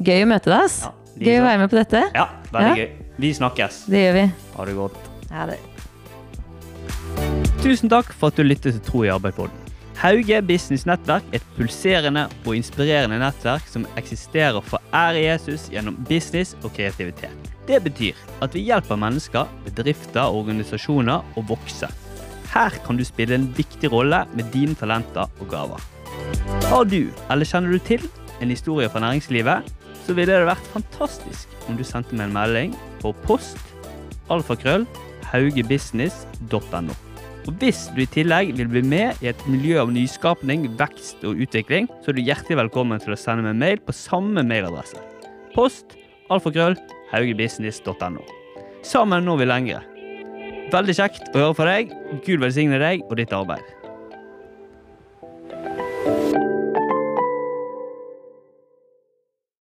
Gøy 0.00 0.24
å 0.24 0.28
møte 0.32 0.50
deg, 0.50 0.64
ass. 0.64 0.80
Ja, 0.82 0.90
Gøy 1.28 1.36
å 1.38 1.44
være 1.44 1.60
med 1.60 1.70
på 1.70 1.76
dette. 1.78 2.00
Ja, 2.16 2.24
veldig 2.50 2.70
Ja. 2.72 2.74
gøy. 2.80 3.06
Vi 3.20 3.30
snakkes. 3.36 3.78
Det 3.92 4.00
gjør 4.02 4.16
vi. 4.16 4.24
Ha 4.56 4.64
det 4.66 4.74
godt. 4.80 4.98
Ha 5.30 5.46
det. 5.52 5.58
Tusen 7.62 7.92
takk 7.92 8.10
for 8.16 8.32
at 8.32 8.40
du 8.40 8.42
lyttet 8.46 8.74
til 8.78 8.82
Tro 8.86 9.04
i 9.04 9.12
arbeid-podden. 9.12 9.69
Hauge 10.00 10.38
Business 10.48 10.86
Nettverk 10.88 11.26
er 11.28 11.42
et 11.42 11.48
pulserende 11.58 12.22
og 12.46 12.54
inspirerende 12.56 13.18
nettverk 13.20 13.66
som 13.68 13.82
eksisterer 14.00 14.62
for 14.64 14.80
ære 14.96 15.26
Jesus 15.26 15.66
gjennom 15.68 15.98
business 16.08 16.54
og 16.62 16.72
kreativitet. 16.72 17.50
Det 17.68 17.82
betyr 17.84 18.16
at 18.40 18.56
vi 18.56 18.62
hjelper 18.64 18.96
mennesker, 18.96 19.50
bedrifter 19.66 20.22
og 20.22 20.46
organisasjoner 20.46 21.36
å 21.36 21.44
vokse. 21.50 21.90
Her 22.54 22.78
kan 22.86 22.96
du 22.96 23.04
spille 23.04 23.36
en 23.36 23.50
viktig 23.58 23.92
rolle 23.92 24.22
med 24.32 24.48
dine 24.54 24.72
talenter 24.74 25.28
og 25.36 25.52
gaver. 25.52 25.84
Har 26.70 26.88
du, 26.88 27.12
eller 27.28 27.52
kjenner 27.52 27.76
du 27.76 27.84
til, 27.84 28.08
en 28.40 28.56
historie 28.56 28.88
fra 28.88 29.04
næringslivet, 29.04 29.68
så 30.06 30.16
ville 30.16 30.32
det 30.32 30.48
vært 30.48 30.72
fantastisk 30.72 31.52
om 31.68 31.76
du 31.76 31.84
sendte 31.84 32.16
meg 32.16 32.30
en 32.30 32.38
melding 32.40 32.74
på 33.04 33.12
post 33.28 33.60
alfakrøll 34.32 34.88
haugebusiness.no. 35.28 37.09
Og 37.48 37.56
Hvis 37.60 37.86
du 37.94 38.02
i 38.02 38.08
tillegg 38.10 38.52
vil 38.58 38.68
bli 38.68 38.82
med 38.84 39.22
i 39.24 39.30
et 39.30 39.46
miljø 39.48 39.78
av 39.80 39.92
nyskapning, 39.92 40.66
vekst 40.80 41.24
og 41.24 41.40
utvikling, 41.40 41.88
så 42.02 42.12
er 42.12 42.18
du 42.18 42.22
hjertelig 42.24 42.58
velkommen 42.60 43.00
til 43.00 43.14
å 43.14 43.18
sende 43.18 43.46
meg 43.46 43.56
mail 43.62 43.80
på 43.84 43.96
samme 43.96 44.44
mailadresse. 44.44 45.00
Post 45.54 45.96
alfakrøll 46.30 46.76
haugebusiness.no. 47.14 48.22
Sammen 48.86 49.26
når 49.26 49.40
vi 49.40 49.48
lengre. 49.48 49.82
Veldig 50.70 50.96
kjekt 51.00 51.32
å 51.34 51.46
høre 51.46 51.56
fra 51.58 51.72
deg. 51.72 51.94
Gud 52.26 52.44
velsigne 52.44 52.78
deg 52.80 53.04
og 53.08 53.16
ditt 53.18 53.32
arbeid. 53.34 53.79